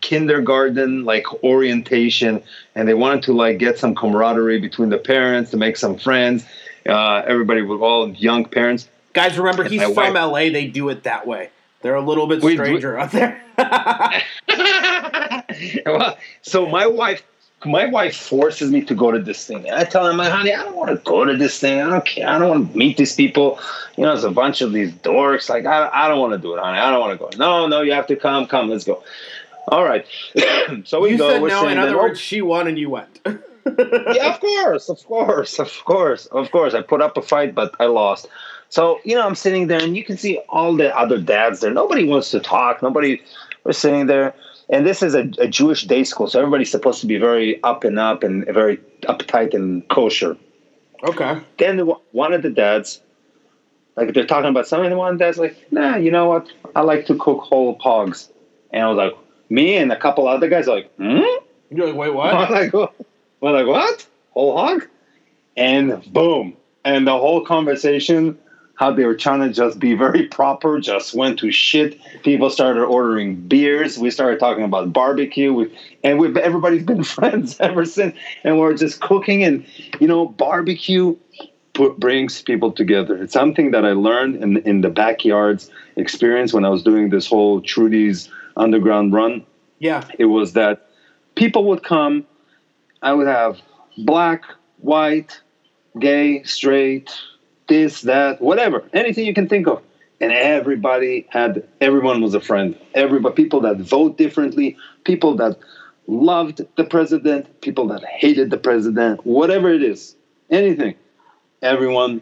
kindergarten 0.00 1.04
like 1.04 1.26
orientation, 1.42 2.42
and 2.74 2.88
they 2.88 2.94
wanted 2.94 3.22
to 3.24 3.32
like 3.32 3.58
get 3.58 3.78
some 3.78 3.94
camaraderie 3.94 4.60
between 4.60 4.90
the 4.90 4.98
parents 4.98 5.50
to 5.52 5.56
make 5.56 5.76
some 5.76 5.96
friends. 5.96 6.44
Uh, 6.86 7.22
everybody 7.26 7.62
with 7.62 7.80
all 7.80 8.08
young 8.10 8.44
parents. 8.44 8.88
Guys, 9.12 9.38
remember 9.38 9.64
he's 9.64 9.82
from 9.82 9.94
wife- 9.94 10.14
LA. 10.14 10.50
They 10.50 10.66
do 10.66 10.88
it 10.90 11.04
that 11.04 11.26
way. 11.26 11.50
They're 11.82 11.94
a 11.94 12.00
little 12.00 12.26
bit 12.26 12.42
We- 12.42 12.52
we- 12.52 12.56
stranger 12.56 12.98
out 12.98 13.12
there. 13.12 13.40
well, 15.86 16.18
so 16.42 16.66
my 16.66 16.86
wife, 16.86 17.22
my 17.64 17.86
wife 17.86 18.16
forces 18.16 18.70
me 18.70 18.82
to 18.82 18.94
go 18.94 19.10
to 19.10 19.18
this 19.18 19.46
thing, 19.46 19.68
and 19.68 19.78
I 19.78 19.84
tell 19.84 20.04
her, 20.06 20.12
"My 20.12 20.28
honey, 20.28 20.52
I 20.54 20.62
don't 20.62 20.76
want 20.76 20.90
to 20.90 20.96
go 21.04 21.24
to 21.24 21.36
this 21.36 21.58
thing. 21.58 21.80
I 21.80 21.88
don't 21.88 22.04
care. 22.04 22.28
I 22.28 22.38
don't 22.38 22.48
want 22.48 22.72
to 22.72 22.78
meet 22.78 22.96
these 22.96 23.14
people. 23.14 23.58
You 23.96 24.04
know, 24.04 24.10
there's 24.10 24.24
a 24.24 24.30
bunch 24.30 24.60
of 24.60 24.72
these 24.72 24.92
dorks. 24.92 25.48
Like, 25.48 25.66
I, 25.66 25.88
I 25.92 26.08
don't 26.08 26.20
want 26.20 26.32
to 26.34 26.38
do 26.38 26.54
it, 26.54 26.60
honey. 26.60 26.78
I 26.78 26.90
don't 26.90 27.00
want 27.00 27.18
to 27.18 27.18
go. 27.18 27.30
No, 27.36 27.66
no, 27.66 27.82
you 27.82 27.92
have 27.92 28.06
to 28.08 28.16
come. 28.16 28.46
Come, 28.46 28.68
let's 28.70 28.84
go. 28.84 29.02
All 29.68 29.84
right. 29.84 30.06
so 30.84 31.00
we 31.00 31.10
you 31.10 31.18
go. 31.18 31.30
said 31.30 31.42
we're 31.42 31.48
no. 31.48 31.68
In 31.68 31.78
other 31.78 31.96
words, 31.96 32.20
she 32.20 32.42
won 32.42 32.68
and 32.68 32.78
you 32.78 32.90
went. 32.90 33.20
yeah, 33.26 34.32
of 34.34 34.40
course, 34.40 34.88
of 34.88 35.04
course, 35.04 35.58
of 35.58 35.84
course, 35.84 36.26
of 36.26 36.50
course. 36.50 36.74
I 36.74 36.82
put 36.82 37.00
up 37.02 37.16
a 37.16 37.22
fight, 37.22 37.54
but 37.54 37.74
I 37.80 37.86
lost. 37.86 38.28
So 38.68 39.00
you 39.04 39.14
know, 39.14 39.26
I'm 39.26 39.34
sitting 39.34 39.66
there, 39.66 39.82
and 39.82 39.96
you 39.96 40.04
can 40.04 40.16
see 40.16 40.38
all 40.48 40.76
the 40.76 40.96
other 40.96 41.18
dads 41.18 41.60
there. 41.60 41.72
Nobody 41.72 42.04
wants 42.04 42.30
to 42.32 42.40
talk. 42.40 42.82
Nobody. 42.82 43.22
We're 43.64 43.72
sitting 43.72 44.06
there, 44.06 44.34
and 44.70 44.86
this 44.86 45.02
is 45.02 45.14
a, 45.14 45.30
a 45.38 45.48
Jewish 45.48 45.84
day 45.84 46.04
school, 46.04 46.28
so 46.28 46.38
everybody's 46.38 46.70
supposed 46.70 47.00
to 47.00 47.06
be 47.06 47.18
very 47.18 47.62
up 47.62 47.84
and 47.84 47.98
up 47.98 48.22
and 48.22 48.44
very 48.46 48.78
uptight 49.02 49.52
and 49.52 49.86
kosher. 49.88 50.36
Okay. 51.02 51.40
Then 51.58 51.80
one 52.12 52.32
of 52.32 52.42
the 52.42 52.50
dads, 52.50 53.00
like 53.96 54.14
they're 54.14 54.26
talking 54.26 54.50
about 54.50 54.66
something, 54.66 54.90
and 54.90 54.98
one 54.98 55.12
of 55.12 55.18
the 55.18 55.24
dad's 55.24 55.38
like, 55.38 55.56
"Nah, 55.70 55.96
you 55.96 56.10
know 56.10 56.28
what? 56.28 56.48
I 56.74 56.82
like 56.82 57.06
to 57.06 57.16
cook 57.16 57.40
whole 57.40 57.78
hogs." 57.78 58.30
And 58.70 58.82
I 58.82 58.88
was 58.88 58.96
like, 58.96 59.14
me 59.50 59.76
and 59.76 59.92
a 59.92 59.96
couple 59.96 60.26
other 60.26 60.48
guys 60.48 60.68
are 60.68 60.76
like, 60.76 60.94
hmm. 60.96 61.20
You're 61.70 61.86
like, 61.88 61.96
wait, 61.96 62.14
what? 62.14 62.50
like, 62.50 62.72
what? 62.72 62.94
We're 63.40 63.52
like, 63.52 63.66
what? 63.66 64.06
Whole 64.30 64.56
hog? 64.56 64.86
And 65.56 66.02
boom. 66.12 66.56
And 66.84 67.06
the 67.06 67.18
whole 67.18 67.44
conversation, 67.44 68.38
how 68.78 68.92
they 68.92 69.04
were 69.04 69.16
trying 69.16 69.40
to 69.40 69.52
just 69.52 69.80
be 69.80 69.94
very 69.94 70.28
proper, 70.28 70.78
just 70.78 71.12
went 71.12 71.40
to 71.40 71.50
shit. 71.50 72.00
People 72.22 72.48
started 72.48 72.84
ordering 72.84 73.34
beers. 73.34 73.98
We 73.98 74.08
started 74.12 74.38
talking 74.38 74.62
about 74.62 74.92
barbecue. 74.92 75.52
We, 75.52 75.76
and 76.04 76.20
we've 76.20 76.36
everybody's 76.36 76.84
been 76.84 77.02
friends 77.16 77.56
ever 77.58 77.84
since. 77.84 78.16
And 78.44 78.60
we're 78.60 78.74
just 78.74 79.00
cooking. 79.00 79.42
And, 79.42 79.66
you 80.00 80.06
know, 80.06 80.26
barbecue 80.26 81.16
put, 81.72 81.98
brings 81.98 82.40
people 82.40 82.70
together. 82.70 83.20
It's 83.20 83.32
something 83.32 83.72
that 83.72 83.84
I 83.84 83.92
learned 83.94 84.36
in, 84.36 84.58
in 84.58 84.80
the 84.82 84.90
backyards 84.90 85.70
experience 85.96 86.52
when 86.52 86.64
I 86.64 86.68
was 86.68 86.84
doing 86.84 87.10
this 87.10 87.26
whole 87.26 87.60
Trudy's 87.60 88.28
underground 88.56 89.12
run 89.12 89.44
Yeah. 89.80 90.04
it 90.18 90.26
was 90.26 90.52
that 90.52 90.88
people 91.34 91.64
would 91.64 91.82
come. 91.82 92.24
I 93.02 93.12
would 93.12 93.26
have 93.26 93.60
black, 93.98 94.42
white, 94.78 95.40
gay, 95.98 96.44
straight, 96.44 97.10
this, 97.68 98.02
that, 98.02 98.40
whatever, 98.40 98.84
anything 98.92 99.26
you 99.26 99.34
can 99.34 99.48
think 99.48 99.66
of. 99.66 99.82
And 100.20 100.32
everybody 100.32 101.26
had, 101.30 101.68
everyone 101.80 102.20
was 102.20 102.34
a 102.34 102.40
friend. 102.40 102.76
Everybody, 102.94 103.36
people 103.36 103.60
that 103.60 103.76
vote 103.76 104.18
differently, 104.18 104.76
people 105.04 105.36
that 105.36 105.58
loved 106.08 106.62
the 106.76 106.84
president, 106.84 107.60
people 107.60 107.86
that 107.88 108.04
hated 108.04 108.50
the 108.50 108.56
president, 108.56 109.24
whatever 109.24 109.72
it 109.72 109.82
is, 109.82 110.16
anything. 110.50 110.96
Everyone 111.62 112.20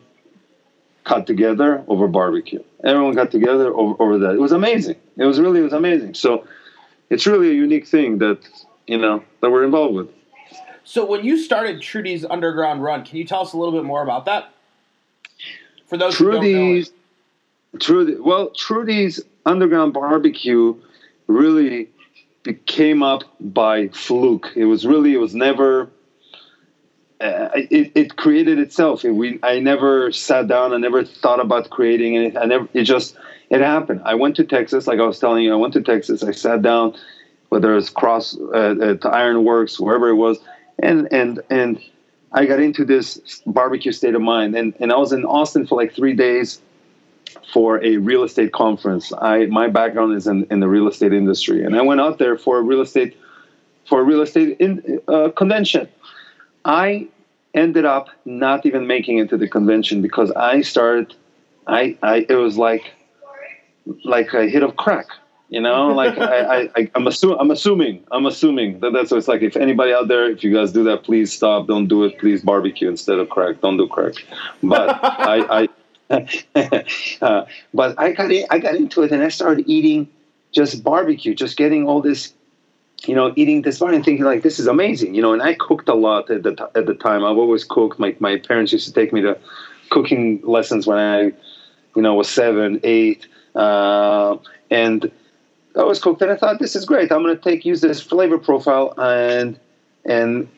got 1.05 1.27
together 1.27 1.85
over 1.89 2.09
barbecue. 2.09 2.63
Everyone 2.85 3.15
got 3.15 3.31
together 3.31 3.73
over, 3.75 4.03
over 4.03 4.19
that. 4.19 4.35
It 4.35 4.41
was 4.41 4.53
amazing. 4.53 4.97
It 5.17 5.25
was 5.25 5.41
really, 5.41 5.61
it 5.61 5.65
was 5.65 5.73
amazing. 5.73 6.15
So 6.15 6.47
it's 7.09 7.27
really 7.27 7.51
a 7.51 7.55
unique 7.55 7.87
thing 7.87 8.19
that, 8.19 8.40
you 8.87 8.99
know, 8.99 9.23
that 9.40 9.51
we're 9.51 9.65
involved 9.65 9.94
with. 9.94 10.09
So 10.85 11.05
when 11.05 11.25
you 11.25 11.38
started 11.38 11.81
Trudy's 11.81 12.25
Underground 12.25 12.83
Run, 12.83 13.05
can 13.05 13.17
you 13.17 13.25
tell 13.25 13.40
us 13.40 13.53
a 13.53 13.57
little 13.57 13.73
bit 13.73 13.85
more 13.85 14.03
about 14.03 14.27
that? 14.27 14.53
For 15.87 15.97
those 15.97 16.15
Trudy's. 16.15 16.93
Trudy, 17.79 18.17
well, 18.17 18.51
Trudy's 18.51 19.21
Underground 19.45 19.93
Barbecue 19.93 20.75
really 21.27 21.89
came 22.67 23.03
up 23.03 23.25
by 23.41 23.89
fluke. 23.89 24.53
It 24.57 24.65
was 24.65 24.87
really, 24.87 25.15
it 25.15 25.19
was 25.19 25.35
never. 25.35 25.91
Uh, 27.19 27.49
it, 27.55 27.93
it 27.95 28.17
created 28.17 28.59
itself. 28.59 29.05
It, 29.05 29.13
we, 29.13 29.39
I 29.43 29.59
never 29.59 30.13
sat 30.13 30.49
down. 30.49 30.75
I 30.75 30.77
never 30.77 31.03
thought 31.03 31.41
about 31.41 31.71
creating 31.71 32.15
it. 32.15 32.37
I 32.37 32.45
never. 32.45 32.69
It 32.75 32.83
just 32.83 33.17
it 33.49 33.61
happened. 33.61 34.03
I 34.05 34.15
went 34.15 34.37
to 34.37 34.45
Texas, 34.45 34.87
like 34.87 34.99
I 34.99 35.07
was 35.07 35.19
telling 35.19 35.45
you. 35.45 35.53
I 35.53 35.57
went 35.57 35.73
to 35.75 35.83
Texas. 35.83 36.23
I 36.23 36.33
sat 36.33 36.63
down, 36.63 36.95
whether 37.49 37.75
it's 37.77 37.89
Cross 37.89 38.37
uh, 38.39 38.75
at 38.81 39.07
Ironworks, 39.07 39.81
wherever 39.81 40.09
it 40.11 40.17
was, 40.17 40.39
and 40.79 41.09
and 41.11 41.41
and 41.49 41.81
I 42.37 42.45
got 42.45 42.61
into 42.61 42.85
this 42.85 43.41
barbecue 43.47 43.93
state 43.93 44.15
of 44.15 44.21
mind. 44.21 44.55
And 44.55 44.75
and 44.79 44.93
I 44.93 44.97
was 44.97 45.13
in 45.13 45.25
Austin 45.25 45.67
for 45.67 45.75
like 45.75 45.95
three 45.95 46.13
days 46.13 46.61
for 47.53 47.83
a 47.83 47.97
real 47.97 48.23
estate 48.23 48.53
conference. 48.53 49.11
I 49.21 49.47
my 49.47 49.69
background 49.69 50.15
is 50.15 50.27
in, 50.27 50.47
in 50.51 50.61
the 50.61 50.69
real 50.69 50.87
estate 50.87 51.15
industry, 51.15 51.65
and 51.65 51.75
I 51.77 51.83
went 51.83 52.01
out 52.01 52.19
there 52.19 52.37
for 52.37 52.59
a 52.59 52.63
real 52.63 52.83
estate 52.83 53.17
for 53.89 54.01
a 54.01 54.05
real 54.05 54.21
estate 54.21 54.59
in, 54.61 55.01
uh, 55.09 55.31
convention. 55.31 55.89
I 56.65 57.09
ended 57.55 57.87
up 57.87 58.11
not 58.27 58.67
even 58.67 58.87
making 58.87 59.19
it 59.19 59.31
to 59.31 59.39
the 59.39 59.49
convention 59.49 60.03
because 60.03 60.31
I 60.33 60.61
started. 60.61 61.15
I, 61.67 61.97
I 62.03 62.27
it 62.29 62.35
was 62.35 62.59
like 62.59 62.93
like 64.05 64.35
a 64.35 64.47
hit 64.47 64.63
of 64.63 64.77
crack. 64.77 65.07
You 65.49 65.61
know, 65.61 65.88
like 65.88 66.19
I, 66.19 66.69
I, 66.75 66.90
I'm 66.97 67.07
assuming, 67.07 67.38
I'm 67.38 67.51
assuming, 67.53 68.05
I'm 68.11 68.27
assuming 68.27 68.81
that 68.81 68.92
that's 68.92 69.13
what 69.13 69.19
it's 69.19 69.29
like. 69.29 69.42
If 69.42 69.57
anybody 69.57 69.92
out 69.92 70.09
there, 70.09 70.29
if 70.29 70.42
you 70.42 70.53
guys 70.53 70.73
do 70.73 70.83
that, 70.85 71.05
please 71.05 71.33
stop. 71.33 71.69
Don't 71.69 71.87
do 71.87 72.03
it. 72.03 72.19
Please 72.19 72.42
barbecue 72.42 72.88
instead 72.88 73.21
of 73.21 73.29
crack. 73.29 73.61
Don't 73.61 73.77
do 73.77 73.87
crack. 73.87 74.15
But 74.63 74.88
I, 75.03 75.63
I 75.63 75.69
uh, 77.23 77.47
but 77.75 77.99
I 77.99 78.13
got 78.13 78.31
in, 78.31 78.47
I 78.51 78.59
got 78.59 78.75
into 78.75 79.03
it 79.03 79.13
and 79.13 79.23
I 79.23 79.29
started 79.29 79.69
eating 79.69 80.09
just 80.53 80.83
barbecue, 80.83 81.35
just 81.35 81.57
getting 81.57 81.87
all 81.87 82.01
this, 82.01 82.33
you 83.05 83.15
know, 83.15 83.33
eating 83.37 83.63
this 83.63 83.79
bar 83.79 83.92
and 83.92 84.05
thinking 84.05 84.25
like 84.25 84.42
this 84.42 84.59
is 84.59 84.67
amazing, 84.67 85.15
you 85.15 85.23
know. 85.23 85.33
And 85.33 85.42
I 85.42 85.55
cooked 85.55 85.88
a 85.88 85.94
lot 85.94 86.31
at 86.31 86.42
the 86.42 86.55
t- 86.55 86.65
at 86.75 86.87
the 86.87 86.94
time. 86.94 87.25
I've 87.25 87.37
always 87.37 87.63
cooked. 87.65 87.99
My 87.99 88.17
my 88.19 88.37
parents 88.37 88.73
used 88.73 88.87
to 88.87 88.92
take 88.92 89.13
me 89.13 89.21
to 89.23 89.38
cooking 89.90 90.40
lessons 90.42 90.87
when 90.87 90.99
I, 90.99 91.23
you 91.94 92.03
know, 92.03 92.15
was 92.15 92.29
seven, 92.29 92.81
eight, 92.83 93.27
uh, 93.55 94.38
and 94.71 95.11
I 95.77 95.85
was 95.85 96.00
cooked. 96.00 96.22
And 96.22 96.31
I 96.31 96.37
thought 96.37 96.58
this 96.58 96.74
is 96.74 96.85
great. 96.85 97.12
I'm 97.12 97.22
going 97.22 97.37
to 97.37 97.42
take 97.42 97.64
use 97.64 97.81
this 97.81 98.00
flavor 98.00 98.38
profile 98.38 98.94
and 98.98 99.58
and 100.04 100.48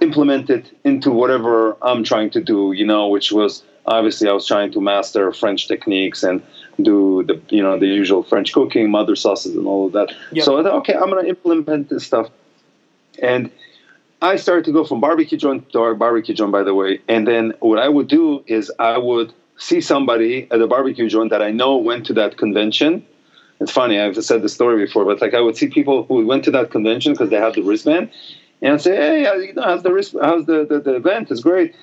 implement 0.00 0.50
it 0.50 0.76
into 0.84 1.10
whatever 1.10 1.76
I'm 1.82 2.04
trying 2.04 2.30
to 2.30 2.40
do, 2.40 2.72
you 2.72 2.86
know, 2.86 3.08
which 3.08 3.32
was 3.32 3.62
obviously 3.86 4.28
I 4.28 4.32
was 4.32 4.46
trying 4.46 4.72
to 4.72 4.80
master 4.80 5.32
French 5.32 5.68
techniques 5.68 6.22
and 6.22 6.42
do 6.80 7.22
the 7.24 7.40
you 7.48 7.62
know 7.62 7.78
the 7.78 7.86
usual 7.86 8.22
French 8.22 8.52
cooking, 8.52 8.90
mother 8.90 9.16
sauces, 9.16 9.54
and 9.56 9.66
all 9.66 9.86
of 9.86 9.92
that. 9.92 10.12
Yep. 10.32 10.44
So 10.44 10.58
I 10.58 10.62
thought, 10.62 10.74
okay, 10.80 10.94
I'm 10.94 11.10
going 11.10 11.22
to 11.24 11.28
implement 11.28 11.88
this 11.88 12.04
stuff, 12.04 12.30
and 13.20 13.50
I 14.22 14.36
started 14.36 14.64
to 14.66 14.72
go 14.72 14.84
from 14.84 15.00
barbecue 15.00 15.38
joint 15.38 15.70
to 15.72 15.80
our 15.80 15.94
barbecue 15.94 16.34
joint, 16.34 16.52
by 16.52 16.62
the 16.62 16.74
way. 16.74 17.00
And 17.08 17.26
then 17.26 17.52
what 17.60 17.78
I 17.78 17.88
would 17.88 18.08
do 18.08 18.42
is 18.46 18.72
I 18.78 18.98
would 18.98 19.32
see 19.56 19.80
somebody 19.80 20.48
at 20.50 20.60
a 20.60 20.66
barbecue 20.66 21.08
joint 21.08 21.30
that 21.30 21.42
I 21.42 21.50
know 21.50 21.76
went 21.76 22.06
to 22.06 22.14
that 22.14 22.36
convention. 22.36 23.06
It's 23.64 23.72
funny, 23.72 23.98
I've 23.98 24.22
said 24.24 24.42
the 24.42 24.48
story 24.48 24.84
before, 24.84 25.04
but 25.04 25.20
like 25.20 25.34
I 25.34 25.40
would 25.40 25.56
see 25.56 25.68
people 25.68 26.04
who 26.04 26.24
went 26.26 26.44
to 26.44 26.50
that 26.52 26.70
convention 26.70 27.12
because 27.12 27.30
they 27.30 27.36
had 27.36 27.54
the 27.54 27.62
wristband, 27.62 28.10
and 28.62 28.80
say, 28.80 28.94
hey, 28.94 29.52
how's 29.56 29.82
the 29.82 29.92
wrist, 29.92 30.14
how's 30.20 30.46
the, 30.46 30.64
the, 30.64 30.78
the 30.80 30.94
event? 30.94 31.30
It's 31.30 31.40
great 31.40 31.74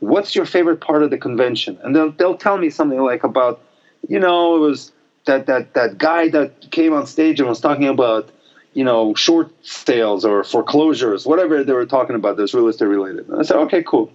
what's 0.00 0.34
your 0.34 0.46
favorite 0.46 0.80
part 0.80 1.02
of 1.02 1.10
the 1.10 1.18
convention? 1.18 1.78
And 1.82 1.94
they'll, 1.94 2.12
they'll 2.12 2.36
tell 2.36 2.58
me 2.58 2.70
something 2.70 3.00
like 3.00 3.24
about, 3.24 3.60
you 4.08 4.18
know, 4.18 4.56
it 4.56 4.60
was 4.60 4.92
that, 5.24 5.46
that, 5.46 5.74
that 5.74 5.98
guy 5.98 6.28
that 6.30 6.70
came 6.70 6.92
on 6.92 7.06
stage 7.06 7.40
and 7.40 7.48
was 7.48 7.60
talking 7.60 7.88
about, 7.88 8.30
you 8.74 8.84
know, 8.84 9.14
short 9.14 9.52
sales 9.66 10.24
or 10.24 10.44
foreclosures, 10.44 11.26
whatever 11.26 11.64
they 11.64 11.72
were 11.72 11.86
talking 11.86 12.16
about 12.16 12.36
that's 12.36 12.54
real 12.54 12.68
estate 12.68 12.86
related. 12.86 13.28
And 13.28 13.40
I 13.40 13.42
said, 13.42 13.56
okay, 13.56 13.82
cool. 13.82 14.12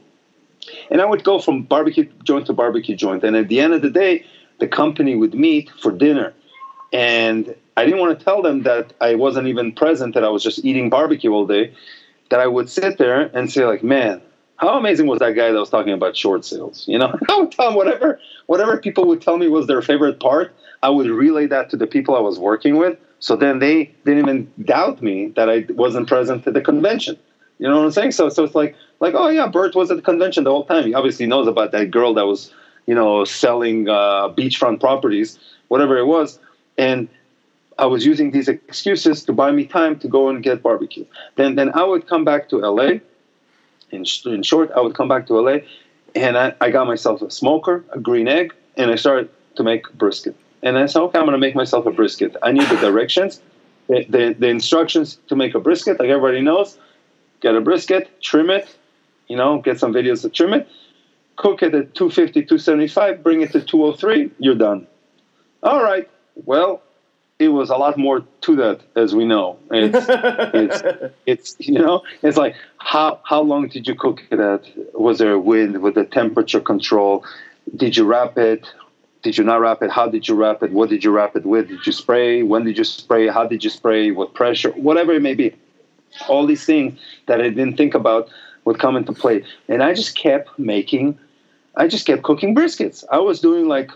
And 0.92 1.02
I 1.02 1.06
would 1.06 1.24
go 1.24 1.40
from 1.40 1.64
barbecue 1.64 2.10
joint 2.24 2.46
to 2.48 2.54
barbecue 2.54 2.96
joint. 2.96 3.24
And 3.24 3.36
at 3.36 3.48
the 3.48 3.60
end 3.60 3.74
of 3.74 3.82
the 3.82 3.90
day, 3.90 4.26
the 4.60 4.68
company 4.68 5.16
would 5.16 5.34
meet 5.34 5.70
for 5.70 5.92
dinner. 5.92 6.34
And 6.92 7.56
I 7.78 7.86
didn't 7.86 8.00
want 8.00 8.18
to 8.18 8.26
tell 8.26 8.42
them 8.42 8.64
that 8.64 8.94
I 9.00 9.16
wasn't 9.16 9.48
even 9.48 9.72
present, 9.72 10.16
that 10.16 10.24
I 10.24 10.30
was 10.30 10.44
just 10.44 10.66
eating 10.66 10.90
barbecue 10.90 11.32
all 11.32 11.46
day. 11.46 11.74
That 12.30 12.40
I 12.40 12.48
would 12.48 12.70
sit 12.70 12.98
there 12.98 13.22
and 13.22 13.52
say, 13.52 13.66
like, 13.66 13.84
man, 13.84 14.22
how 14.58 14.78
amazing 14.78 15.08
was 15.08 15.20
that 15.20 15.32
guy 15.32 15.52
that 15.52 15.60
was 15.60 15.70
talking 15.70 15.94
about 15.94 16.16
short 16.16 16.46
sales? 16.46 16.86
You 16.88 17.00
know, 17.00 17.16
I 17.30 17.40
would 17.40 17.52
tell 17.52 17.70
him 17.70 17.76
whatever 17.76 18.20
whatever 18.48 18.78
people 18.78 19.06
would 19.06 19.22
tell 19.22 19.38
me 19.38 19.48
was 19.48 19.68
their 19.68 19.82
favorite 19.82 20.20
part, 20.20 20.54
I 20.84 20.90
would 20.90 21.08
relay 21.08 21.48
that 21.48 21.70
to 21.72 21.78
the 21.78 21.88
people 21.88 22.16
I 22.16 22.20
was 22.20 22.38
working 22.38 22.78
with. 22.78 22.98
So 23.20 23.36
then 23.36 23.60
they 23.60 23.92
didn't 24.06 24.20
even 24.20 24.52
doubt 24.64 25.02
me 25.02 25.34
that 25.36 25.50
I 25.50 25.66
wasn't 25.70 26.08
present 26.08 26.48
at 26.48 26.54
the 26.54 26.62
convention. 26.62 27.18
You 27.58 27.68
know 27.68 27.78
what 27.78 27.86
I'm 27.86 27.92
saying? 27.92 28.12
So 28.12 28.30
so 28.30 28.44
it's 28.44 28.56
like 28.56 28.76
like 29.00 29.14
oh 29.16 29.30
yeah, 29.30 29.48
Burt 29.48 29.76
was 29.76 29.92
at 29.92 29.98
the 29.98 30.04
convention 30.04 30.44
the 30.44 30.52
whole 30.52 30.66
time. 30.66 30.86
He 30.86 30.94
obviously 30.94 31.26
knows 31.26 31.48
about 31.48 31.72
that 31.72 31.92
girl 31.92 32.14
that 32.16 32.26
was 32.26 32.54
you 32.86 32.96
know 32.96 33.24
selling 33.26 33.88
uh, 33.88 34.30
beachfront 34.30 34.80
properties, 34.80 35.40
whatever 35.68 35.98
it 35.98 36.06
was, 36.06 36.40
and 36.80 37.08
I 37.78 37.86
was 37.86 38.06
using 38.06 38.32
these 38.32 38.48
excuses 38.48 39.24
to 39.26 39.34
buy 39.34 39.52
me 39.52 39.66
time 39.66 40.00
to 40.00 40.08
go 40.08 40.30
and 40.30 40.42
get 40.42 40.64
barbecue. 40.64 41.06
Then 41.36 41.56
then 41.56 41.70
I 41.82 41.84
would 41.84 42.08
come 42.08 42.24
back 42.26 42.50
to 42.50 42.58
LA 42.58 43.00
in, 43.92 44.06
in 44.26 44.44
short, 44.44 44.72
I 44.76 44.82
would 44.82 44.96
come 44.96 45.08
back 45.08 45.28
to 45.28 45.40
LA 45.40 45.58
and 46.16 46.38
I, 46.38 46.54
I 46.62 46.72
got 46.72 46.88
myself 46.88 47.22
a 47.22 47.30
smoker, 47.30 47.84
a 47.92 48.00
green 48.00 48.28
egg, 48.28 48.54
and 48.78 48.92
I 48.92 48.96
started 48.96 49.30
to 49.56 49.64
make 49.64 49.92
brisket. 49.94 50.36
And 50.64 50.78
I 50.78 50.86
said, 50.88 51.02
okay, 51.04 51.20
I'm 51.20 51.26
going 51.26 51.34
to 51.34 51.46
make 51.48 51.56
myself 51.56 51.86
a 51.86 51.92
brisket. 51.92 52.36
I 52.42 52.52
need 52.52 52.68
the 52.68 52.76
directions, 52.88 53.42
the, 53.88 54.06
the, 54.10 54.36
the, 54.38 54.48
instructions 54.48 55.20
to 55.28 55.36
make 55.36 55.56
a 55.56 55.60
brisket, 55.60 56.00
like 56.00 56.10
everybody 56.10 56.42
knows. 56.42 56.78
Get 57.42 57.56
a 57.56 57.62
brisket, 57.62 58.22
trim 58.22 58.50
it, 58.50 58.76
you 59.28 59.38
know, 59.38 59.62
get 59.62 59.80
some 59.80 59.94
videos 59.94 60.22
to 60.24 60.30
trim 60.30 60.54
it, 60.54 60.68
cook 61.38 61.64
it 61.64 61.74
at 61.74 61.96
250, 61.96 62.42
275, 62.42 63.24
bring 63.24 63.42
it 63.42 63.52
to 63.54 63.62
203, 63.62 64.32
you're 64.40 64.56
done. 64.56 64.88
All 65.64 65.82
right, 65.82 66.10
well, 66.46 66.82
it 67.40 67.48
was 67.48 67.70
a 67.70 67.78
lot 67.78 67.98
more 67.98 68.22
to 68.42 68.56
that, 68.58 68.82
as 68.96 69.16
we 69.16 69.26
know. 69.26 69.58
It's, 69.72 70.06
it's, 70.54 71.14
it's, 71.26 71.56
you 71.60 71.80
know, 71.80 72.04
it's 72.22 72.38
like 72.38 72.56
how 72.78 73.22
how 73.24 73.42
long 73.42 73.70
did 73.70 73.88
you 73.88 73.96
cook 73.96 74.22
it 74.30 74.40
at? 74.40 74.66
Was 74.94 75.20
there 75.20 75.32
a 75.32 75.40
wind? 75.40 75.82
with 75.82 75.96
the 75.96 76.04
temperature 76.04 76.60
control? 76.60 77.24
Did 77.76 77.96
you 77.96 78.04
wrap 78.04 78.38
it? 78.38 78.68
Did 79.22 79.38
you 79.38 79.44
not 79.44 79.62
wrap 79.62 79.82
it? 79.82 79.90
How 79.90 80.08
did 80.08 80.28
you 80.28 80.36
wrap 80.36 80.64
it? 80.64 80.72
What 80.72 80.90
did 80.90 81.04
you 81.04 81.12
wrap 81.12 81.36
it 81.36 81.46
with? 81.46 81.70
Did 81.70 81.86
you 81.86 81.92
spray? 81.94 82.44
When 82.44 82.66
did 82.66 82.78
you 82.78 82.84
spray? 82.84 83.28
How 83.28 83.46
did 83.46 83.64
you 83.64 83.70
spray? 83.70 84.12
What 84.12 84.34
pressure? 84.34 84.72
Whatever 84.72 85.14
it 85.14 85.22
may 85.22 85.34
be. 85.34 85.56
All 86.28 86.46
these 86.46 86.66
things 86.66 87.00
that 87.28 87.40
I 87.40 87.50
didn't 87.50 87.78
think 87.78 87.94
about 87.94 88.30
would 88.66 88.80
come 88.80 88.98
into 88.98 89.14
play, 89.14 89.44
and 89.70 89.82
I 89.82 89.94
just 89.94 90.18
kept 90.18 90.60
making. 90.60 91.18
I 91.76 91.88
just 91.88 92.06
kept 92.06 92.24
cooking 92.24 92.54
briskets. 92.54 93.06
I 93.10 93.20
was 93.20 93.40
doing 93.40 93.68
like 93.68 93.92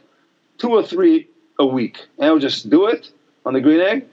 two 0.58 0.70
or 0.70 0.84
three 0.84 1.28
a 1.64 1.66
week, 1.66 2.06
and 2.18 2.28
I 2.28 2.32
would 2.32 2.42
just 2.42 2.70
do 2.70 2.88
it 2.88 3.10
on 3.46 3.54
the 3.54 3.62
green 3.62 3.80
egg, 3.80 4.06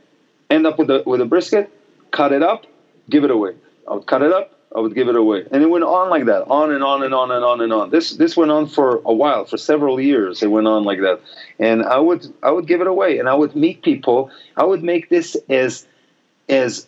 end 0.48 0.66
up 0.66 0.78
with 0.78 0.90
a 0.90 1.02
with 1.04 1.20
a 1.20 1.26
brisket, 1.26 1.70
cut 2.10 2.32
it 2.32 2.42
up, 2.42 2.66
give 3.08 3.24
it 3.24 3.30
away. 3.30 3.54
I 3.88 3.94
would 3.94 4.06
cut 4.06 4.22
it 4.22 4.32
up, 4.32 4.54
I 4.74 4.80
would 4.80 4.94
give 4.94 5.08
it 5.08 5.16
away, 5.16 5.46
and 5.50 5.62
it 5.62 5.66
went 5.66 5.84
on 5.84 6.10
like 6.10 6.26
that, 6.26 6.42
on 6.48 6.72
and 6.72 6.82
on 6.82 7.02
and 7.02 7.12
on 7.12 7.30
and 7.30 7.44
on 7.44 7.60
and 7.60 7.72
on. 7.72 7.90
This 7.90 8.16
this 8.16 8.36
went 8.36 8.50
on 8.50 8.66
for 8.66 9.02
a 9.04 9.12
while, 9.12 9.44
for 9.44 9.58
several 9.58 10.00
years. 10.00 10.42
It 10.42 10.48
went 10.48 10.66
on 10.66 10.84
like 10.84 11.00
that, 11.00 11.20
and 11.58 11.82
I 11.82 11.98
would 11.98 12.32
I 12.42 12.50
would 12.50 12.66
give 12.66 12.80
it 12.80 12.86
away, 12.86 13.18
and 13.18 13.28
I 13.28 13.34
would 13.34 13.54
meet 13.54 13.82
people. 13.82 14.30
I 14.56 14.64
would 14.64 14.82
make 14.82 15.08
this 15.08 15.36
as 15.48 15.86
as 16.48 16.86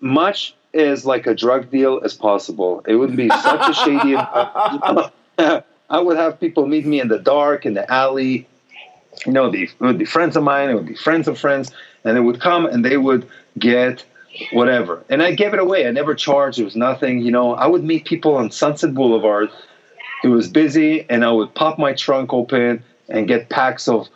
much 0.00 0.54
as 0.74 1.04
like 1.04 1.26
a 1.26 1.34
drug 1.34 1.70
deal 1.70 2.00
as 2.04 2.14
possible. 2.14 2.84
It 2.86 2.96
would 2.96 3.16
be 3.16 3.28
such 3.28 3.70
a 3.70 3.74
shady. 3.74 4.16
I 5.90 6.00
would 6.00 6.18
have 6.18 6.38
people 6.38 6.66
meet 6.66 6.84
me 6.84 7.00
in 7.00 7.08
the 7.08 7.18
dark 7.18 7.64
in 7.64 7.74
the 7.74 7.90
alley 7.90 8.46
you 9.26 9.32
know, 9.32 9.52
it 9.52 9.70
would 9.80 9.98
be 9.98 10.04
friends 10.04 10.36
of 10.36 10.42
mine, 10.42 10.70
it 10.70 10.74
would 10.74 10.86
be 10.86 10.94
friends 10.94 11.28
of 11.28 11.38
friends, 11.38 11.70
and 12.04 12.16
they 12.16 12.20
would 12.20 12.40
come 12.40 12.66
and 12.66 12.84
they 12.84 12.96
would 12.96 13.28
get 13.58 14.04
whatever. 14.52 15.04
And 15.08 15.22
I 15.22 15.32
gave 15.34 15.54
it 15.54 15.60
away. 15.60 15.86
I 15.86 15.90
never 15.90 16.14
charged. 16.14 16.58
It 16.58 16.64
was 16.64 16.76
nothing. 16.76 17.20
You 17.20 17.30
know, 17.30 17.54
I 17.54 17.66
would 17.66 17.84
meet 17.84 18.04
people 18.04 18.36
on 18.36 18.50
Sunset 18.50 18.94
Boulevard. 18.94 19.50
It 20.22 20.28
was 20.28 20.48
busy, 20.48 21.06
and 21.08 21.24
I 21.24 21.30
would 21.30 21.54
pop 21.54 21.78
my 21.78 21.92
trunk 21.92 22.32
open 22.32 22.82
and 23.08 23.26
get 23.26 23.48
packs 23.48 23.88
of 23.88 24.08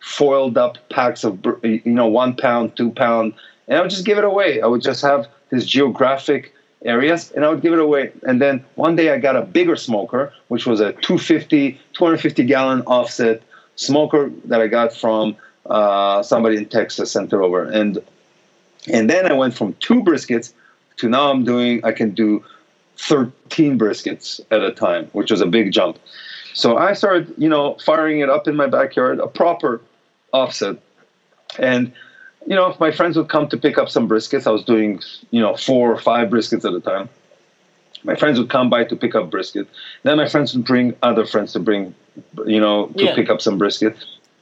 foiled 0.00 0.56
up 0.56 0.78
packs 0.88 1.24
of, 1.24 1.38
you 1.62 1.82
know, 1.84 2.06
one 2.06 2.34
pound, 2.34 2.76
two 2.76 2.90
pound, 2.90 3.34
and 3.68 3.78
I 3.78 3.82
would 3.82 3.90
just 3.90 4.04
give 4.04 4.18
it 4.18 4.24
away. 4.24 4.60
I 4.62 4.66
would 4.66 4.82
just 4.82 5.02
have 5.02 5.28
this 5.50 5.66
geographic 5.66 6.54
areas 6.84 7.30
and 7.32 7.44
I 7.44 7.50
would 7.50 7.60
give 7.60 7.72
it 7.72 7.78
away. 7.78 8.12
And 8.22 8.40
then 8.40 8.64
one 8.74 8.96
day 8.96 9.10
I 9.10 9.18
got 9.18 9.36
a 9.36 9.42
bigger 9.42 9.76
smoker, 9.76 10.32
which 10.48 10.66
was 10.66 10.80
a 10.80 10.92
250, 10.92 11.72
250 11.92 12.44
gallon 12.44 12.82
offset 12.82 13.42
smoker 13.80 14.30
that 14.44 14.60
I 14.60 14.66
got 14.66 14.94
from 14.94 15.36
uh, 15.66 16.22
somebody 16.22 16.56
in 16.56 16.66
Texas 16.66 17.10
sent 17.10 17.32
it 17.32 17.36
over, 17.36 17.64
and 17.64 17.98
and 18.86 19.08
then 19.08 19.30
I 19.30 19.32
went 19.32 19.54
from 19.54 19.74
two 19.80 20.02
briskets 20.02 20.52
to 20.98 21.08
now 21.08 21.30
I'm 21.30 21.44
doing 21.44 21.84
I 21.84 21.92
can 21.92 22.10
do 22.10 22.44
13 22.98 23.78
briskets 23.78 24.40
at 24.50 24.62
a 24.62 24.72
time, 24.72 25.06
which 25.12 25.30
was 25.30 25.40
a 25.40 25.46
big 25.46 25.72
jump. 25.72 25.98
So 26.52 26.76
I 26.76 26.92
started, 26.92 27.32
you 27.38 27.48
know, 27.48 27.76
firing 27.84 28.20
it 28.20 28.28
up 28.28 28.46
in 28.46 28.56
my 28.56 28.66
backyard, 28.66 29.18
a 29.18 29.26
proper 29.26 29.80
offset, 30.32 30.76
and 31.58 31.92
you 32.46 32.56
know, 32.56 32.68
if 32.68 32.80
my 32.80 32.90
friends 32.90 33.16
would 33.16 33.28
come 33.28 33.48
to 33.48 33.56
pick 33.56 33.78
up 33.78 33.88
some 33.88 34.08
briskets, 34.08 34.46
I 34.46 34.50
was 34.50 34.64
doing, 34.64 35.00
you 35.30 35.40
know, 35.40 35.56
four 35.56 35.92
or 35.92 35.98
five 35.98 36.28
briskets 36.28 36.64
at 36.64 36.74
a 36.74 36.80
time. 36.80 37.08
My 38.02 38.14
friends 38.14 38.38
would 38.38 38.48
come 38.48 38.70
by 38.70 38.84
to 38.84 38.96
pick 38.96 39.14
up 39.14 39.30
brisket. 39.30 39.68
Then 40.04 40.16
my 40.16 40.26
friends 40.26 40.54
would 40.54 40.64
bring 40.64 40.96
other 41.02 41.26
friends 41.26 41.52
to 41.52 41.58
bring 41.58 41.94
you 42.46 42.60
know, 42.60 42.86
to 42.88 43.04
yeah. 43.04 43.14
pick 43.14 43.30
up 43.30 43.40
some 43.40 43.58
brisket. 43.58 43.96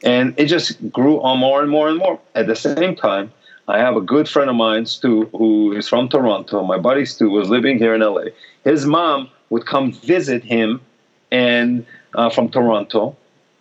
And 0.05 0.35
it 0.39 0.47
just 0.47 0.91
grew 0.93 1.21
on 1.23 1.39
more 1.39 1.61
and 1.61 1.71
more 1.71 1.89
and 1.89 1.99
more. 1.99 2.21
At 2.35 2.47
the 2.47 2.55
same 2.57 2.95
time, 2.95 3.33
I 3.67 3.79
have 3.79 3.97
a 3.97 4.01
good 4.01 4.29
friend 4.29 4.49
of 4.49 4.57
mine, 4.57 4.87
Stu, 4.87 5.27
who 5.33 5.73
is 5.73 5.89
from 5.89 6.09
Toronto. 6.09 6.63
My 6.63 6.79
buddy 6.79 7.05
Stu 7.05 7.31
was 7.31 7.49
living 7.51 7.79
here 7.79 7.95
in 7.95 8.01
LA. 8.01 8.27
His 8.65 8.87
mom 8.87 9.29
would 9.51 9.67
come 9.67 9.93
visit 9.93 10.45
him 10.45 10.81
and 11.31 11.85
uh, 12.15 12.31
from 12.31 12.49
Toronto 12.49 13.17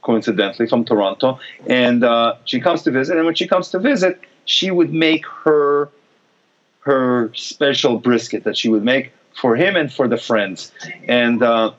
coincidentally 0.08 0.68
from 0.68 0.86
Toronto, 0.86 1.38
and 1.68 2.03
uh, 2.03 2.36
she 2.45 2.62
comes 2.62 2.82
to 2.84 2.91
visit. 2.91 3.18
And 3.18 3.26
when 3.26 3.36
she 3.36 3.45
comes 3.45 3.70
to 3.72 3.80
visit, 3.80 4.20
she 4.45 4.72
would 4.72 4.93
make 4.93 5.26
her 5.43 5.89
her 6.80 7.30
special 7.36 7.99
brisket 7.99 8.45
that 8.45 8.55
she 8.55 8.70
would 8.70 8.86
make 8.86 9.12
for 9.34 9.58
him 9.58 9.76
and 9.76 9.91
for 9.91 10.08
the 10.08 10.18
friends, 10.18 10.72
and 11.08 11.43
uh, 11.43 11.72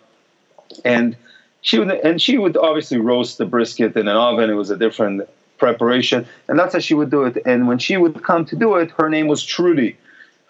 and 0.84 1.16
she 1.62 1.78
would 1.78 1.90
and 1.90 2.20
she 2.20 2.38
would 2.38 2.56
obviously 2.56 2.98
roast 2.98 3.38
the 3.38 3.46
brisket 3.46 3.96
in 3.96 4.08
an 4.08 4.16
oven. 4.16 4.50
It 4.50 4.54
was 4.54 4.70
a 4.70 4.76
different 4.76 5.28
preparation, 5.58 6.26
and 6.46 6.58
that's 6.58 6.72
how 6.72 6.78
she 6.78 6.94
would 6.94 7.10
do 7.10 7.24
it. 7.24 7.38
And 7.44 7.66
when 7.66 7.78
she 7.78 7.96
would 7.96 8.22
come 8.22 8.44
to 8.46 8.56
do 8.56 8.76
it, 8.76 8.90
her 8.92 9.08
name 9.08 9.26
was 9.26 9.42
Trudy. 9.44 9.96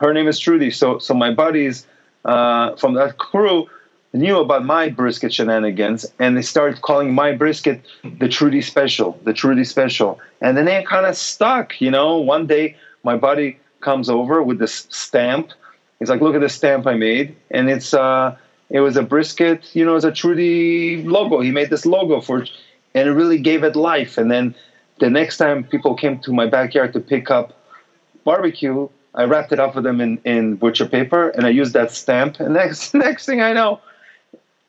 Her 0.00 0.12
name 0.12 0.28
is 0.28 0.38
Trudy. 0.38 0.70
So 0.70 0.98
so 0.98 1.14
my 1.14 1.32
buddies 1.32 1.86
uh, 2.24 2.76
from 2.76 2.94
that 2.94 3.18
crew 3.18 3.68
knew 4.12 4.38
about 4.38 4.64
my 4.64 4.88
brisket 4.88 5.32
shenanigans, 5.32 6.06
and 6.18 6.36
they 6.36 6.42
started 6.42 6.80
calling 6.82 7.14
my 7.14 7.32
brisket 7.32 7.82
the 8.18 8.28
Trudy 8.28 8.62
Special, 8.62 9.18
the 9.24 9.32
Trudy 9.32 9.64
Special, 9.64 10.18
and 10.40 10.56
then 10.56 10.64
they 10.64 10.82
kind 10.84 11.06
of 11.06 11.16
stuck. 11.16 11.80
You 11.80 11.90
know, 11.90 12.16
one 12.18 12.46
day 12.46 12.76
my 13.04 13.16
buddy 13.16 13.58
comes 13.80 14.08
over 14.08 14.42
with 14.42 14.58
this 14.58 14.86
stamp. 14.90 15.52
He's 15.98 16.10
like, 16.10 16.20
"Look 16.20 16.34
at 16.34 16.40
the 16.40 16.48
stamp 16.48 16.86
I 16.86 16.94
made," 16.94 17.34
and 17.50 17.68
it's 17.68 17.92
uh, 17.94 18.36
it 18.70 18.80
was 18.80 18.96
a 18.96 19.02
brisket. 19.02 19.74
You 19.74 19.84
know, 19.84 19.96
it's 19.96 20.04
a 20.04 20.12
Trudy 20.12 21.02
logo. 21.04 21.40
He 21.40 21.50
made 21.50 21.70
this 21.70 21.86
logo 21.86 22.20
for, 22.20 22.46
and 22.94 23.08
it 23.08 23.12
really 23.12 23.38
gave 23.38 23.64
it 23.64 23.76
life. 23.76 24.18
And 24.18 24.30
then 24.30 24.54
the 24.98 25.10
next 25.10 25.38
time 25.38 25.64
people 25.64 25.94
came 25.94 26.18
to 26.20 26.32
my 26.32 26.46
backyard 26.46 26.92
to 26.92 27.00
pick 27.00 27.30
up 27.30 27.54
barbecue, 28.24 28.88
I 29.14 29.24
wrapped 29.24 29.52
it 29.52 29.58
up 29.58 29.72
for 29.72 29.80
them 29.80 30.00
in, 30.00 30.18
in 30.24 30.56
butcher 30.56 30.86
paper, 30.86 31.30
and 31.30 31.46
I 31.46 31.48
used 31.48 31.72
that 31.72 31.90
stamp. 31.92 32.40
And 32.40 32.54
next 32.62 32.94
next 32.94 33.26
thing 33.26 33.40
I 33.40 33.52
know, 33.52 33.80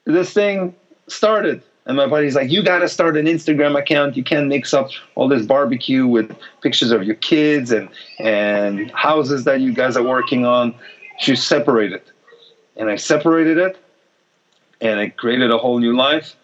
this 0.05 0.33
thing 0.33 0.75
started. 1.07 1.61
And 1.85 1.97
my 1.97 2.05
buddy's 2.05 2.35
like, 2.35 2.51
you 2.51 2.61
got 2.63 2.79
to 2.79 2.87
start 2.87 3.17
an 3.17 3.25
Instagram 3.25 3.77
account. 3.77 4.15
You 4.15 4.23
can't 4.23 4.47
mix 4.47 4.75
up 4.75 4.91
all 5.15 5.27
this 5.27 5.45
barbecue 5.45 6.05
with 6.05 6.35
pictures 6.61 6.91
of 6.91 7.03
your 7.03 7.15
kids 7.15 7.71
and, 7.71 7.89
and 8.19 8.91
houses 8.91 9.43
that 9.45 9.59
you 9.59 9.73
guys 9.73 9.97
are 9.97 10.03
working 10.03 10.45
on. 10.45 10.75
You 11.21 11.35
separate 11.35 11.91
it. 11.91 12.05
And 12.77 12.91
I 12.91 12.95
separated 12.95 13.57
it 13.57 13.77
and 14.81 14.99
it 14.99 15.17
created 15.17 15.51
a 15.51 15.57
whole 15.57 15.79
new 15.79 15.95
life. 15.95 16.35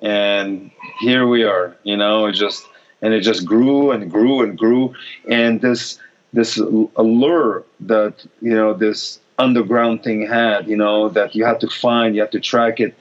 And 0.00 0.70
here 1.00 1.26
we 1.26 1.44
are, 1.44 1.76
you 1.84 1.96
know, 1.96 2.26
it 2.26 2.32
just, 2.32 2.66
and 3.02 3.14
it 3.14 3.20
just 3.20 3.44
grew 3.44 3.92
and 3.92 4.10
grew 4.10 4.42
and 4.42 4.58
grew. 4.58 4.94
And 5.28 5.60
this, 5.60 5.98
this 6.32 6.58
allure 6.58 7.64
that, 7.80 8.24
you 8.40 8.54
know, 8.54 8.74
this 8.74 9.20
underground 9.38 10.02
thing 10.02 10.26
had, 10.26 10.68
you 10.68 10.76
know, 10.76 11.08
that 11.10 11.34
you 11.34 11.44
had 11.44 11.60
to 11.60 11.68
find, 11.68 12.14
you 12.14 12.20
had 12.22 12.32
to 12.32 12.40
track 12.40 12.80
it 12.80 12.96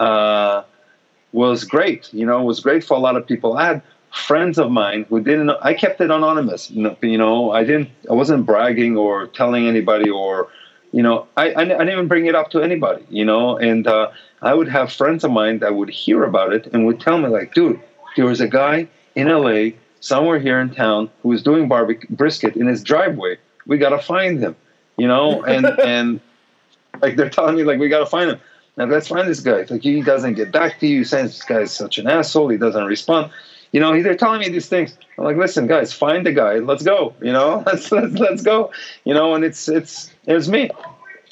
uh, 0.00 0.64
was 1.32 1.64
great. 1.64 2.12
You 2.12 2.26
know, 2.26 2.42
was 2.42 2.60
great 2.60 2.82
for 2.82 2.94
a 2.94 3.00
lot 3.00 3.16
of 3.16 3.26
people. 3.26 3.56
I 3.56 3.66
had 3.66 3.82
friends 4.12 4.58
of 4.58 4.70
mine 4.72 5.06
who 5.08 5.20
didn't. 5.20 5.50
I 5.62 5.74
kept 5.74 6.00
it 6.00 6.10
anonymous. 6.10 6.70
You 6.70 7.18
know 7.18 7.52
I 7.52 7.62
didn't. 7.62 7.90
I 8.08 8.14
wasn't 8.14 8.46
bragging 8.46 8.96
or 8.96 9.28
telling 9.28 9.66
anybody 9.66 10.10
or, 10.10 10.48
you 10.92 11.02
know, 11.02 11.26
I, 11.36 11.52
I, 11.52 11.60
I 11.60 11.64
didn't 11.64 11.90
even 11.90 12.08
bring 12.08 12.26
it 12.26 12.34
up 12.34 12.50
to 12.50 12.60
anybody. 12.62 13.04
You 13.08 13.24
know, 13.24 13.56
and 13.56 13.86
uh, 13.86 14.10
I 14.42 14.54
would 14.54 14.68
have 14.68 14.92
friends 14.92 15.24
of 15.24 15.30
mine 15.30 15.58
that 15.60 15.74
would 15.74 15.90
hear 15.90 16.24
about 16.24 16.52
it 16.52 16.66
and 16.72 16.86
would 16.86 17.00
tell 17.00 17.18
me 17.18 17.28
like, 17.28 17.54
dude, 17.54 17.80
there 18.16 18.26
was 18.26 18.40
a 18.40 18.48
guy 18.48 18.88
in 19.14 19.28
LA 19.28 19.76
somewhere 20.00 20.38
here 20.38 20.60
in 20.60 20.70
town 20.70 21.10
who 21.22 21.28
was 21.28 21.42
doing 21.42 21.68
barbecue 21.68 22.08
brisket 22.10 22.56
in 22.56 22.66
his 22.66 22.82
driveway. 22.82 23.38
We 23.66 23.78
got 23.78 23.90
to 23.90 23.98
find 23.98 24.40
him. 24.40 24.56
You 24.96 25.08
know, 25.08 25.42
and 25.54 25.66
and 25.66 26.20
like 27.00 27.16
they're 27.16 27.30
telling 27.30 27.56
me 27.56 27.64
like 27.64 27.78
we 27.78 27.88
got 27.88 28.00
to 28.00 28.06
find 28.06 28.30
him. 28.30 28.40
Now 28.76 28.86
let's 28.86 29.08
find 29.08 29.28
this 29.28 29.40
guy. 29.40 29.66
Like 29.68 29.82
he 29.82 30.02
doesn't 30.02 30.34
get 30.34 30.52
back 30.52 30.80
to 30.80 30.86
you. 30.86 31.04
Saying 31.04 31.26
this 31.26 31.42
guy 31.42 31.60
is 31.60 31.72
such 31.72 31.98
an 31.98 32.06
asshole. 32.06 32.48
He 32.48 32.56
doesn't 32.56 32.84
respond. 32.84 33.30
You 33.72 33.78
know, 33.78 34.02
they're 34.02 34.16
telling 34.16 34.40
me 34.40 34.48
these 34.48 34.68
things. 34.68 34.96
I'm 35.16 35.24
like, 35.24 35.36
listen, 35.36 35.68
guys, 35.68 35.92
find 35.92 36.26
the 36.26 36.32
guy. 36.32 36.56
Let's 36.56 36.82
go. 36.82 37.14
You 37.22 37.32
know, 37.32 37.62
let's 37.66 37.92
let's, 37.92 38.14
let's 38.14 38.42
go. 38.42 38.72
You 39.04 39.14
know, 39.14 39.34
and 39.34 39.44
it's 39.44 39.68
it's 39.68 40.10
it 40.30 40.34
was 40.34 40.48
me. 40.48 40.70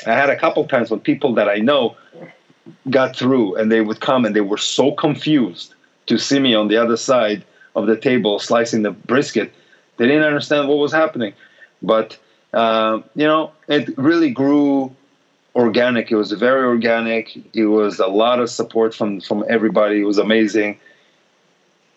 I 0.06 0.12
had 0.12 0.28
a 0.28 0.36
couple 0.36 0.66
times 0.66 0.90
when 0.90 1.00
people 1.00 1.34
that 1.34 1.48
I 1.48 1.58
know 1.58 1.96
got 2.90 3.16
through, 3.16 3.54
and 3.56 3.70
they 3.70 3.80
would 3.80 4.00
come 4.00 4.24
and 4.24 4.34
they 4.34 4.40
were 4.40 4.58
so 4.58 4.92
confused 4.92 5.74
to 6.06 6.18
see 6.18 6.40
me 6.40 6.54
on 6.54 6.68
the 6.68 6.76
other 6.76 6.96
side 6.96 7.44
of 7.76 7.86
the 7.86 7.96
table 7.96 8.38
slicing 8.38 8.82
the 8.82 8.90
brisket. 8.90 9.52
They 9.96 10.06
didn't 10.06 10.24
understand 10.24 10.68
what 10.68 10.78
was 10.78 10.92
happening, 10.92 11.32
but 11.80 12.18
uh, 12.52 13.00
you 13.14 13.26
know, 13.26 13.52
it 13.68 13.96
really 13.96 14.30
grew 14.30 14.94
organic. 15.54 16.10
It 16.10 16.16
was 16.16 16.32
very 16.32 16.64
organic. 16.64 17.36
It 17.54 17.66
was 17.66 18.00
a 18.00 18.06
lot 18.06 18.40
of 18.40 18.50
support 18.50 18.94
from 18.94 19.20
from 19.20 19.44
everybody. 19.48 20.00
It 20.00 20.04
was 20.04 20.18
amazing. 20.18 20.78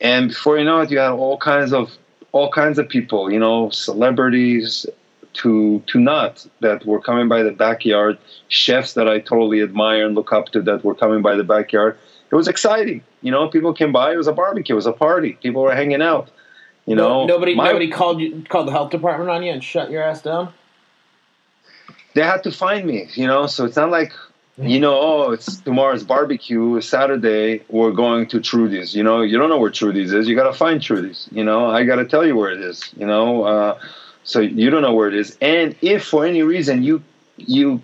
And 0.01 0.29
before 0.29 0.57
you 0.57 0.65
know 0.65 0.81
it, 0.81 0.91
you 0.91 0.99
had 0.99 1.11
all 1.11 1.37
kinds 1.37 1.73
of 1.73 1.97
all 2.31 2.51
kinds 2.51 2.77
of 2.77 2.87
people, 2.87 3.31
you 3.31 3.39
know, 3.39 3.69
celebrities 3.69 4.85
to 5.33 5.81
to 5.87 5.99
not 5.99 6.45
that 6.59 6.85
were 6.85 7.01
coming 7.01 7.27
by 7.27 7.43
the 7.43 7.51
backyard, 7.51 8.17
chefs 8.47 8.93
that 8.93 9.07
I 9.07 9.19
totally 9.19 9.61
admire 9.61 10.05
and 10.05 10.15
look 10.15 10.31
up 10.33 10.49
to 10.49 10.61
that 10.63 10.83
were 10.83 10.95
coming 10.95 11.21
by 11.21 11.35
the 11.35 11.43
backyard. 11.43 11.97
It 12.31 12.35
was 12.35 12.47
exciting. 12.47 13.03
You 13.21 13.31
know, 13.31 13.47
people 13.49 13.73
came 13.73 13.91
by. 13.91 14.13
It 14.13 14.17
was 14.17 14.27
a 14.27 14.33
barbecue. 14.33 14.73
It 14.73 14.77
was 14.77 14.85
a 14.85 14.93
party. 14.93 15.33
People 15.43 15.63
were 15.63 15.75
hanging 15.75 16.01
out. 16.01 16.29
You 16.85 16.95
know, 16.95 17.25
nobody 17.25 17.53
my, 17.55 17.67
nobody 17.67 17.89
called 17.89 18.19
you 18.19 18.43
called 18.49 18.67
the 18.67 18.71
health 18.71 18.89
department 18.89 19.29
on 19.29 19.43
you 19.43 19.51
and 19.51 19.63
shut 19.63 19.91
your 19.91 20.01
ass 20.01 20.21
down 20.21 20.53
they 22.13 22.23
had 22.23 22.43
to 22.43 22.51
find 22.51 22.85
me, 22.85 23.07
you 23.13 23.27
know. 23.27 23.47
So 23.47 23.65
it's 23.65 23.75
not 23.75 23.89
like, 23.89 24.13
you 24.57 24.79
know, 24.79 24.99
oh, 24.99 25.31
it's 25.31 25.57
tomorrow's 25.61 26.03
barbecue, 26.03 26.81
Saturday, 26.81 27.63
we're 27.69 27.91
going 27.91 28.27
to 28.27 28.39
Trudy's. 28.39 28.95
You 28.95 29.03
know, 29.03 29.21
you 29.21 29.37
don't 29.37 29.49
know 29.49 29.59
where 29.59 29.71
Trudy's 29.71 30.13
is. 30.13 30.27
You 30.27 30.35
got 30.35 30.51
to 30.51 30.57
find 30.57 30.81
Trudy's. 30.81 31.29
You 31.31 31.43
know, 31.43 31.69
I 31.69 31.83
got 31.83 31.95
to 31.95 32.05
tell 32.05 32.25
you 32.25 32.35
where 32.35 32.51
it 32.51 32.61
is. 32.61 32.93
You 32.97 33.05
know, 33.05 33.43
uh, 33.43 33.79
so 34.23 34.39
you 34.39 34.69
don't 34.69 34.81
know 34.81 34.93
where 34.93 35.07
it 35.07 35.15
is. 35.15 35.37
And 35.41 35.75
if 35.81 36.05
for 36.05 36.25
any 36.25 36.43
reason 36.43 36.83
you 36.83 37.03
you 37.37 37.81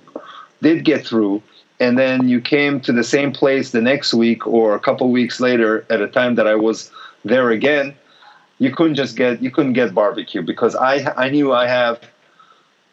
did 0.61 0.85
get 0.85 1.05
through, 1.05 1.41
and 1.79 1.97
then 1.97 2.27
you 2.27 2.41
came 2.41 2.79
to 2.81 2.91
the 2.91 3.03
same 3.03 3.31
place 3.31 3.71
the 3.71 3.81
next 3.81 4.13
week 4.13 4.45
or 4.45 4.75
a 4.75 4.79
couple 4.79 5.09
weeks 5.11 5.39
later 5.39 5.85
at 5.89 6.01
a 6.01 6.07
time 6.07 6.35
that 6.35 6.47
I 6.47 6.55
was 6.55 6.91
there 7.25 7.49
again, 7.51 7.95
you 8.59 8.71
couldn't 8.73 8.95
just 8.95 9.15
get 9.15 9.41
you 9.41 9.51
couldn't 9.51 9.73
get 9.73 9.93
barbecue 9.93 10.41
because 10.41 10.75
I 10.75 11.13
I 11.15 11.29
knew 11.29 11.53
I 11.53 11.67
have 11.67 11.99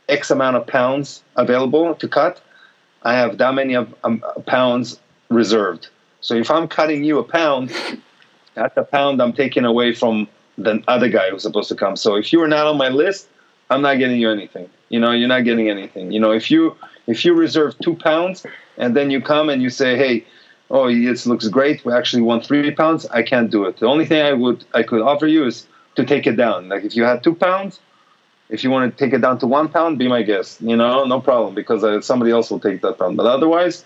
X 0.09 0.31
amount 0.31 0.57
of 0.57 0.67
pounds 0.67 1.23
available 1.37 1.95
to 1.95 2.09
cut, 2.09 2.41
I 3.03 3.15
have 3.15 3.39
that 3.39 3.55
many 3.55 3.75
of 3.75 3.95
um, 4.05 4.25
pounds 4.47 4.99
reserved. 5.29 5.89
So 6.21 6.35
if 6.35 6.51
I'm 6.51 6.69
cutting 6.69 7.05
you 7.05 7.19
a 7.19 7.25
pound, 7.25 7.73
that's 8.55 8.77
a 8.77 8.85
pound 8.85 9.21
I'm 9.21 9.33
taking 9.33 9.65
away 9.65 9.95
from 9.95 10.29
the 10.57 10.83
other 10.89 11.09
guy 11.09 11.31
who's 11.31 11.43
supposed 11.43 11.69
to 11.69 11.75
come. 11.75 11.97
So 11.97 12.17
if 12.17 12.33
you 12.33 12.41
are 12.43 12.49
not 12.49 12.67
on 12.67 12.79
my 12.79 12.89
list, 12.89 13.29
I'm 13.71 13.83
not 13.83 13.99
getting 13.99 14.21
you 14.21 14.31
anything. 14.31 14.69
You 14.89 15.01
know, 15.01 15.13
you're 15.13 15.29
not 15.29 15.45
getting 15.45 15.69
anything. 15.69 16.13
You 16.13 16.21
know, 16.21 16.33
if 16.33 16.51
you 16.51 16.77
if 17.07 17.25
you 17.25 17.35
reserve 17.35 17.79
two 17.81 17.97
pounds 17.97 18.47
and 18.79 18.97
then 18.97 19.11
you 19.11 19.21
come 19.21 19.49
and 19.49 19.63
you 19.63 19.71
say, 19.71 19.97
hey, 19.97 20.25
oh, 20.71 20.89
it 20.89 21.27
looks 21.27 21.49
great. 21.49 21.85
We 21.85 21.93
actually 21.93 22.23
want 22.23 22.45
three 22.45 22.71
pounds. 22.71 23.07
I 23.07 23.23
can't 23.23 23.51
do 23.51 23.65
it. 23.65 23.79
The 23.79 23.87
only 23.87 24.07
thing 24.07 24.23
I 24.25 24.33
would 24.33 24.65
I 24.75 24.83
could 24.83 25.03
offer 25.03 25.27
you 25.27 25.47
is 25.47 25.67
to 25.97 26.05
take 26.05 26.27
it 26.27 26.37
down. 26.37 26.69
Like 26.69 26.85
if 26.85 26.97
you 26.97 27.05
had 27.05 27.23
two 27.23 27.35
pounds, 27.35 27.81
if 28.49 28.63
you 28.63 28.71
want 28.71 28.97
to 28.97 29.05
take 29.05 29.15
it 29.15 29.21
down 29.21 29.39
to 29.39 29.47
one 29.47 29.69
pound, 29.69 29.99
be 29.99 30.09
my 30.09 30.23
guest. 30.23 30.61
You 30.61 30.77
know, 30.77 31.05
no 31.05 31.21
problem 31.21 31.55
because 31.55 31.83
uh, 31.83 32.01
somebody 32.01 32.31
else 32.31 32.51
will 32.51 32.61
take 32.61 32.83
that 32.83 32.99
pound. 32.99 33.17
But 33.17 33.27
otherwise, 33.27 33.85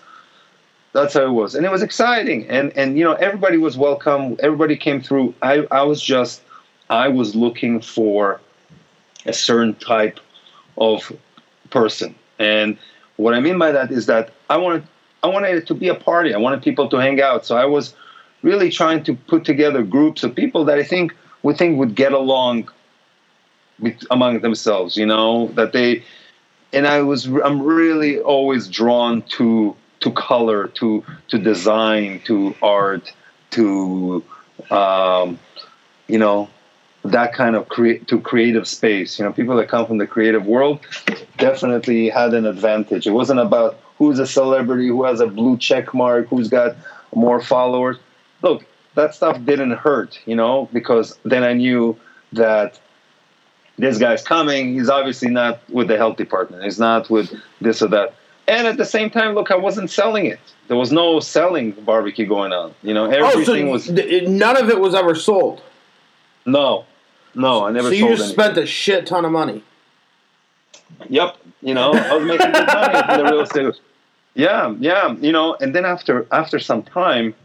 that's 0.91 1.13
how 1.13 1.25
it 1.25 1.31
was, 1.31 1.55
and 1.55 1.65
it 1.65 1.71
was 1.71 1.81
exciting. 1.81 2.47
And 2.49 2.73
and 2.75 2.97
you 2.97 3.03
know, 3.03 3.13
everybody 3.13 3.57
was 3.57 3.77
welcome. 3.77 4.37
Everybody 4.39 4.75
came 4.75 5.01
through. 5.01 5.33
I 5.41 5.65
I 5.71 5.83
was 5.83 6.01
just 6.01 6.41
I 6.89 7.07
was 7.07 7.35
looking 7.35 7.81
for 7.81 8.41
a 9.25 9.33
certain 9.33 9.75
type 9.75 10.19
of 10.77 11.11
person, 11.69 12.15
and 12.37 12.77
what 13.17 13.33
I 13.33 13.39
mean 13.39 13.57
by 13.57 13.71
that 13.71 13.91
is 13.91 14.05
that 14.05 14.31
I 14.49 14.57
wanted 14.57 14.83
I 15.23 15.27
wanted 15.27 15.55
it 15.55 15.67
to 15.67 15.73
be 15.73 15.89
a 15.89 15.95
party. 15.95 16.33
I 16.33 16.37
wanted 16.37 16.61
people 16.61 16.87
to 16.89 16.97
hang 16.97 17.21
out. 17.21 17.45
So 17.45 17.57
I 17.57 17.65
was 17.65 17.93
really 18.41 18.69
trying 18.69 19.03
to 19.03 19.15
put 19.15 19.43
together 19.43 19.83
groups 19.83 20.23
of 20.23 20.33
people 20.33 20.63
that 20.65 20.79
I 20.79 20.83
think 20.83 21.13
would 21.43 21.57
think 21.57 21.77
would 21.77 21.95
get 21.95 22.13
along 22.13 22.69
among 24.11 24.41
themselves, 24.41 24.97
you 24.97 25.05
know, 25.05 25.47
that 25.55 25.71
they, 25.71 26.03
and 26.73 26.85
I 26.87 27.01
was, 27.01 27.25
I'm 27.25 27.61
really 27.61 28.19
always 28.19 28.67
drawn 28.67 29.21
to, 29.37 29.75
to 30.01 30.11
color, 30.11 30.67
to, 30.67 31.03
to 31.29 31.37
design, 31.37 32.21
to 32.25 32.55
art, 32.61 33.13
to, 33.51 34.23
um, 34.69 35.39
you 36.07 36.17
know, 36.17 36.49
that 37.05 37.33
kind 37.33 37.55
of 37.55 37.69
create 37.69 38.07
to 38.07 38.19
creative 38.19 38.67
space. 38.67 39.17
You 39.17 39.25
know, 39.25 39.33
people 39.33 39.55
that 39.57 39.69
come 39.69 39.85
from 39.85 39.97
the 39.97 40.07
creative 40.07 40.45
world 40.45 40.79
definitely 41.37 42.09
had 42.09 42.33
an 42.33 42.45
advantage. 42.45 43.07
It 43.07 43.11
wasn't 43.11 43.39
about 43.39 43.79
who's 43.97 44.19
a 44.19 44.27
celebrity, 44.27 44.87
who 44.87 45.03
has 45.03 45.19
a 45.19 45.27
blue 45.27 45.57
check 45.57 45.93
mark, 45.93 46.27
who's 46.27 46.49
got 46.49 46.75
more 47.13 47.41
followers. 47.41 47.97
Look, 48.41 48.65
that 48.95 49.15
stuff 49.15 49.43
didn't 49.45 49.71
hurt, 49.71 50.19
you 50.25 50.35
know, 50.35 50.69
because 50.73 51.17
then 51.23 51.43
I 51.43 51.53
knew 51.53 51.97
that 52.33 52.79
this 53.77 53.97
guy's 53.97 54.23
coming. 54.23 54.73
He's 54.73 54.89
obviously 54.89 55.29
not 55.29 55.61
with 55.69 55.87
the 55.87 55.97
health 55.97 56.17
department. 56.17 56.63
He's 56.63 56.79
not 56.79 57.09
with 57.09 57.33
this 57.61 57.81
or 57.81 57.87
that. 57.89 58.13
and 58.47 58.67
at 58.67 58.77
the 58.77 58.85
same 58.85 59.09
time, 59.09 59.35
look, 59.35 59.51
I 59.51 59.55
wasn't 59.55 59.89
selling 59.89 60.25
it. 60.25 60.39
There 60.67 60.77
was 60.77 60.91
no 60.91 61.19
selling 61.19 61.71
barbecue 61.71 62.27
going 62.27 62.51
on. 62.51 62.75
You 62.83 62.93
know, 62.93 63.05
oh, 63.05 63.09
everything 63.11 63.69
oh, 63.69 63.71
was 63.71 63.87
th- 63.87 64.27
none 64.27 64.57
of 64.57 64.69
it 64.69 64.79
was 64.79 64.93
ever 64.93 65.15
sold. 65.15 65.61
no, 66.45 66.85
no. 67.35 67.65
I 67.65 67.71
never. 67.71 67.89
so 67.89 67.93
you 67.93 68.09
just 68.09 68.21
anything. 68.21 68.33
spent 68.33 68.57
a 68.57 68.65
shit 68.65 69.05
ton 69.07 69.25
of 69.25 69.31
money. 69.31 69.63
Yep. 71.09 71.37
You 71.61 71.73
know, 71.73 71.91
I 71.93 72.15
was 72.15 72.25
making 72.25 72.51
good 72.51 72.67
money 72.67 73.13
in 73.13 73.25
the 73.25 73.31
real 73.31 73.41
estate. 73.41 73.75
Yeah, 74.33 74.75
yeah. 74.79 75.13
You 75.15 75.31
know, 75.31 75.55
and 75.55 75.75
then 75.75 75.85
after 75.85 76.25
after 76.31 76.59
some 76.59 76.83
time, 76.83 77.35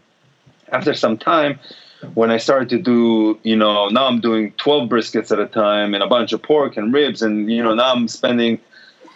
after 0.70 0.95
some 0.95 1.18
time, 1.18 1.59
when 2.14 2.30
I 2.30 2.37
started 2.37 2.68
to 2.70 2.78
do, 2.78 3.39
you 3.43 3.57
know, 3.57 3.89
now 3.89 4.07
I'm 4.07 4.20
doing 4.20 4.53
12 4.59 4.89
briskets 4.89 5.32
at 5.32 5.39
a 5.39 5.47
time 5.47 5.95
and 5.95 6.03
a 6.03 6.07
bunch 6.07 6.32
of 6.32 6.43
pork 6.43 6.76
and 6.76 6.93
ribs, 6.93 7.22
and 7.22 7.51
you 7.51 7.62
know, 7.62 7.74
now 7.74 7.93
I'm 7.93 8.09
spending, 8.09 8.61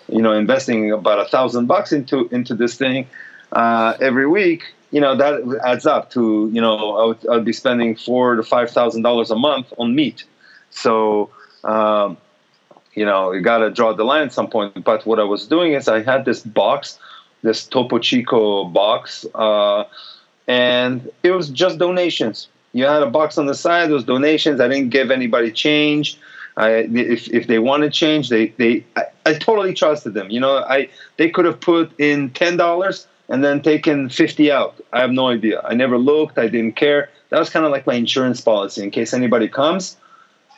you 0.09 0.23
know, 0.23 0.33
investing 0.33 0.91
about 0.91 1.21
a 1.21 1.27
thousand 1.27 1.67
bucks 1.67 1.93
into 1.93 2.29
into 2.29 2.55
this 2.55 2.75
thing 2.75 3.07
uh, 3.53 3.97
every 4.01 4.27
week. 4.27 4.65
You 4.91 5.03
know, 5.03 5.15
that 5.17 5.61
adds 5.67 5.85
up 5.85 6.11
to, 6.13 6.51
you 6.51 6.63
know, 6.63 6.97
I 6.97 7.05
would, 7.07 7.29
I'd 7.29 7.45
be 7.45 7.53
spending 7.53 7.95
four 7.95 8.37
to 8.37 8.43
five 8.43 8.71
thousand 8.71 9.03
dollars 9.03 9.31
a 9.31 9.37
month 9.37 9.73
on 9.77 9.95
meat. 9.95 10.25
So. 10.71 11.31
Um, 11.65 12.17
you 12.99 13.05
know, 13.05 13.31
you 13.33 13.41
got 13.41 13.59
to 13.59 13.71
draw 13.71 13.93
the 13.93 14.05
line 14.05 14.25
at 14.25 14.33
some 14.33 14.49
point. 14.51 14.85
But 14.85 15.07
what 15.07 15.21
I 15.21 15.25
was 15.25 15.47
doing 15.47 15.73
is 15.75 15.89
I 15.89 16.03
had 16.03 16.25
this 16.25 16.41
box, 16.43 16.99
this 17.43 17.65
Topo 17.65 18.01
Chico 18.01 18.65
box, 18.65 19.25
uh, 19.37 19.85
and 20.49 21.09
it 21.23 21.31
was 21.31 21.49
just 21.49 21.79
donations. 21.79 22.49
You 22.73 22.87
had 22.87 23.03
a 23.03 23.11
box 23.11 23.39
on 23.39 23.47
the 23.47 23.55
side, 23.55 23.89
those 23.89 24.05
donations. 24.05 24.61
I 24.61 24.67
didn't 24.69 24.91
give 24.91 25.11
anybody 25.11 25.53
change. 25.53 26.19
I, 26.57 26.71
if, 26.93 27.29
if 27.29 27.47
they 27.47 27.61
wanted 27.61 27.93
change, 27.93 28.31
they, 28.31 28.49
they 28.59 28.85
I, 28.97 29.05
I 29.25 29.35
totally 29.35 29.75
trusted 29.75 30.15
them. 30.15 30.29
You 30.29 30.41
know, 30.41 30.59
I 30.59 30.89
they 31.19 31.31
could 31.31 31.45
have 31.45 31.61
put 31.61 31.99
in 32.01 32.31
ten 32.31 32.57
dollars 32.57 33.07
and 33.29 33.45
then 33.45 33.63
taken 33.63 34.09
fifty 34.09 34.51
out. 34.51 34.75
I 34.93 35.01
have 35.01 35.13
no 35.13 35.29
idea. 35.29 35.61
I 35.63 35.75
never 35.75 35.99
looked. 35.99 36.37
I 36.37 36.49
didn't 36.49 36.75
care. 36.75 37.11
That 37.29 37.39
was 37.39 37.49
kind 37.49 37.65
of 37.65 37.71
like 37.71 37.87
my 37.87 37.95
insurance 37.95 38.41
policy 38.41 38.83
in 38.83 38.91
case 38.91 39.15
anybody 39.15 39.49
comes 39.49 39.97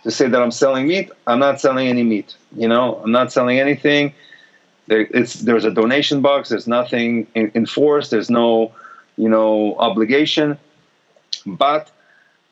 to 0.05 0.11
say 0.11 0.29
that 0.29 0.41
I'm 0.41 0.51
selling 0.51 0.87
meat. 0.89 1.11
I'm 1.27 1.39
not 1.39 1.61
selling 1.61 1.89
any 1.89 2.03
meat. 2.03 2.37
You 2.57 2.69
know, 2.69 2.97
I'm 3.03 3.13
not 3.13 3.33
selling 3.33 3.59
anything. 3.59 4.15
There, 4.87 5.07
it's 5.11 5.35
there's 5.35 5.65
a 5.65 5.71
donation 5.71 6.21
box. 6.21 6.49
There's 6.49 6.67
nothing 6.67 7.27
in, 7.35 7.53
enforced. 7.55 8.11
There's 8.11 8.31
no, 8.31 8.73
you 9.17 9.29
know, 9.29 9.77
obligation. 9.79 10.59
But 11.47 11.91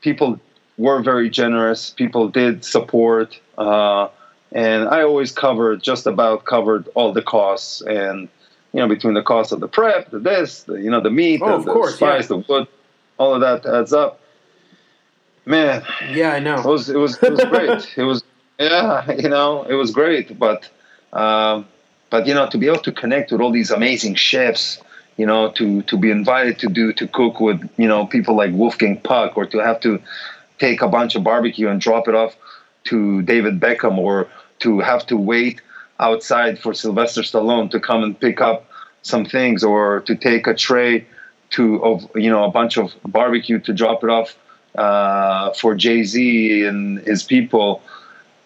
people 0.01 0.39
were 0.77 1.03
very 1.03 1.31
generous. 1.31 1.91
People 1.91 2.29
did 2.29 2.65
support, 2.65 3.39
uh, 3.57 4.09
and 4.53 4.89
I 4.89 5.03
always 5.03 5.33
covered 5.33 5.83
just 5.83 6.07
about 6.07 6.45
covered 6.45 6.89
all 6.95 7.13
the 7.13 7.23
costs 7.23 7.81
and. 7.83 8.29
You 8.75 8.81
know, 8.81 8.89
between 8.89 9.15
the 9.15 9.23
cost 9.23 9.51
of 9.51 9.61
the 9.61 9.67
prep, 9.67 10.11
the 10.11 10.19
this, 10.19 10.65
the, 10.65 10.75
you 10.75 10.91
know, 10.91 11.01
the 11.01 11.11
meat, 11.11 11.41
Oh, 11.43 11.49
the, 11.49 11.55
of 11.55 11.65
the 11.65 11.73
course, 11.73 11.95
spice, 11.97 12.25
yeah. 12.25 12.37
the 12.37 12.45
wood, 12.47 12.69
all 13.17 13.35
of 13.35 13.41
that 13.41 13.65
adds 13.65 13.95
up. 13.95 14.21
Man, 15.49 15.83
Yeah, 16.11 16.33
I 16.33 16.41
know. 16.41 16.57
it 16.57 16.67
was 16.67 16.91
it 16.91 16.99
was 16.99 17.17
it 17.23 17.33
was 17.33 17.43
great. 17.45 17.89
it 17.97 18.03
was 18.03 18.23
yeah, 18.59 19.11
you 19.13 19.31
know, 19.31 19.63
it 19.63 19.77
was 19.77 19.93
great. 19.93 20.39
But 20.39 20.69
um, 21.15 21.67
but 22.11 22.27
you 22.27 22.35
know, 22.35 22.47
to 22.51 22.59
be 22.59 22.67
able 22.67 22.81
to 22.81 22.93
connect 22.93 23.33
with 23.33 23.41
all 23.41 23.51
these 23.51 23.71
amazing 23.71 24.17
chefs, 24.17 24.79
you 25.17 25.25
know, 25.25 25.51
to 25.53 25.81
to 25.83 25.97
be 25.97 26.11
invited 26.11 26.59
to 26.59 26.69
do 26.69 26.93
to 26.93 27.09
cook 27.09 27.41
with 27.41 27.67
you 27.79 27.89
know 27.89 28.07
people 28.07 28.37
like 28.37 28.53
Wolfgang 28.53 29.01
Puck, 29.01 29.39
or 29.39 29.47
to 29.47 29.59
have 29.59 29.81
to 29.81 30.03
take 30.59 30.83
a 30.83 30.89
bunch 30.89 31.15
of 31.15 31.25
barbecue 31.25 31.69
and 31.69 31.81
drop 31.81 32.09
it 32.09 32.15
off 32.15 32.37
to 32.85 33.23
David 33.23 33.59
Beckham, 33.59 33.97
or 33.97 34.29
to 34.59 34.81
have 34.81 35.07
to 35.07 35.17
wait 35.17 35.63
outside 35.99 36.59
for 36.59 36.75
Sylvester 36.75 37.23
Stallone 37.23 37.71
to 37.71 37.81
come 37.81 38.03
and 38.03 38.21
pick 38.21 38.43
up 38.43 38.67
some 39.01 39.25
things, 39.25 39.65
or 39.65 40.01
to 40.01 40.15
take 40.15 40.47
a 40.47 40.53
tray 40.53 41.07
to 41.57 41.83
of 41.83 42.07
you 42.15 42.29
know 42.29 42.45
a 42.45 42.51
bunch 42.51 42.77
of 42.77 42.95
barbecue 43.07 43.59
to 43.61 43.73
drop 43.73 44.05
it 44.05 44.11
off 44.11 44.37
uh, 44.79 45.53
for 45.55 45.75
Jay 45.75 46.05
Z 46.05 46.65
and 46.65 47.01
his 47.01 47.23
people. 47.25 47.83